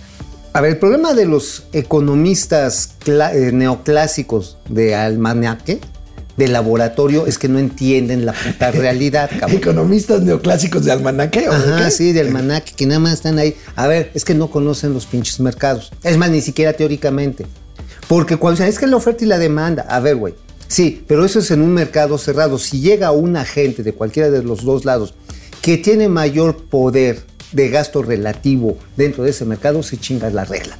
A 0.52 0.60
ver, 0.60 0.72
el 0.72 0.78
problema 0.78 1.14
de 1.14 1.26
los 1.26 1.64
economistas 1.72 2.94
eh, 3.06 3.50
neoclásicos 3.52 4.56
de 4.68 4.94
almanaque, 4.94 5.78
de 6.36 6.48
laboratorio, 6.48 7.26
es 7.26 7.38
que 7.38 7.48
no 7.48 7.58
entienden 7.58 8.24
la 8.26 8.32
puta 8.32 8.70
realidad, 8.72 9.30
cabrón. 9.38 9.58
Economistas 9.58 10.22
neoclásicos 10.22 10.84
de 10.84 10.92
almanaque 10.92 11.48
o 11.48 11.52
de 11.52 11.74
Ajá, 11.74 11.84
qué? 11.84 11.90
sí, 11.90 12.12
de 12.12 12.20
almanaque, 12.20 12.72
que 12.76 12.86
nada 12.86 13.00
más 13.00 13.14
están 13.14 13.38
ahí. 13.38 13.56
A 13.76 13.86
ver, 13.86 14.10
es 14.14 14.24
que 14.24 14.34
no 14.34 14.50
conocen 14.50 14.92
los 14.94 15.06
pinches 15.06 15.40
mercados. 15.40 15.92
Es 16.02 16.16
más, 16.16 16.30
ni 16.30 16.40
siquiera 16.40 16.72
teóricamente. 16.72 17.46
Porque 18.08 18.36
cuando 18.36 18.56
dicen, 18.56 18.68
es 18.68 18.78
que 18.78 18.86
la 18.86 18.96
oferta 18.96 19.24
y 19.24 19.28
la 19.28 19.38
demanda. 19.38 19.82
A 19.88 20.00
ver, 20.00 20.16
güey. 20.16 20.34
Sí, 20.66 21.04
pero 21.06 21.24
eso 21.24 21.40
es 21.40 21.50
en 21.50 21.62
un 21.62 21.72
mercado 21.72 22.16
cerrado. 22.16 22.58
Si 22.58 22.80
llega 22.80 23.10
un 23.10 23.36
agente 23.36 23.82
de 23.82 23.92
cualquiera 23.92 24.30
de 24.30 24.42
los 24.42 24.64
dos 24.64 24.84
lados 24.84 25.14
que 25.62 25.78
tiene 25.78 26.08
mayor 26.08 26.56
poder 26.64 27.20
de 27.52 27.68
gasto 27.68 28.02
relativo 28.02 28.78
dentro 28.96 29.24
de 29.24 29.30
ese 29.30 29.44
mercado, 29.44 29.82
se 29.82 29.96
chinga 29.98 30.30
la 30.30 30.44
regla. 30.44 30.78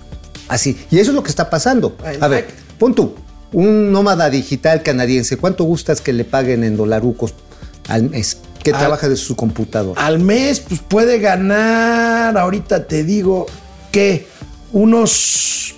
Así. 0.48 0.76
Y 0.90 0.98
eso 0.98 1.10
es 1.10 1.14
lo 1.14 1.22
que 1.22 1.30
está 1.30 1.50
pasando. 1.50 1.96
A 2.20 2.28
ver, 2.28 2.46
pon 2.78 2.94
tú, 2.94 3.14
un 3.52 3.90
nómada 3.92 4.30
digital 4.30 4.82
canadiense, 4.82 5.36
¿cuánto 5.36 5.64
gustas 5.64 6.00
que 6.00 6.12
le 6.12 6.24
paguen 6.24 6.64
en 6.64 6.76
dolarucos 6.76 7.34
al 7.88 8.10
mes? 8.10 8.38
Que 8.62 8.72
Al- 8.72 8.78
trabaja 8.78 9.08
de 9.08 9.16
su 9.16 9.36
computadora. 9.36 10.00
Al 10.04 10.18
mes, 10.18 10.60
pues 10.60 10.80
puede 10.80 11.18
ganar, 11.18 12.36
ahorita 12.36 12.86
te 12.86 13.04
digo, 13.04 13.46
que 13.90 14.26
unos 14.72 15.74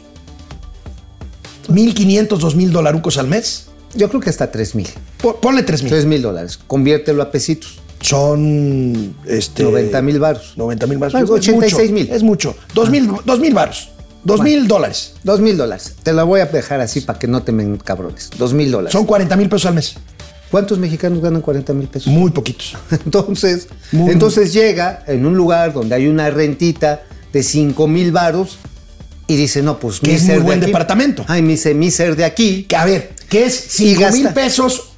1.500, 1.68 2.28
2.000 2.28 2.70
dolarucos 2.70 3.18
al 3.18 3.28
mes. 3.28 3.66
Yo 3.94 4.08
creo 4.08 4.20
que 4.20 4.30
hasta 4.30 4.50
3 4.50 4.74
mil. 4.74 4.88
Po- 5.20 5.36
Ponle 5.40 5.64
3.000. 5.64 5.88
3 5.88 6.06
mil 6.06 6.22
dólares. 6.22 6.58
Conviértelo 6.66 7.22
a 7.22 7.30
pesitos. 7.30 7.78
Son 8.00 9.14
este, 9.26 9.62
90 9.62 10.02
mil 10.02 10.18
varos. 10.18 10.54
90 10.56 10.86
mil 10.88 10.98
baros. 10.98 11.14
Algo, 11.14 11.36
Es 11.36 11.46
mucho, 11.48 11.56
86 11.56 11.92
mil. 11.92 12.10
Es 12.10 12.22
mucho. 12.24 12.56
2 12.74 12.90
mil, 12.90 13.08
dos 14.24 14.40
mil 14.40 14.66
varos. 14.68 14.68
2 14.68 14.68
mil 14.68 14.68
dólares. 14.68 15.14
2 15.24 15.40
mil 15.40 15.56
dólares. 15.56 15.94
Te 16.02 16.12
la 16.12 16.24
voy 16.24 16.40
a 16.40 16.46
dejar 16.46 16.80
así 16.80 17.00
para 17.00 17.18
que 17.18 17.26
no 17.28 17.42
te 17.42 17.52
men 17.52 17.76
cabrones. 17.78 18.30
2 18.38 18.52
mil 18.54 18.70
dólares. 18.70 18.92
Son 18.92 19.04
40 19.06 19.36
mil 19.36 19.48
pesos 19.48 19.66
al 19.66 19.74
mes. 19.74 19.94
¿Cuántos 20.50 20.78
mexicanos 20.78 21.22
ganan 21.22 21.40
40 21.40 21.72
mil 21.72 21.88
pesos? 21.88 22.12
Muy 22.12 22.30
poquitos. 22.30 22.76
Entonces, 22.90 23.68
Muy- 23.90 24.12
entonces 24.12 24.52
llega 24.52 25.02
en 25.06 25.24
un 25.24 25.34
lugar 25.34 25.72
donde 25.72 25.94
hay 25.94 26.06
una 26.08 26.28
rentita 26.30 27.02
de 27.32 27.42
5 27.42 27.86
mil 27.88 28.12
varos 28.12 28.58
y 29.26 29.36
dice, 29.36 29.62
no, 29.62 29.78
pues 29.78 30.02
mi 30.02 30.10
es 30.10 30.20
muy 30.22 30.26
ser 30.28 30.38
de 30.40 30.44
buen 30.44 30.58
aquí- 30.58 30.66
departamento. 30.66 31.24
Ay, 31.26 31.40
mi, 31.40 31.56
mi 31.74 31.90
ser 31.90 32.16
de 32.16 32.24
aquí. 32.26 32.64
Que 32.64 32.76
a 32.76 32.84
ver, 32.84 33.14
que 33.30 33.46
es 33.46 33.80
Y 33.80 33.94
5 33.96 34.10
mil 34.12 34.28
pesos 34.28 34.90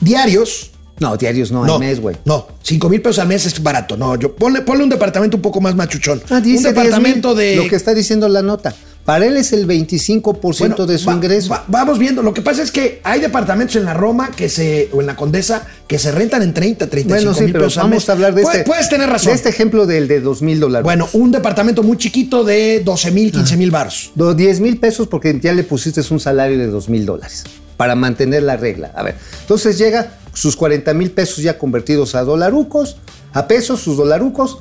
diarios. 0.00 0.70
No, 1.00 1.16
diarios 1.16 1.50
no, 1.50 1.64
al 1.64 1.80
mes, 1.80 2.00
güey. 2.00 2.16
No, 2.24 2.46
5 2.62 2.88
mil 2.88 3.02
pesos 3.02 3.18
al 3.18 3.28
mes 3.28 3.44
es 3.46 3.60
barato. 3.62 3.96
No, 3.96 4.14
yo 4.16 4.34
ponle, 4.36 4.62
ponle 4.62 4.84
un 4.84 4.90
departamento 4.90 5.36
un 5.36 5.42
poco 5.42 5.60
más 5.60 5.74
machuchón. 5.74 6.22
Ah, 6.30 6.40
dice 6.40 6.68
un 6.68 6.74
departamento 6.74 7.34
10,000, 7.34 7.56
de. 7.58 7.62
Lo 7.64 7.68
que 7.68 7.76
está 7.76 7.92
diciendo 7.94 8.28
la 8.28 8.42
nota. 8.42 8.72
Para 9.04 9.26
él 9.26 9.36
es 9.36 9.52
el 9.52 9.66
25% 9.66 10.58
Bueno, 10.60 10.86
de 10.86 10.96
su 10.96 11.08
va- 11.08 11.14
ingreso. 11.14 11.50
va- 11.50 11.64
vamos 11.68 11.98
viendo. 11.98 12.22
Lo 12.22 12.32
que 12.32 12.40
pasa 12.40 12.62
es 12.62 12.70
que 12.72 13.00
hay 13.04 13.20
departamentos 13.20 13.76
en 13.76 13.84
la 13.84 13.92
Roma 13.92 14.30
que 14.34 14.48
se, 14.48 14.88
o 14.94 15.00
en 15.02 15.06
la 15.06 15.14
Condesa 15.14 15.66
que 15.86 15.98
se 15.98 16.10
rentan 16.10 16.40
en 16.42 16.54
30, 16.54 16.86
35 16.88 17.08
bueno, 17.24 17.34
sí, 17.36 17.44
mil 17.44 17.52
pero 17.52 17.64
pesos 17.64 17.76
al 17.78 17.82
vamos 17.84 17.96
mes. 17.96 18.08
a 18.08 18.12
hablar 18.12 18.34
de 18.34 18.42
Puede- 18.42 18.56
este. 18.60 18.66
Puedes 18.70 18.88
tener 18.88 19.10
razón. 19.10 19.32
De 19.32 19.36
este 19.36 19.48
ejemplo 19.50 19.84
del 19.86 20.08
de 20.08 20.20
2 20.20 20.40
mil 20.40 20.58
dólares. 20.58 20.84
Bueno, 20.84 21.06
un 21.12 21.32
departamento 21.32 21.82
muy 21.82 21.98
chiquito 21.98 22.44
de 22.44 22.80
12 22.82 23.10
mil, 23.10 23.30
15 23.30 23.58
mil 23.58 23.70
baros. 23.70 24.10
Do- 24.14 24.32
10 24.32 24.60
mil 24.60 24.78
pesos 24.78 25.06
porque 25.08 25.38
ya 25.42 25.52
le 25.52 25.64
pusiste 25.64 26.00
un 26.10 26.20
salario 26.20 26.56
de 26.56 26.68
2 26.68 26.88
mil 26.88 27.04
dólares 27.04 27.44
para 27.76 27.94
mantener 27.96 28.42
la 28.44 28.56
regla. 28.56 28.90
A 28.94 29.02
ver, 29.02 29.16
entonces 29.42 29.76
llega 29.76 30.12
sus 30.34 30.56
40 30.56 30.92
mil 30.94 31.10
pesos 31.10 31.38
ya 31.38 31.58
convertidos 31.58 32.14
a 32.14 32.22
dolarucos, 32.22 32.96
a 33.32 33.48
pesos, 33.48 33.80
sus 33.80 33.96
dolarucos. 33.96 34.58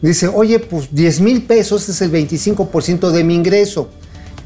Dice, 0.00 0.28
oye, 0.28 0.60
pues 0.60 0.88
10 0.92 1.20
mil 1.20 1.42
pesos 1.42 1.88
es 1.88 2.00
el 2.00 2.12
25% 2.12 3.10
de 3.10 3.24
mi 3.24 3.34
ingreso. 3.34 3.88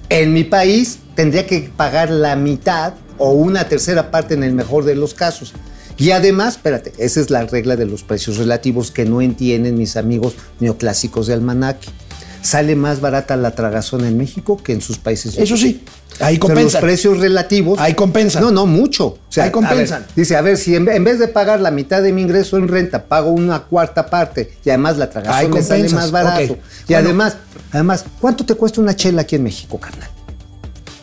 En 0.08 0.32
mi 0.32 0.44
país 0.44 0.98
tendría 1.14 1.46
que 1.46 1.70
pagar 1.76 2.10
la 2.10 2.36
mitad 2.36 2.94
o 3.18 3.32
una 3.32 3.68
tercera 3.68 4.10
parte 4.10 4.34
en 4.34 4.44
el 4.44 4.52
mejor 4.52 4.84
de 4.84 4.94
los 4.94 5.14
casos. 5.14 5.52
Y 5.98 6.10
además, 6.10 6.56
espérate, 6.56 6.92
esa 6.98 7.20
es 7.20 7.30
la 7.30 7.46
regla 7.46 7.76
de 7.76 7.86
los 7.86 8.02
precios 8.02 8.38
relativos 8.38 8.90
que 8.90 9.04
no 9.04 9.20
entienden 9.20 9.76
mis 9.76 9.96
amigos 9.96 10.34
neoclásicos 10.58 11.26
de 11.26 11.34
almanaque. 11.34 11.88
Sale 12.43 12.74
más 12.76 13.01
barata 13.01 13.36
la 13.36 13.53
tragazón 13.53 14.05
en 14.05 14.18
México 14.18 14.57
que 14.62 14.72
en 14.72 14.80
sus 14.80 14.99
países. 14.99 15.38
Eso 15.38 15.57
sí, 15.57 15.82
ahí 15.84 16.16
O 16.16 16.18
sea, 16.18 16.30
los 16.30 16.38
compensan. 16.40 16.80
precios 16.80 17.18
relativos. 17.18 17.78
Ahí 17.78 17.95
compensan. 17.95 18.43
No, 18.43 18.51
no, 18.51 18.66
mucho. 18.66 19.07
O 19.07 19.18
sea, 19.28 19.45
Ahí 19.45 19.51
compensan. 19.53 20.03
a 20.03 20.07
ver, 20.07 20.14
dice, 20.16 20.36
a 20.36 20.40
ver, 20.43 20.57
si 20.57 20.74
en, 20.74 20.84
ve- 20.84 20.97
en 20.97 21.05
vez 21.05 21.18
de 21.20 21.28
pagar 21.28 21.61
la 21.61 21.70
mitad 21.70 22.03
de 22.03 22.12
mi 22.12 22.20
ingreso 22.22 22.57
en 22.57 22.66
renta, 22.66 23.05
pago 23.05 23.30
una 23.30 23.61
cuarta 23.61 24.07
parte 24.07 24.53
y 24.64 24.70
además 24.70 24.97
la 24.99 25.09
tragazón 25.09 25.51
me 25.53 25.62
sale 25.62 25.88
más 25.90 26.11
barato. 26.11 26.55
ok. 26.55 26.59
Y 26.88 26.93
Bueno. 26.95 27.09
además, 27.09 27.36
además, 27.70 28.05
¿cuánto 28.20 28.45
te 28.45 28.55
cuesta 28.57 28.80
una 28.80 28.97
chela 28.97 29.22
aquí 29.22 29.36
en 29.36 29.45
México, 29.45 29.78
carnal? 29.78 30.09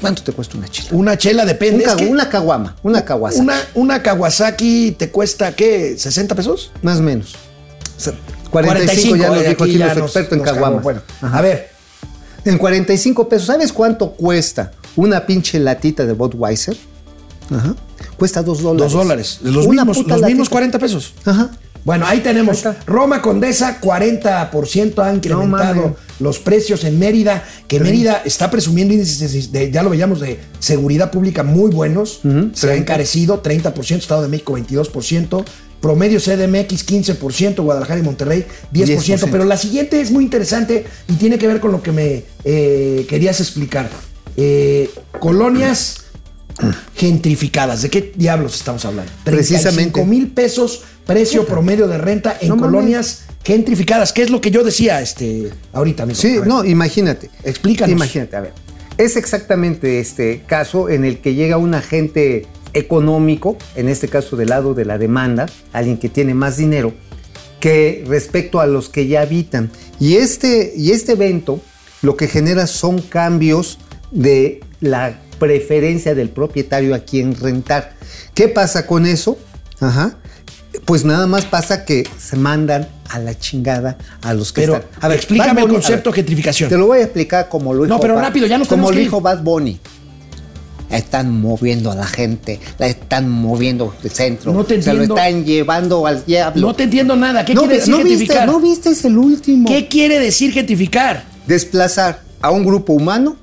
¿Cuánto 0.01 0.23
te 0.23 0.31
cuesta 0.31 0.57
una 0.57 0.67
chela? 0.67 0.89
Una 0.91 1.17
chela 1.17 1.43
Un 1.43 1.47
depende. 1.49 1.83
es 1.83 1.89
ca- 1.89 1.95
que 1.97 2.05
una 2.07 2.29
caguama, 2.29 2.75
una 2.83 3.03
caguasa. 3.03 3.41
una, 3.41 3.55
una 3.75 4.01
Kawasaki 4.03 4.95
te 4.97 5.09
cuesta, 5.09 5.53
¿qué? 5.55 5.95
¿60 5.97 6.35
pesos? 6.35 6.71
Más 6.81 6.99
o 6.99 7.03
menos. 7.03 7.35
O 7.97 7.99
sea, 7.99 8.13
45 8.51 9.15
ya 9.15 9.29
nos 9.29 9.41
eh, 9.41 9.49
dijo 9.49 9.63
aquí 9.63 9.77
nuestro 9.77 10.03
experto 10.05 10.35
en 10.35 10.41
caguamas. 10.41 10.83
Bueno, 10.83 11.01
Ajá. 11.21 11.37
a 11.37 11.41
ver, 11.41 11.69
En 12.45 12.57
45 12.57 13.27
pesos, 13.29 13.47
¿sabes 13.47 13.71
cuánto 13.73 14.11
cuesta 14.11 14.71
una 14.95 15.25
pinche 15.25 15.59
latita 15.59 16.05
de 16.05 16.13
Budweiser? 16.13 16.75
Ajá. 17.51 17.75
Cuesta 18.17 18.41
2 18.43 18.61
dólares. 18.61 18.91
dos 18.93 18.93
dólares. 19.01 19.39
Los 19.43 19.65
Una 19.65 19.83
mismos, 19.85 20.07
los 20.07 20.21
mismos 20.21 20.47
latita. 20.47 20.49
40 20.51 20.79
pesos. 20.79 21.13
Ajá. 21.25 21.49
Bueno, 21.85 22.05
ahí 22.05 22.19
tenemos 22.19 22.65
Ahí. 22.65 22.75
Roma 22.85 23.21
Condesa, 23.21 23.79
40% 23.81 25.01
han 25.03 25.15
incrementado 25.15 25.95
los 26.19 26.37
precios 26.39 26.83
en 26.83 26.99
Mérida, 26.99 27.43
que 27.67 27.79
Mérida 27.79 28.21
está 28.25 28.51
presumiendo 28.51 28.93
índices, 28.93 29.51
de, 29.51 29.71
ya 29.71 29.81
lo 29.83 29.89
veíamos, 29.89 30.19
de 30.19 30.39
seguridad 30.59 31.09
pública 31.09 31.43
muy 31.43 31.71
buenos. 31.71 32.19
Ujú, 32.23 32.51
Se 32.53 32.67
ha 32.67 32.69
30. 32.71 32.75
encarecido, 32.75 33.41
30%, 33.41 33.97
Estado 33.97 34.21
de 34.23 34.27
México 34.27 34.53
22%, 34.57 35.43
promedio 35.81 36.19
CDMX 36.19 36.85
15%, 36.87 37.61
Guadalajara 37.61 37.99
y 37.99 38.03
Monterrey 38.03 38.45
10%, 38.73 39.17
10%. 39.17 39.29
Pero 39.31 39.45
la 39.45 39.57
siguiente 39.57 40.01
es 40.01 40.11
muy 40.11 40.23
interesante 40.23 40.85
y 41.07 41.13
tiene 41.13 41.37
que 41.37 41.47
ver 41.47 41.59
con 41.59 41.71
lo 41.71 41.81
que 41.81 41.91
me 41.91 42.23
eh, 42.43 43.05
querías 43.09 43.39
explicar. 43.39 43.89
Eh, 44.37 44.89
colonias 45.19 46.05
gentrificadas. 46.95 47.81
¿De 47.81 47.89
qué 47.89 48.11
diablos 48.15 48.55
estamos 48.55 48.83
hablando? 48.85 49.11
Precisamente. 49.23 49.93
35 49.93 50.05
mil 50.05 50.27
pesos 50.29 50.83
precio 51.05 51.45
promedio 51.45 51.87
de 51.87 51.97
renta 51.97 52.37
en 52.39 52.49
No 52.49 52.57
colonias 52.57 53.23
gentrificadas, 53.43 54.13
que 54.13 54.21
es 54.21 54.29
lo 54.29 54.41
que 54.41 54.51
yo 54.51 54.63
decía 54.63 55.01
este, 55.01 55.49
ahorita 55.73 56.05
mismo. 56.05 56.21
Sí, 56.21 56.39
no, 56.45 56.63
imagínate. 56.63 57.31
Explícanos. 57.43 57.95
Imagínate, 57.95 58.35
a 58.35 58.41
ver. 58.41 58.53
Es 58.97 59.15
exactamente 59.15 59.99
este 59.99 60.43
caso 60.45 60.89
en 60.89 61.05
el 61.05 61.19
que 61.19 61.33
llega 61.33 61.57
un 61.57 61.73
agente 61.73 62.45
económico, 62.73 63.57
en 63.75 63.89
este 63.89 64.07
caso 64.07 64.35
del 64.35 64.49
lado 64.49 64.73
de 64.73 64.85
la 64.85 64.97
demanda, 64.97 65.47
alguien 65.73 65.97
que 65.97 66.09
tiene 66.09 66.33
más 66.33 66.57
dinero, 66.57 66.93
que 67.59 68.03
respecto 68.07 68.59
a 68.59 68.67
los 68.67 68.89
que 68.89 69.07
ya 69.07 69.21
habitan. 69.21 69.69
Y 69.99 70.15
este, 70.15 70.73
y 70.75 70.91
este 70.91 71.13
evento 71.13 71.61
lo 72.01 72.15
que 72.15 72.27
genera 72.27 72.67
son 72.67 73.01
cambios 73.01 73.79
de 74.11 74.61
la 74.81 75.19
preferencia 75.39 76.15
del 76.15 76.29
propietario 76.29 76.95
a 76.95 76.99
quien 76.99 77.35
rentar. 77.35 77.93
¿Qué 78.33 78.47
pasa 78.47 78.85
con 78.85 79.05
eso? 79.05 79.37
Ajá. 79.79 80.17
Pues 80.85 81.03
nada 81.03 81.27
más 81.27 81.45
pasa 81.45 81.83
que 81.83 82.07
se 82.17 82.35
mandan 82.35 82.87
a 83.09 83.19
la 83.19 83.37
chingada 83.37 83.97
a 84.21 84.33
los 84.33 84.53
que 84.53 84.61
Pero, 84.61 84.75
están. 84.75 84.89
a 85.01 85.07
ver, 85.07 85.17
explícame 85.17 85.61
el 85.61 85.67
concepto 85.67 86.11
ver, 86.11 86.17
gentrificación. 86.17 86.69
Te 86.69 86.77
lo 86.77 86.87
voy 86.87 86.99
a 86.99 87.03
explicar 87.03 87.49
como 87.49 87.73
lo 87.73 87.83
dijo. 87.83 87.95
No, 87.95 87.99
pero 87.99 88.15
rápido, 88.15 88.45
ya 88.45 88.57
nos 88.57 88.67
Como 88.67 88.91
lo 88.91 88.97
dijo 88.97 89.19
Bad 89.19 89.41
Bunny. 89.41 89.79
Están 90.89 91.39
moviendo 91.39 91.91
a 91.91 91.95
la 91.95 92.05
gente, 92.07 92.59
la 92.79 92.87
están 92.87 93.29
moviendo 93.29 93.93
del 94.01 94.11
centro. 94.11 94.51
No 94.51 94.63
te 94.63 94.81
Se 94.81 94.87
lo 94.93 95.01
entiendo. 95.03 95.15
están 95.17 95.45
llevando 95.45 96.07
al 96.07 96.25
diablo. 96.25 96.67
No 96.67 96.73
te 96.75 96.83
entiendo 96.83 97.15
nada. 97.15 97.45
¿Qué 97.45 97.53
No, 97.53 97.61
quiere 97.61 97.75
decir 97.75 97.91
no 97.91 97.97
viste, 97.97 98.09
gentrificar? 98.17 98.47
no 98.47 98.59
viste 98.59 98.89
es 98.89 99.05
el 99.05 99.17
último. 99.17 99.69
¿Qué 99.69 99.87
quiere 99.87 100.19
decir 100.19 100.51
gentrificar? 100.51 101.23
Desplazar 101.45 102.21
a 102.41 102.49
un 102.51 102.65
grupo 102.65 102.93
humano 102.93 103.35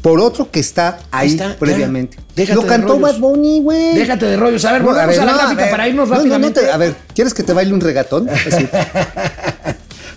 por 0.00 0.20
otro 0.20 0.50
que 0.50 0.60
está 0.60 0.98
ahí 1.10 1.28
Ahí 1.28 1.32
está, 1.32 1.56
previamente. 1.58 2.16
Déjate 2.34 2.54
lo 2.54 2.66
cantó. 2.66 2.98
Bad 2.98 3.18
Bunny, 3.18 3.60
güey. 3.60 3.94
Déjate 3.94 4.24
de 4.26 4.36
rollos. 4.36 4.64
A 4.64 4.72
ver, 4.72 4.82
volvemos 4.82 5.18
a, 5.18 5.24
la 5.24 5.32
no, 5.32 5.38
gráfica 5.38 5.62
ver, 5.62 5.70
para 5.70 5.88
irnos 5.88 6.08
no, 6.08 6.14
no, 6.14 6.20
no 6.20 6.24
rápidamente. 6.30 6.60
te- 6.62 6.70
a 6.70 6.76
ver, 6.76 6.94
¿quieres 7.14 7.34
que 7.34 7.42
te 7.42 7.52
baile 7.52 7.74
un 7.74 7.80
regatón? 7.80 8.28
Así. 8.30 8.66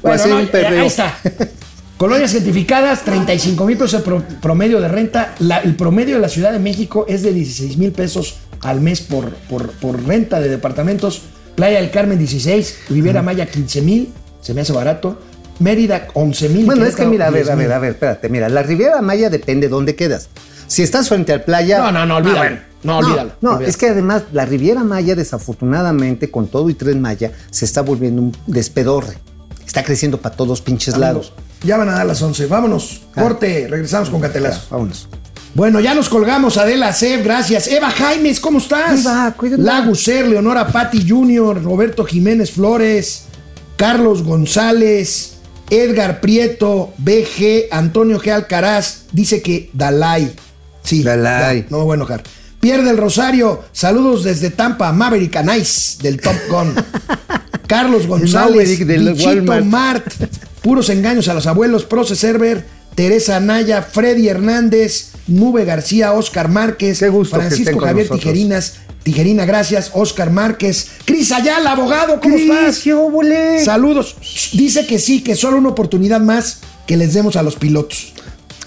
Bueno, 0.01 0.37
ahí 0.37 0.87
está. 0.87 1.17
Colonias 1.99 2.31
certificadas, 2.31 3.03
35 3.03 3.65
mil 3.65 3.77
pesos 3.77 4.01
pro- 4.03 4.23
promedio 4.41 4.79
de 4.79 4.87
renta. 4.87 5.35
La- 5.39 5.57
el 5.57 5.75
promedio 5.75 6.15
de 6.15 6.21
la 6.21 6.29
Ciudad 6.29 6.53
de 6.53 6.59
México 6.59 7.03
es 7.09 7.23
de 7.23 7.33
16 7.33 7.77
mil 7.77 7.91
pesos 7.91 8.37
al 8.61 8.79
mes 8.79 9.01
por, 9.01 9.31
por, 9.49 9.69
por 9.71 10.01
renta 10.07 10.39
de 10.39 10.47
departamentos. 10.47 11.23
Playa 11.55 11.81
del 11.81 11.91
Carmen 11.91 12.17
16, 12.17 12.83
Riviera 12.89 13.21
Maya 13.21 13.47
15 13.47 13.81
mil, 13.81 14.09
se 14.39 14.53
me 14.53 14.61
hace 14.61 14.71
barato. 14.71 15.19
Mérida 15.59 16.07
11 16.13 16.47
mil. 16.47 16.65
Bueno, 16.65 16.85
es 16.85 16.95
que 16.95 17.05
mira, 17.05 17.27
a 17.27 17.31
ver, 17.31 17.51
a 17.51 17.55
ver, 17.55 17.69
a 17.73 17.79
ver, 17.79 17.91
espérate, 17.91 18.29
mira, 18.29 18.47
la 18.47 18.63
Riviera 18.63 19.01
Maya 19.01 19.29
depende 19.29 19.67
de 19.67 19.71
dónde 19.71 19.95
quedas. 19.97 20.29
Si 20.67 20.83
estás 20.83 21.09
frente 21.09 21.33
al 21.33 21.43
playa. 21.43 21.79
No, 21.79 21.91
no, 21.91 22.05
no, 22.05 22.15
olvídalo. 22.15 22.39
Ah, 22.39 22.43
bueno. 22.43 22.59
No, 22.81 22.97
olvídalo, 22.99 23.31
No, 23.41 23.49
olvídalo. 23.49 23.67
es 23.69 23.75
que 23.75 23.89
además 23.89 24.23
la 24.31 24.45
Riviera 24.45 24.85
Maya, 24.85 25.15
desafortunadamente, 25.15 26.31
con 26.31 26.47
todo 26.47 26.69
y 26.69 26.75
Tren 26.75 27.01
Maya, 27.01 27.33
se 27.51 27.65
está 27.65 27.81
volviendo 27.81 28.21
un 28.21 28.37
despedorre. 28.47 29.15
Está 29.67 29.83
creciendo 29.83 30.21
para 30.21 30.33
todos 30.37 30.61
pinches 30.61 30.95
lados. 30.97 31.33
Ya 31.63 31.77
van 31.77 31.89
a 31.89 31.93
dar 31.93 32.05
las 32.05 32.21
11. 32.21 32.45
Vámonos. 32.45 33.01
Ah. 33.15 33.21
Corte, 33.21 33.67
regresamos 33.69 34.09
con 34.09 34.21
Catelazo. 34.21 34.67
Vámonos. 34.69 35.07
Bueno, 35.55 35.79
ya 35.79 35.95
nos 35.95 36.09
colgamos, 36.09 36.57
Adela 36.57 36.93
Sef, 36.93 37.23
gracias. 37.23 37.67
Eva 37.67 37.89
Jaimes, 37.89 38.39
¿cómo 38.39 38.59
estás? 38.59 39.01
Eva, 39.01 39.33
cuídate. 39.35 39.61
Laguser, 39.63 40.27
Leonora 40.27 40.67
Patti 40.67 41.07
Jr., 41.07 41.63
Roberto 41.63 42.05
Jiménez 42.05 42.51
Flores, 42.51 43.25
Carlos 43.75 44.23
González, 44.23 45.37
Edgar 45.69 46.21
Prieto, 46.21 46.93
BG, 46.97 47.67
Antonio 47.71 48.19
G. 48.19 48.31
Alcaraz, 48.31 49.05
dice 49.11 49.41
que 49.41 49.69
Dalai. 49.73 50.31
Sí, 50.83 51.03
Dalai. 51.03 51.63
ya, 51.63 51.67
no 51.69 51.79
me 51.79 51.83
voy 51.83 51.93
a 51.93 51.95
enojar. 51.95 52.23
Pierre 52.59 52.83
del 52.83 52.97
Rosario, 52.97 53.63
saludos 53.71 54.23
desde 54.23 54.49
Tampa, 54.51 54.91
Maverick 54.91 55.41
Nice 55.43 55.97
del 56.01 56.19
Top 56.19 56.35
Gun. 56.49 56.73
Carlos 57.67 58.07
González, 58.07 58.85
del. 58.85 59.15
Mart, 59.65 60.05
puros 60.61 60.89
engaños 60.89 61.27
a 61.27 61.33
los 61.33 61.47
abuelos, 61.47 61.85
Proce 61.85 62.15
Server, 62.15 62.65
Teresa 62.95 63.37
Anaya, 63.37 63.81
Freddy 63.81 64.27
Hernández, 64.27 65.11
Nube 65.27 65.65
García, 65.65 66.13
Oscar 66.13 66.49
Márquez, 66.49 66.99
Qué 66.99 67.11
Francisco 67.11 67.79
Javier 67.79 68.05
nosotros. 68.07 68.19
Tijerinas, 68.19 68.73
Tijerina, 69.03 69.45
gracias, 69.45 69.91
Oscar 69.93 70.29
Márquez, 70.31 70.89
Cris 71.05 71.31
Ayala, 71.31 71.71
abogado, 71.71 72.19
¿cómo 72.19 72.35
estás? 72.35 72.83
Saludos. 73.63 74.15
Dice 74.53 74.85
que 74.85 74.99
sí, 74.99 75.23
que 75.23 75.35
solo 75.35 75.57
una 75.57 75.69
oportunidad 75.69 76.19
más 76.19 76.59
que 76.85 76.97
les 76.97 77.13
demos 77.13 77.35
a 77.35 77.43
los 77.43 77.55
pilotos. 77.55 78.13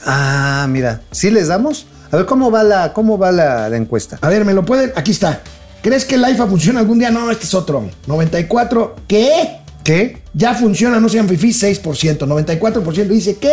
Ah, 0.07 0.67
mira, 0.69 1.03
¿sí 1.11 1.31
les 1.31 1.49
damos? 1.49 1.87
A 2.11 2.17
ver, 2.17 2.27
¿cómo 2.27 2.51
va 2.51 2.63
la, 2.63 2.93
cómo 2.93 3.19
va 3.19 3.31
la, 3.33 3.69
la 3.69 3.77
encuesta? 3.77 4.19
A 4.21 4.29
ver, 4.29 4.45
¿me 4.45 4.55
lo 4.55 4.65
pueden? 4.65 4.93
Aquí 4.97 5.11
está. 5.11 5.43
¿Crees 5.83 6.05
que 6.05 6.15
el 6.15 6.29
IFA 6.29 6.47
funciona 6.47 6.81
algún 6.81 6.99
día? 6.99 7.11
No, 7.11 7.31
este 7.31 7.45
es 7.45 7.55
otro. 7.55 7.89
94. 8.07 8.97
¿Qué? 9.09 9.62
¿Qué? 9.85 10.23
Ya 10.35 10.55
funciona, 10.55 11.01
no 11.01 11.09
sean 11.09 11.29
fifís, 11.29 11.63
6%. 11.63 12.19
94% 12.27 13.09
dice, 13.09 13.37
¿qué? 13.37 13.53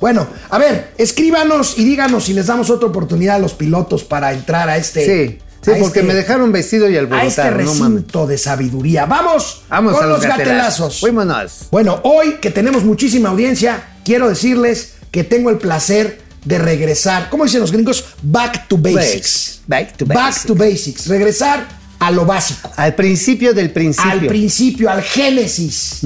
Bueno, 0.00 0.26
a 0.50 0.58
ver, 0.58 0.92
escríbanos 0.96 1.76
y 1.78 1.84
díganos 1.84 2.24
si 2.24 2.32
les 2.32 2.46
damos 2.46 2.70
otra 2.70 2.88
oportunidad 2.88 3.36
a 3.36 3.38
los 3.40 3.54
pilotos 3.54 4.04
para 4.04 4.32
entrar 4.32 4.68
a 4.68 4.76
este. 4.76 5.04
Sí, 5.04 5.38
sí, 5.64 5.70
a 5.72 5.78
porque 5.80 6.00
este- 6.00 6.02
me 6.04 6.14
dejaron 6.14 6.52
vestido 6.52 6.88
y 6.88 6.96
A 6.96 7.00
este 7.02 7.40
alborotado, 7.40 7.50
no 7.50 7.74
mames. 7.74 7.94
recinto 7.96 8.26
de 8.28 8.38
sabiduría. 8.38 9.06
Vamos, 9.06 9.62
Vamos 9.68 9.94
con 9.94 10.04
a 10.04 10.06
los 10.06 10.18
los 10.20 10.26
gatelazos. 10.28 11.00
Vámonos. 11.02 11.52
Bueno, 11.72 12.00
hoy 12.04 12.36
que 12.40 12.50
tenemos 12.52 12.84
muchísima 12.84 13.30
audiencia, 13.30 13.82
quiero 14.04 14.28
decirles 14.28 14.92
que 15.10 15.24
tengo 15.24 15.50
el 15.50 15.58
placer 15.58 16.20
de 16.44 16.58
regresar. 16.58 17.28
¿Cómo 17.28 17.42
dicen 17.44 17.60
los 17.60 17.72
gringos? 17.72 18.04
Back 18.22 18.68
to 18.68 18.78
basics. 18.78 19.62
Back 19.66 19.96
to 19.96 20.06
Back 20.06 20.16
basics. 20.16 20.46
to 20.46 20.54
basics. 20.54 21.06
Regresar 21.08 21.66
a 21.98 22.10
lo 22.10 22.24
básico. 22.24 22.70
Al 22.76 22.94
principio 22.94 23.54
del 23.54 23.70
principio. 23.70 24.10
Al 24.10 24.26
principio, 24.26 24.90
al 24.90 25.02
génesis. 25.02 26.00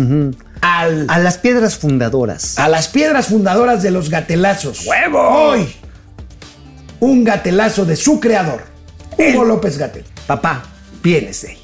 al, 0.60 1.06
A 1.08 1.18
las 1.18 1.38
piedras 1.38 1.76
fundadoras. 1.76 2.58
a 2.58 2.68
las 2.68 2.88
piedras 2.88 3.26
fundadoras 3.26 3.82
de 3.82 3.90
los 3.90 4.08
gatelazos. 4.10 4.86
¡Huevo! 4.86 5.20
Hoy, 5.20 5.68
un 7.00 7.24
gatelazo 7.24 7.84
de 7.84 7.96
su 7.96 8.20
creador, 8.20 8.62
Hugo 9.18 9.44
López 9.44 9.76
Gatel. 9.78 10.04
Papá, 10.26 10.62
vienes 11.02 11.42
de 11.42 11.48
ahí. 11.50 11.61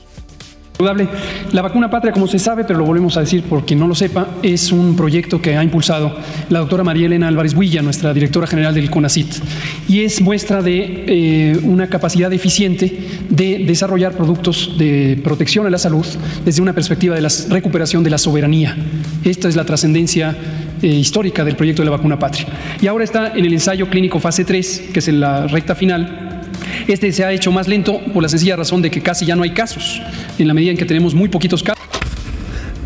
La 0.78 1.60
vacuna 1.60 1.90
patria, 1.90 2.12
como 2.12 2.28
se 2.28 2.38
sabe, 2.38 2.62
pero 2.62 2.78
lo 2.78 2.84
volvemos 2.84 3.16
a 3.16 3.20
decir 3.20 3.42
por 3.42 3.66
quien 3.66 3.80
no 3.80 3.88
lo 3.88 3.96
sepa, 3.96 4.28
es 4.44 4.70
un 4.70 4.94
proyecto 4.94 5.42
que 5.42 5.56
ha 5.56 5.64
impulsado 5.64 6.16
la 6.50 6.60
doctora 6.60 6.84
María 6.84 7.06
Elena 7.06 7.26
Álvarez 7.26 7.52
Huilla, 7.52 7.82
nuestra 7.82 8.14
directora 8.14 8.46
general 8.46 8.76
del 8.76 8.88
CONACIT, 8.88 9.26
y 9.88 10.02
es 10.02 10.20
muestra 10.20 10.62
de 10.62 11.04
eh, 11.08 11.60
una 11.64 11.88
capacidad 11.88 12.32
eficiente 12.32 12.96
de 13.28 13.64
desarrollar 13.66 14.12
productos 14.12 14.78
de 14.78 15.20
protección 15.24 15.66
a 15.66 15.70
la 15.70 15.78
salud 15.78 16.06
desde 16.44 16.62
una 16.62 16.72
perspectiva 16.72 17.16
de 17.16 17.22
la 17.22 17.32
recuperación 17.50 18.04
de 18.04 18.10
la 18.10 18.18
soberanía. 18.18 18.76
Esta 19.24 19.48
es 19.48 19.56
la 19.56 19.64
trascendencia 19.64 20.36
eh, 20.80 20.86
histórica 20.86 21.44
del 21.44 21.56
proyecto 21.56 21.82
de 21.82 21.86
la 21.86 21.96
vacuna 21.96 22.20
patria. 22.20 22.46
Y 22.80 22.86
ahora 22.86 23.02
está 23.02 23.32
en 23.36 23.44
el 23.44 23.52
ensayo 23.52 23.90
clínico 23.90 24.20
fase 24.20 24.44
3, 24.44 24.90
que 24.92 25.00
es 25.00 25.08
en 25.08 25.18
la 25.18 25.48
recta 25.48 25.74
final, 25.74 26.27
este 26.86 27.12
se 27.12 27.24
ha 27.24 27.32
hecho 27.32 27.50
más 27.52 27.68
lento 27.68 28.00
por 28.12 28.22
la 28.22 28.28
sencilla 28.28 28.56
razón 28.56 28.82
de 28.82 28.90
que 28.90 29.02
casi 29.02 29.26
ya 29.26 29.36
no 29.36 29.42
hay 29.42 29.52
casos, 29.54 30.00
en 30.38 30.48
la 30.48 30.54
medida 30.54 30.70
en 30.70 30.76
que 30.76 30.84
tenemos 30.84 31.14
muy 31.14 31.28
poquitos 31.28 31.62
casos. 31.62 31.82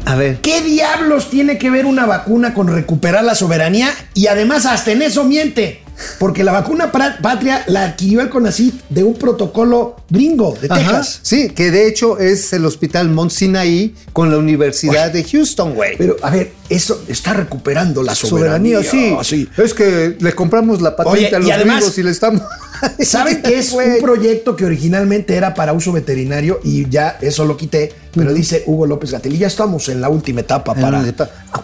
A 0.04 0.16
ver, 0.16 0.38
¿Qué 0.42 0.60
diablos 0.62 1.30
tiene 1.30 1.58
que 1.58 1.70
ver 1.70 1.86
una 1.86 2.06
vacuna 2.06 2.54
con 2.54 2.66
recuperar 2.68 3.22
la 3.24 3.34
soberanía? 3.36 3.88
Y 4.14 4.26
además 4.26 4.66
hasta 4.66 4.90
en 4.92 5.00
eso 5.02 5.24
miente. 5.24 5.80
Porque 6.18 6.42
la 6.42 6.50
vacuna 6.50 6.90
patria 6.90 7.62
la 7.68 7.84
adquirió 7.84 8.22
el 8.22 8.28
CONACYT 8.28 8.74
de 8.88 9.04
un 9.04 9.14
protocolo 9.14 9.96
gringo 10.10 10.56
de 10.60 10.66
Ajá, 10.68 10.80
Texas. 10.80 11.20
Sí, 11.22 11.50
que 11.50 11.70
de 11.70 11.86
hecho 11.86 12.18
es 12.18 12.52
el 12.52 12.64
hospital 12.64 13.10
Mount 13.10 13.30
Sinai 13.30 13.94
con 14.12 14.28
la 14.30 14.38
Universidad 14.38 15.12
de 15.12 15.22
Houston, 15.22 15.74
güey. 15.74 15.96
Pero 15.96 16.16
a 16.22 16.30
ver, 16.30 16.50
eso 16.68 17.04
está 17.06 17.34
recuperando 17.34 18.02
la 18.02 18.16
soberanía. 18.16 18.82
Soberanía, 18.82 19.22
sí. 19.22 19.48
Es 19.56 19.72
que 19.74 20.16
le 20.18 20.32
compramos 20.32 20.80
la 20.82 20.96
patente 20.96 21.26
Oye, 21.26 21.36
a 21.36 21.38
y 21.38 21.42
los 21.42 21.50
además- 21.52 21.76
gringos 21.76 21.98
y 21.98 22.02
le 22.02 22.10
estamos. 22.10 22.42
¿Saben 23.00 23.42
que 23.42 23.58
es 23.58 23.72
un 23.72 23.82
proyecto 24.00 24.56
que 24.56 24.64
originalmente 24.64 25.34
era 25.36 25.54
para 25.54 25.72
uso 25.72 25.92
veterinario 25.92 26.60
y 26.64 26.88
ya 26.88 27.18
eso 27.20 27.44
lo 27.44 27.56
quité? 27.56 27.92
Pero 28.14 28.34
dice 28.34 28.64
Hugo 28.66 28.86
López 28.86 29.10
Gatel 29.12 29.34
y 29.34 29.38
ya 29.38 29.46
estamos 29.46 29.88
en 29.88 30.00
la 30.00 30.08
última 30.08 30.40
etapa 30.40 30.74
para... 30.74 31.02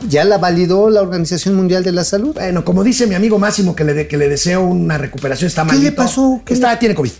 Ya 0.09 0.25
la 0.25 0.39
validó 0.39 0.89
la 0.91 1.03
Organización 1.03 1.55
Mundial 1.57 1.85
de 1.85 1.93
la 1.93 2.05
Salud. 2.05 2.35
Bueno, 2.35 2.65
como 2.65 2.83
dice 2.85 3.07
mi 3.07 3.15
amigo 3.15 3.39
Máximo, 3.39 3.75
que 3.77 3.85
le, 3.85 3.95
de- 3.95 4.09
que 4.09 4.17
le 4.17 4.29
deseo 4.29 4.63
una 4.63 4.97
recuperación, 4.97 5.49
está 5.49 5.63
¿Qué 5.63 5.69
malito. 5.69 5.85
le 5.85 5.93
pasó? 5.93 6.41
¿Qué 6.45 6.55
está, 6.55 6.79
tiene 6.79 6.95
COVID. 6.95 7.11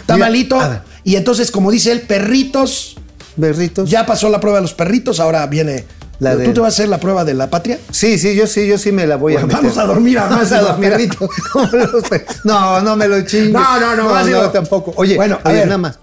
Está 0.00 0.14
Mira, 0.14 0.26
malito. 0.26 0.58
Y 1.04 1.16
entonces, 1.16 1.50
como 1.50 1.70
dice 1.70 1.92
él, 1.92 2.02
perritos. 2.02 2.96
Berritos. 3.36 3.88
Ya 3.90 4.06
pasó 4.06 4.28
la 4.30 4.40
prueba 4.40 4.58
de 4.58 4.62
los 4.62 4.74
perritos, 4.74 5.20
ahora 5.20 5.46
viene. 5.46 5.84
La 6.20 6.32
¿Tú 6.32 6.38
de- 6.38 6.48
te 6.52 6.60
vas 6.60 6.74
a 6.74 6.74
hacer 6.74 6.88
la 6.88 6.98
prueba 6.98 7.24
de 7.24 7.34
la 7.34 7.48
patria? 7.48 7.78
Sí, 7.92 8.18
sí, 8.18 8.34
yo 8.34 8.46
sí, 8.48 8.66
yo 8.66 8.76
sí 8.76 8.90
me 8.90 9.06
la 9.06 9.16
voy 9.16 9.36
a 9.36 9.40
meter. 9.46 9.56
vamos 9.62 9.78
a 9.78 9.84
dormir 9.84 10.18
a 10.18 10.22
Vamos 10.24 10.38
más 10.38 10.52
a 10.52 10.60
dormir 10.62 10.88
a- 10.88 10.96
perritos. 10.96 11.30
como 11.52 11.66
los 11.72 12.08
per- 12.08 12.26
No, 12.44 12.80
no 12.80 12.96
me 12.96 13.06
lo 13.06 13.20
chingues. 13.22 13.52
No, 13.52 13.78
no, 13.78 13.94
no, 13.94 14.08
más 14.10 14.26
no, 14.26 14.36
digo- 14.38 14.50
tampoco. 14.50 14.92
Oye, 14.96 15.16
Bueno, 15.16 15.38
a 15.44 15.52
ver. 15.52 15.66
nada 15.66 15.78
más. 15.78 15.98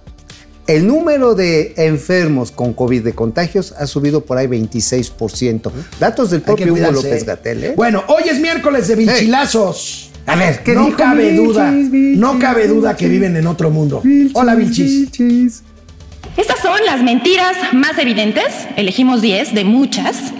El 0.67 0.87
número 0.87 1.35
de 1.35 1.73
enfermos 1.77 2.51
con 2.51 2.73
COVID 2.73 3.03
de 3.03 3.13
contagios 3.13 3.73
ha 3.77 3.85
subido 3.85 4.21
por 4.25 4.37
ahí 4.39 4.47
26%. 4.47 5.71
Datos 5.99 6.31
del 6.31 6.41
propio 6.41 6.73
Hugo. 6.73 6.91
López 6.91 7.23
Gatel, 7.23 7.63
¿eh? 7.63 7.73
Bueno, 7.75 8.03
hoy 8.07 8.23
es 8.29 8.39
miércoles 8.39 8.87
de 8.87 8.95
vilchilazos. 8.95 10.09
A 10.25 10.35
ver, 10.35 10.63
¿qué 10.63 10.73
no 10.73 10.85
dijo? 10.85 10.97
cabe 10.97 11.29
Vilchis, 11.29 11.47
duda, 11.47 11.69
Vilchis, 11.71 12.17
no 12.17 12.39
cabe 12.39 12.67
duda 12.67 12.95
que 12.97 13.07
viven 13.07 13.35
en 13.35 13.45
otro 13.45 13.69
mundo. 13.69 14.01
Hola, 14.33 14.55
Vilchis. 14.55 15.61
Estas 16.37 16.59
son 16.59 16.77
las 16.85 17.01
mentiras 17.01 17.55
más 17.71 17.97
evidentes, 17.97 18.67
elegimos 18.75 19.21
10 19.21 19.53
de 19.53 19.63
muchas, 19.63 20.33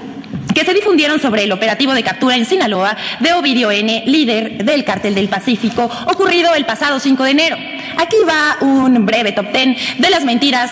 que 0.54 0.66
se 0.66 0.74
difundieron 0.74 1.22
sobre 1.22 1.46
el 1.46 1.54
operativo 1.54 1.94
de 1.94 2.04
captura 2.04 2.36
en 2.36 2.46
Sinaloa 2.46 2.98
de 3.22 3.32
Ovidio 3.32 3.72
N., 3.72 4.04
líder 4.06 4.66
del 4.66 4.84
Cártel 4.84 5.16
del 5.16 5.30
Pacífico, 5.30 5.90
ocurrido 6.08 6.54
el 6.54 6.66
pasado 6.66 7.00
5 7.00 7.24
de 7.24 7.32
enero. 7.32 7.58
Aquí 7.98 8.18
va 8.28 8.58
un 8.60 9.06
breve 9.06 9.32
top 9.32 9.54
10 9.54 10.00
de 10.00 10.10
las 10.10 10.26
mentiras 10.26 10.70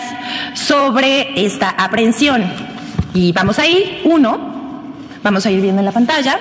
sobre 0.56 1.46
esta 1.46 1.70
aprehensión. 1.70 2.44
Y 3.14 3.32
vamos 3.32 3.60
a 3.60 3.66
ir, 3.66 4.02
uno, 4.04 4.84
vamos 5.24 5.46
a 5.46 5.52
ir 5.52 5.62
viendo 5.62 5.80
en 5.80 5.86
la 5.86 5.94
pantalla, 5.94 6.38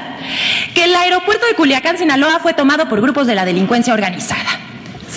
que 0.74 0.86
el 0.86 0.94
aeropuerto 0.96 1.46
de 1.46 1.54
Culiacán, 1.54 1.98
Sinaloa, 1.98 2.40
fue 2.40 2.52
tomado 2.52 2.88
por 2.88 3.00
grupos 3.00 3.28
de 3.28 3.36
la 3.36 3.44
delincuencia 3.44 3.94
organizada. 3.94 4.61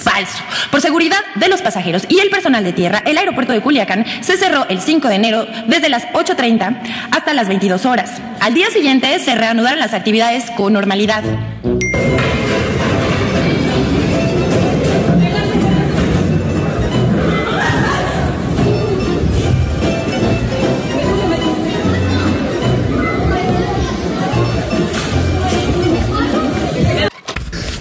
Falso. 0.06 0.38
Por 0.70 0.82
seguridad 0.82 1.18
de 1.34 1.48
los 1.48 1.64
pasajeros 1.64 2.04
y 2.08 2.20
el 2.20 2.30
personal 2.30 2.64
de 2.64 2.74
tierra, 2.74 3.02
el 3.08 3.18
aeropuerto 3.18 3.54
de 3.54 3.62
Culiacán 3.62 4.06
se 4.22 4.38
cerró 4.38 4.68
el 4.70 4.80
5 4.80 5.08
de 5.08 5.16
enero 5.16 5.48
desde 5.68 5.90
las 5.90 6.04
8.30 6.10 7.10
hasta 7.10 7.34
las 7.34 7.48
22 7.48 7.88
horas. 7.88 8.12
Al 8.40 8.54
día 8.54 8.70
siguiente 8.70 9.18
se 9.18 9.34
reanudaron 9.34 9.80
las 9.80 9.94
actividades 9.96 10.52
con 10.52 10.74
normalidad. 10.74 11.24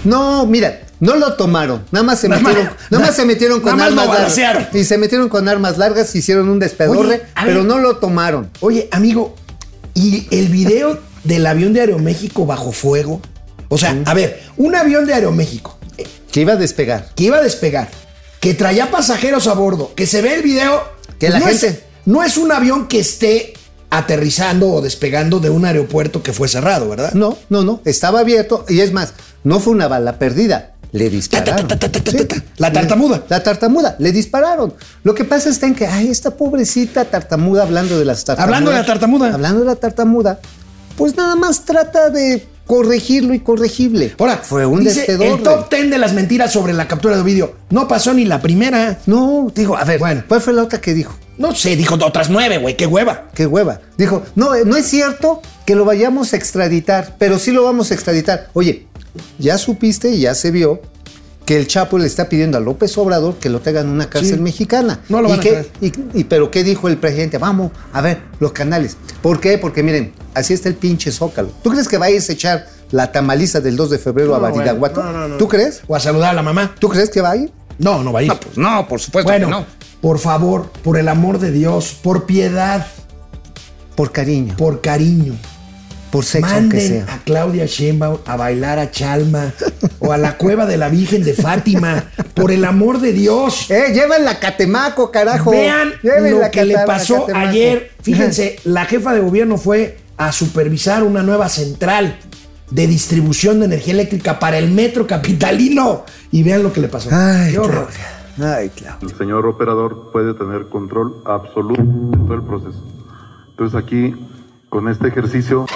No, 0.04 0.46
mira, 0.46 0.80
no 1.04 1.16
lo 1.16 1.34
tomaron. 1.34 1.84
Nada 1.92 2.02
más 2.04 2.18
se 2.20 2.28
Nada 2.28 2.42
metieron, 2.42 2.64
más- 2.66 2.90
nada 2.90 3.06
más 3.06 3.16
se 3.16 3.24
metieron 3.24 3.60
con 3.60 3.80
armas 3.80 4.06
largas. 4.08 4.70
Y 4.74 4.84
se 4.84 4.98
metieron 4.98 5.28
con 5.28 5.48
armas 5.48 5.78
largas, 5.78 6.14
hicieron 6.14 6.48
un 6.48 6.58
despedorre, 6.58 6.98
Oye, 7.14 7.22
pero 7.44 7.56
ver. 7.58 7.64
no 7.64 7.78
lo 7.78 7.96
tomaron. 7.96 8.50
Oye, 8.60 8.88
amigo, 8.92 9.34
¿y 9.94 10.26
el 10.30 10.48
video 10.48 10.98
del 11.24 11.46
avión 11.46 11.72
de 11.72 11.80
Aeroméxico 11.80 12.46
bajo 12.46 12.72
fuego? 12.72 13.20
O 13.68 13.78
sea, 13.78 13.96
a 14.04 14.14
ver, 14.14 14.42
un 14.56 14.74
avión 14.74 15.06
de 15.06 15.14
Aeroméxico 15.14 15.78
eh, 15.96 16.06
Que 16.32 16.40
iba 16.42 16.52
a 16.52 16.56
despegar. 16.56 17.08
que 17.14 17.24
iba 17.24 17.38
a 17.38 17.42
despegar, 17.42 17.88
que 18.40 18.54
traía 18.54 18.90
pasajeros 18.90 19.46
a 19.46 19.54
bordo, 19.54 19.92
que 19.94 20.06
se 20.06 20.22
ve 20.22 20.34
el 20.34 20.42
video. 20.42 20.82
Que 21.18 21.30
la 21.30 21.38
no 21.40 21.48
es- 21.48 21.60
gente- 21.60 21.82
no 22.06 22.22
es 22.22 22.36
un 22.36 22.52
avión 22.52 22.88
que 22.88 23.00
esté 23.00 23.54
aterrizando 23.90 24.68
o 24.70 24.80
despegando 24.82 25.38
de 25.40 25.50
un 25.50 25.64
aeropuerto 25.64 26.22
que 26.22 26.32
fue 26.32 26.48
cerrado, 26.48 26.88
¿verdad? 26.88 27.12
No, 27.14 27.38
no, 27.48 27.62
no. 27.62 27.80
Estaba 27.84 28.20
abierto 28.20 28.64
y 28.68 28.80
es 28.80 28.92
más, 28.92 29.14
no 29.44 29.60
fue 29.60 29.72
una 29.72 29.86
bala 29.88 30.18
perdida. 30.18 30.73
Le 30.94 31.10
dispararon. 31.10 31.66
Ta, 31.66 31.76
ta, 31.76 31.90
ta, 31.90 32.00
ta, 32.00 32.04
ta, 32.04 32.10
Sí. 32.12 32.24
ta. 32.24 32.36
La 32.58 32.72
tartamuda. 32.72 33.24
La 33.28 33.42
tartamuda. 33.42 33.96
Le 33.98 34.12
dispararon. 34.12 34.74
Lo 35.02 35.12
que 35.12 35.24
pasa 35.24 35.48
está 35.48 35.66
en 35.66 35.74
que, 35.74 35.88
ay, 35.88 36.08
esta 36.08 36.36
pobrecita 36.36 37.04
tartamuda 37.04 37.64
hablando 37.64 37.98
de 37.98 38.04
las 38.04 38.24
tartamudas. 38.24 38.44
Hablando 38.46 38.70
de 38.70 38.76
la 38.78 38.86
tartamuda. 38.86 39.34
Hablando 39.34 39.60
de 39.60 39.66
la 39.66 39.74
tartamuda, 39.74 40.38
pues 40.96 41.16
nada 41.16 41.34
más 41.34 41.64
trata 41.64 42.10
de 42.10 42.46
corregirlo 42.64 43.34
y 43.34 43.40
corregible. 43.40 44.14
Ahora, 44.20 44.36
fue 44.38 44.64
un 44.66 44.84
dice 44.84 45.04
el 45.10 45.42
top 45.42 45.68
10 45.68 45.90
de 45.90 45.98
las 45.98 46.12
mentiras 46.12 46.52
sobre 46.52 46.72
la 46.72 46.86
captura 46.86 47.16
de 47.16 47.24
vídeo. 47.24 47.56
No 47.70 47.88
pasó 47.88 48.14
ni 48.14 48.24
la 48.24 48.40
primera. 48.40 49.00
No, 49.06 49.50
digo, 49.52 49.76
a 49.76 49.82
ver, 49.82 49.98
Bueno. 49.98 50.22
¿cuál 50.28 50.40
fue 50.40 50.52
la 50.52 50.62
otra 50.62 50.80
que 50.80 50.94
dijo? 50.94 51.12
No 51.38 51.52
sé, 51.56 51.74
dijo 51.74 51.96
otras 51.96 52.30
nueve, 52.30 52.58
güey, 52.58 52.76
qué 52.76 52.86
hueva. 52.86 53.24
Qué 53.34 53.46
hueva. 53.46 53.80
Dijo, 53.98 54.22
no, 54.36 54.54
eh, 54.54 54.62
no 54.64 54.76
es 54.76 54.86
cierto 54.86 55.42
que 55.66 55.74
lo 55.74 55.84
vayamos 55.84 56.32
a 56.32 56.36
extraditar, 56.36 57.16
pero 57.18 57.40
sí 57.40 57.50
lo 57.50 57.64
vamos 57.64 57.90
a 57.90 57.94
extraditar. 57.94 58.48
Oye, 58.52 58.86
ya 59.38 59.58
supiste 59.58 60.10
y 60.10 60.20
ya 60.20 60.34
se 60.34 60.50
vio 60.50 60.80
que 61.44 61.56
el 61.58 61.66
Chapo 61.66 61.98
le 61.98 62.06
está 62.06 62.28
pidiendo 62.30 62.56
a 62.56 62.60
López 62.60 62.96
Obrador 62.96 63.34
que 63.36 63.50
lo 63.50 63.60
traigan 63.60 63.88
a 63.88 63.90
una 63.90 64.08
cárcel 64.08 64.36
Sí. 64.36 64.42
mexicana. 64.42 65.00
No 65.10 65.20
lo 65.20 65.28
¿Y 65.28 65.30
van 65.32 65.40
a 65.40 65.42
qué- 65.42 65.70
y- 65.82 65.92
y- 66.20 66.24
pero 66.24 66.50
¿qué 66.50 66.64
dijo 66.64 66.88
el 66.88 66.96
presidente? 66.96 67.36
Vamos 67.36 67.70
a 67.92 68.00
ver 68.00 68.20
los 68.40 68.52
canales. 68.52 68.96
¿Por 69.22 69.40
qué? 69.40 69.58
Porque 69.58 69.82
miren, 69.82 70.12
así 70.32 70.54
está 70.54 70.70
el 70.70 70.74
pinche 70.76 71.12
Zócalo. 71.12 71.50
¿Tú 71.62 71.70
crees 71.70 71.86
que 71.86 71.98
va 71.98 72.06
a 72.06 72.10
irse 72.10 72.32
a 72.32 72.34
echar 72.34 72.66
la 72.92 73.12
tamaliza 73.12 73.60
del 73.60 73.76
2 73.76 73.90
de 73.90 73.98
febrero 73.98 74.34
a 74.34 74.38
No, 74.38 74.42
Badiraguato? 74.44 75.02
bueno, 75.02 75.12
no, 75.12 75.18
no, 75.20 75.28
no. 75.28 75.36
¿Tú 75.36 75.46
crees? 75.48 75.82
O 75.86 75.94
a 75.94 76.00
saludar 76.00 76.30
a 76.30 76.34
la 76.34 76.42
mamá. 76.42 76.74
¿Tú 76.78 76.88
crees 76.88 77.10
que 77.10 77.20
va 77.20 77.32
a 77.32 77.36
ir? 77.36 77.52
No, 77.78 78.02
no 78.02 78.10
va 78.12 78.20
a 78.20 78.22
ir. 78.22 78.32
pues 78.40 78.56
no, 78.56 78.88
por 78.88 79.00
supuesto 79.00 79.28
bueno, 79.30 79.46
que 79.48 79.50
no. 79.50 79.66
por 80.00 80.18
favor, 80.18 80.70
por 80.82 80.96
el 80.96 81.08
amor 81.08 81.40
de 81.40 81.50
Dios, 81.50 81.94
por 82.02 82.24
piedad, 82.24 82.86
Por 83.96 84.10
cariño, 84.12 84.56
por 84.56 84.80
cariño, 84.80 85.34
por 86.14 86.24
sexo 86.24 86.48
manden 86.48 86.80
sea. 86.80 87.06
a 87.12 87.18
Claudia 87.24 87.66
Sheinbaum 87.66 88.18
a 88.24 88.36
bailar 88.36 88.78
a 88.78 88.88
Chalma 88.92 89.52
o 89.98 90.12
a 90.12 90.16
la 90.16 90.38
cueva 90.38 90.64
de 90.64 90.76
la 90.76 90.88
Virgen 90.88 91.24
de 91.24 91.34
Fátima. 91.34 92.04
Por 92.34 92.52
el 92.52 92.64
amor 92.64 93.00
de 93.00 93.12
Dios. 93.12 93.68
¡Eh, 93.68 93.92
llévenla 93.92 94.30
a 94.30 94.38
Catemaco, 94.38 95.10
carajo! 95.10 95.50
Vean 95.50 95.92
lo 96.04 96.44
a 96.44 96.50
que 96.50 96.64
le 96.64 96.78
pasó 96.86 97.26
ayer. 97.34 97.90
Fíjense, 98.00 98.60
la 98.62 98.84
jefa 98.84 99.12
de 99.12 99.20
gobierno 99.20 99.56
fue 99.58 99.98
a 100.16 100.30
supervisar 100.30 101.02
una 101.02 101.24
nueva 101.24 101.48
central 101.48 102.16
de 102.70 102.86
distribución 102.86 103.58
de 103.58 103.66
energía 103.66 103.94
eléctrica 103.94 104.38
para 104.38 104.58
el 104.58 104.70
metro 104.70 105.08
capitalino. 105.08 106.04
Y 106.30 106.44
vean 106.44 106.62
lo 106.62 106.72
que 106.72 106.80
le 106.80 106.86
pasó. 106.86 107.08
Ay, 107.12 107.52
Qué 107.52 107.58
horror. 107.58 107.88
Claudia. 108.36 108.56
Ay, 108.56 108.68
Claudia. 108.68 108.98
El 109.02 109.18
señor 109.18 109.46
operador 109.46 110.10
puede 110.12 110.34
tener 110.34 110.66
control 110.68 111.16
absoluto 111.24 111.82
de 111.82 112.18
todo 112.18 112.34
el 112.34 112.42
proceso. 112.42 112.84
Entonces 113.50 113.80
aquí, 113.80 114.14
con 114.68 114.88
este 114.88 115.08
ejercicio, 115.08 115.66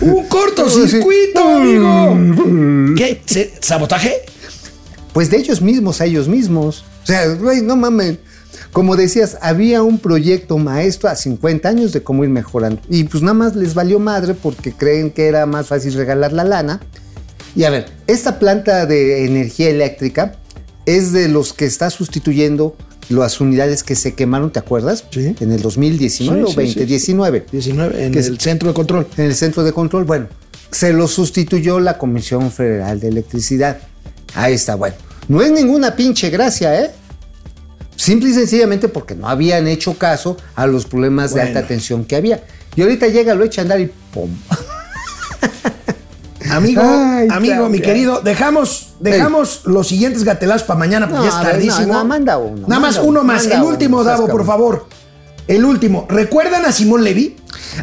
Un 0.00 0.26
cortocircuito, 0.28 1.40
amigo. 1.56 2.94
¿Qué? 2.96 3.20
¿Se- 3.26 3.52
¿Sabotaje? 3.60 4.22
Pues 5.12 5.30
de 5.30 5.36
ellos 5.38 5.60
mismos 5.62 6.00
a 6.00 6.06
ellos 6.06 6.28
mismos. 6.28 6.84
O 7.02 7.06
sea, 7.06 7.26
güey, 7.34 7.60
no 7.62 7.76
mamen. 7.76 8.18
Como 8.72 8.96
decías, 8.96 9.36
había 9.40 9.82
un 9.82 9.98
proyecto 9.98 10.58
maestro 10.58 11.08
a 11.08 11.14
50 11.14 11.68
años 11.68 11.92
de 11.92 12.02
cómo 12.02 12.24
ir 12.24 12.30
mejorando. 12.30 12.80
Y 12.88 13.04
pues 13.04 13.22
nada 13.22 13.34
más 13.34 13.54
les 13.54 13.74
valió 13.74 14.00
madre 14.00 14.34
porque 14.34 14.72
creen 14.72 15.10
que 15.12 15.26
era 15.28 15.46
más 15.46 15.68
fácil 15.68 15.94
regalar 15.94 16.32
la 16.32 16.42
lana. 16.42 16.80
Y 17.54 17.62
a 17.64 17.70
ver, 17.70 17.86
esta 18.08 18.40
planta 18.40 18.84
de 18.86 19.26
energía 19.26 19.70
eléctrica 19.70 20.36
es 20.86 21.12
de 21.12 21.28
los 21.28 21.52
que 21.52 21.66
está 21.66 21.88
sustituyendo 21.90 22.76
las 23.08 23.40
unidades 23.40 23.82
que 23.82 23.94
se 23.94 24.14
quemaron, 24.14 24.50
¿te 24.50 24.58
acuerdas? 24.58 25.04
Sí. 25.10 25.34
En 25.40 25.52
el 25.52 25.60
2019 25.62 26.38
Sí, 26.38 26.44
o 26.44 26.48
sí, 26.48 26.54
2019. 26.56 27.46
19 27.52 28.04
en 28.06 28.12
Que 28.12 28.18
es- 28.20 28.26
el 28.28 28.38
centro 28.40 28.68
de 28.68 28.74
control. 28.74 29.06
En 29.16 29.24
el 29.26 29.34
centro 29.34 29.62
de 29.64 29.72
control, 29.72 30.04
bueno, 30.04 30.26
se 30.70 30.92
lo 30.92 31.06
sustituyó 31.08 31.80
la 31.80 31.98
Comisión 31.98 32.50
Federal 32.50 32.98
de 33.00 33.08
Electricidad. 33.08 33.78
Ahí 34.34 34.54
está, 34.54 34.74
bueno. 34.74 34.96
No 35.28 35.40
es 35.42 35.50
ninguna 35.52 35.94
pinche 35.96 36.30
gracia, 36.30 36.80
¿eh? 36.82 36.90
Simple 37.96 38.30
y 38.30 38.34
sencillamente 38.34 38.88
porque 38.88 39.14
no 39.14 39.28
habían 39.28 39.68
hecho 39.68 39.94
caso 39.96 40.36
a 40.56 40.66
los 40.66 40.84
problemas 40.86 41.30
Bueno. 41.30 41.44
de 41.50 41.56
alta 41.58 41.68
tensión 41.68 42.04
que 42.04 42.16
había. 42.16 42.42
Y 42.74 42.82
ahorita 42.82 43.06
llega, 43.08 43.34
lo 43.34 43.44
echa 43.44 43.60
a 43.60 43.62
andar 43.62 43.80
y 43.80 43.90
¡pum! 44.12 44.30
Amigo, 46.56 46.82
Ay, 46.84 47.28
amigo, 47.30 47.68
mi 47.68 47.80
querido, 47.80 48.20
dejamos, 48.20 48.94
dejamos 49.00 49.62
los 49.64 49.88
siguientes 49.88 50.24
gatelazos 50.24 50.62
para 50.64 50.78
mañana 50.78 51.08
porque 51.08 51.26
No, 51.26 51.30
ya 51.30 51.36
es 51.40 51.42
tardísimo. 51.50 51.86
no, 51.92 51.98
no, 52.00 52.04
manda 52.04 52.38
uno, 52.38 52.66
Nada 52.68 52.80
más 52.80 52.96
uno 52.98 53.06
uno, 53.08 53.24
más. 53.24 53.46
El 53.46 53.52
uno, 53.60 53.66
último, 53.66 54.02
seas 54.04 54.18
Davo, 54.18 54.28
por 54.30 54.46
favor. 54.46 54.86
El 55.46 55.64
último. 55.64 56.06
¿Recuerdan 56.08 56.64
a 56.64 56.72
Simón 56.72 57.04
Levy? 57.04 57.36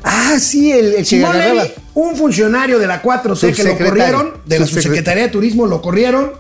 Ah, 0.04 0.38
sí, 0.40 0.72
el, 0.72 1.06
Simón. 1.06 1.38
Levy, 1.38 1.72
un 1.94 2.16
funcionario 2.16 2.80
de 2.80 2.88
la 2.88 3.04
4C 3.04 3.54
que 3.56 3.64
lo 3.64 3.78
corrieron, 3.78 4.34
de 4.46 4.60
la 4.60 4.66
Subsecre- 4.66 4.70
Subsecretaría 4.84 5.24
de 5.24 5.30
Turismo 5.30 5.68
lo 5.68 5.82
corrieron, 5.82 6.32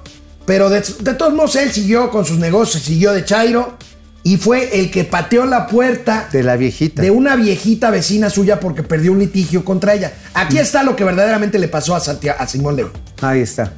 pero 0.46 0.70
de, 0.70 0.82
de 1.00 1.14
todos 1.14 1.34
modos 1.34 1.56
él 1.58 1.72
siguió 1.72 2.10
con 2.10 2.26
sus 2.26 2.40
negocios, 2.40 2.82
siguió 2.84 3.12
de 3.14 3.24
Chairo 3.24 3.78
y 4.24 4.38
fue 4.38 4.80
el 4.80 4.92
que 4.92 5.04
pateó 5.04 5.46
la 5.46 5.66
puerta 5.68 6.28
De 6.32 6.44
la 6.44 6.56
viejita. 6.56 7.02
de 7.02 7.10
una 7.12 7.36
viejita 7.36 7.90
vecina 7.90 8.30
suya 8.30 8.60
porque 8.60 8.84
perdió 8.84 9.12
un 9.12 9.20
litigio 9.20 9.66
contra 9.66 9.94
ella. 9.94 10.14
Aquí 10.34 10.56
Mm. 10.58 10.60
está 10.60 10.84
lo 10.84 10.96
que 10.96 11.04
verdaderamente 11.04 11.58
le 11.60 11.68
pasó 11.68 11.96
a, 11.96 12.00
Simón 12.48 12.76
Levy. 12.76 12.90
Ahí 13.22 13.42
está. 13.42 13.74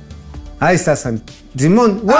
Ahí 0.59 0.75
está, 0.75 0.95
San. 0.95 1.21
Simón. 1.57 2.03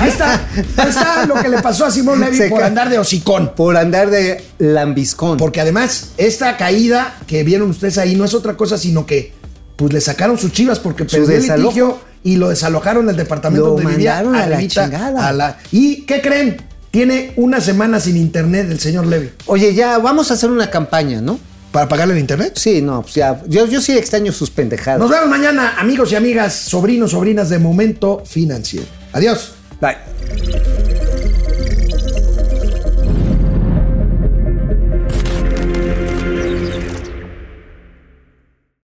Ahí 0.00 0.10
está, 0.10 0.34
ahí 0.76 0.88
está 0.88 1.24
lo 1.24 1.34
que 1.36 1.48
le 1.48 1.62
pasó 1.62 1.86
a 1.86 1.90
Simón 1.90 2.20
Levy 2.20 2.36
Se 2.36 2.48
por 2.48 2.62
andar 2.62 2.90
de 2.90 2.98
hocicón. 2.98 3.52
Por 3.54 3.76
andar 3.76 4.10
de 4.10 4.44
lambiscón. 4.58 5.38
Porque 5.38 5.60
además, 5.60 6.10
esta 6.18 6.56
caída 6.56 7.16
que 7.26 7.42
vieron 7.44 7.70
ustedes 7.70 7.96
ahí 7.98 8.14
no 8.16 8.24
es 8.24 8.34
otra 8.34 8.54
cosa, 8.56 8.76
sino 8.76 9.06
que 9.06 9.32
pues 9.76 9.92
le 9.92 10.00
sacaron 10.00 10.38
sus 10.38 10.52
chivas 10.52 10.78
porque 10.78 11.04
perdió 11.04 11.36
el 11.36 11.42
litigio 11.62 11.98
y 12.22 12.36
lo 12.36 12.48
desalojaron 12.48 13.06
del 13.06 13.16
departamento 13.16 13.66
Lo 13.66 13.72
donde 13.74 13.86
vivía. 13.92 14.14
mandaron 14.22 14.34
a 14.36 14.46
la 14.46 14.66
chingada. 14.66 15.28
a 15.28 15.32
la- 15.32 15.58
¿Y 15.72 16.02
qué 16.02 16.20
creen? 16.22 16.56
Tiene 16.90 17.32
una 17.36 17.60
semana 17.60 17.98
sin 18.00 18.16
internet 18.16 18.68
el 18.70 18.78
señor 18.78 19.06
Levy. 19.06 19.30
Oye, 19.46 19.74
ya 19.74 19.98
vamos 19.98 20.30
a 20.30 20.34
hacer 20.34 20.48
una 20.50 20.70
campaña, 20.70 21.20
¿no? 21.20 21.38
¿Para 21.72 21.88
pagarle 21.88 22.14
el 22.14 22.20
internet? 22.20 22.52
Sí, 22.56 22.80
no, 22.80 23.02
pues 23.02 23.14
ya. 23.16 23.42
Yo, 23.48 23.66
yo 23.66 23.80
sí 23.80 23.98
extraño 23.98 24.30
sus 24.30 24.48
pendejadas. 24.50 25.00
Nos 25.00 25.10
vemos 25.10 25.28
mañana, 25.28 25.74
amigos 25.76 26.12
y 26.12 26.14
amigas, 26.14 26.54
sobrinos, 26.54 27.10
sobrinas 27.10 27.48
de 27.50 27.58
Momento 27.58 28.22
Financiero. 28.24 28.86
Adiós. 29.12 29.54
Bye. 29.80 30.63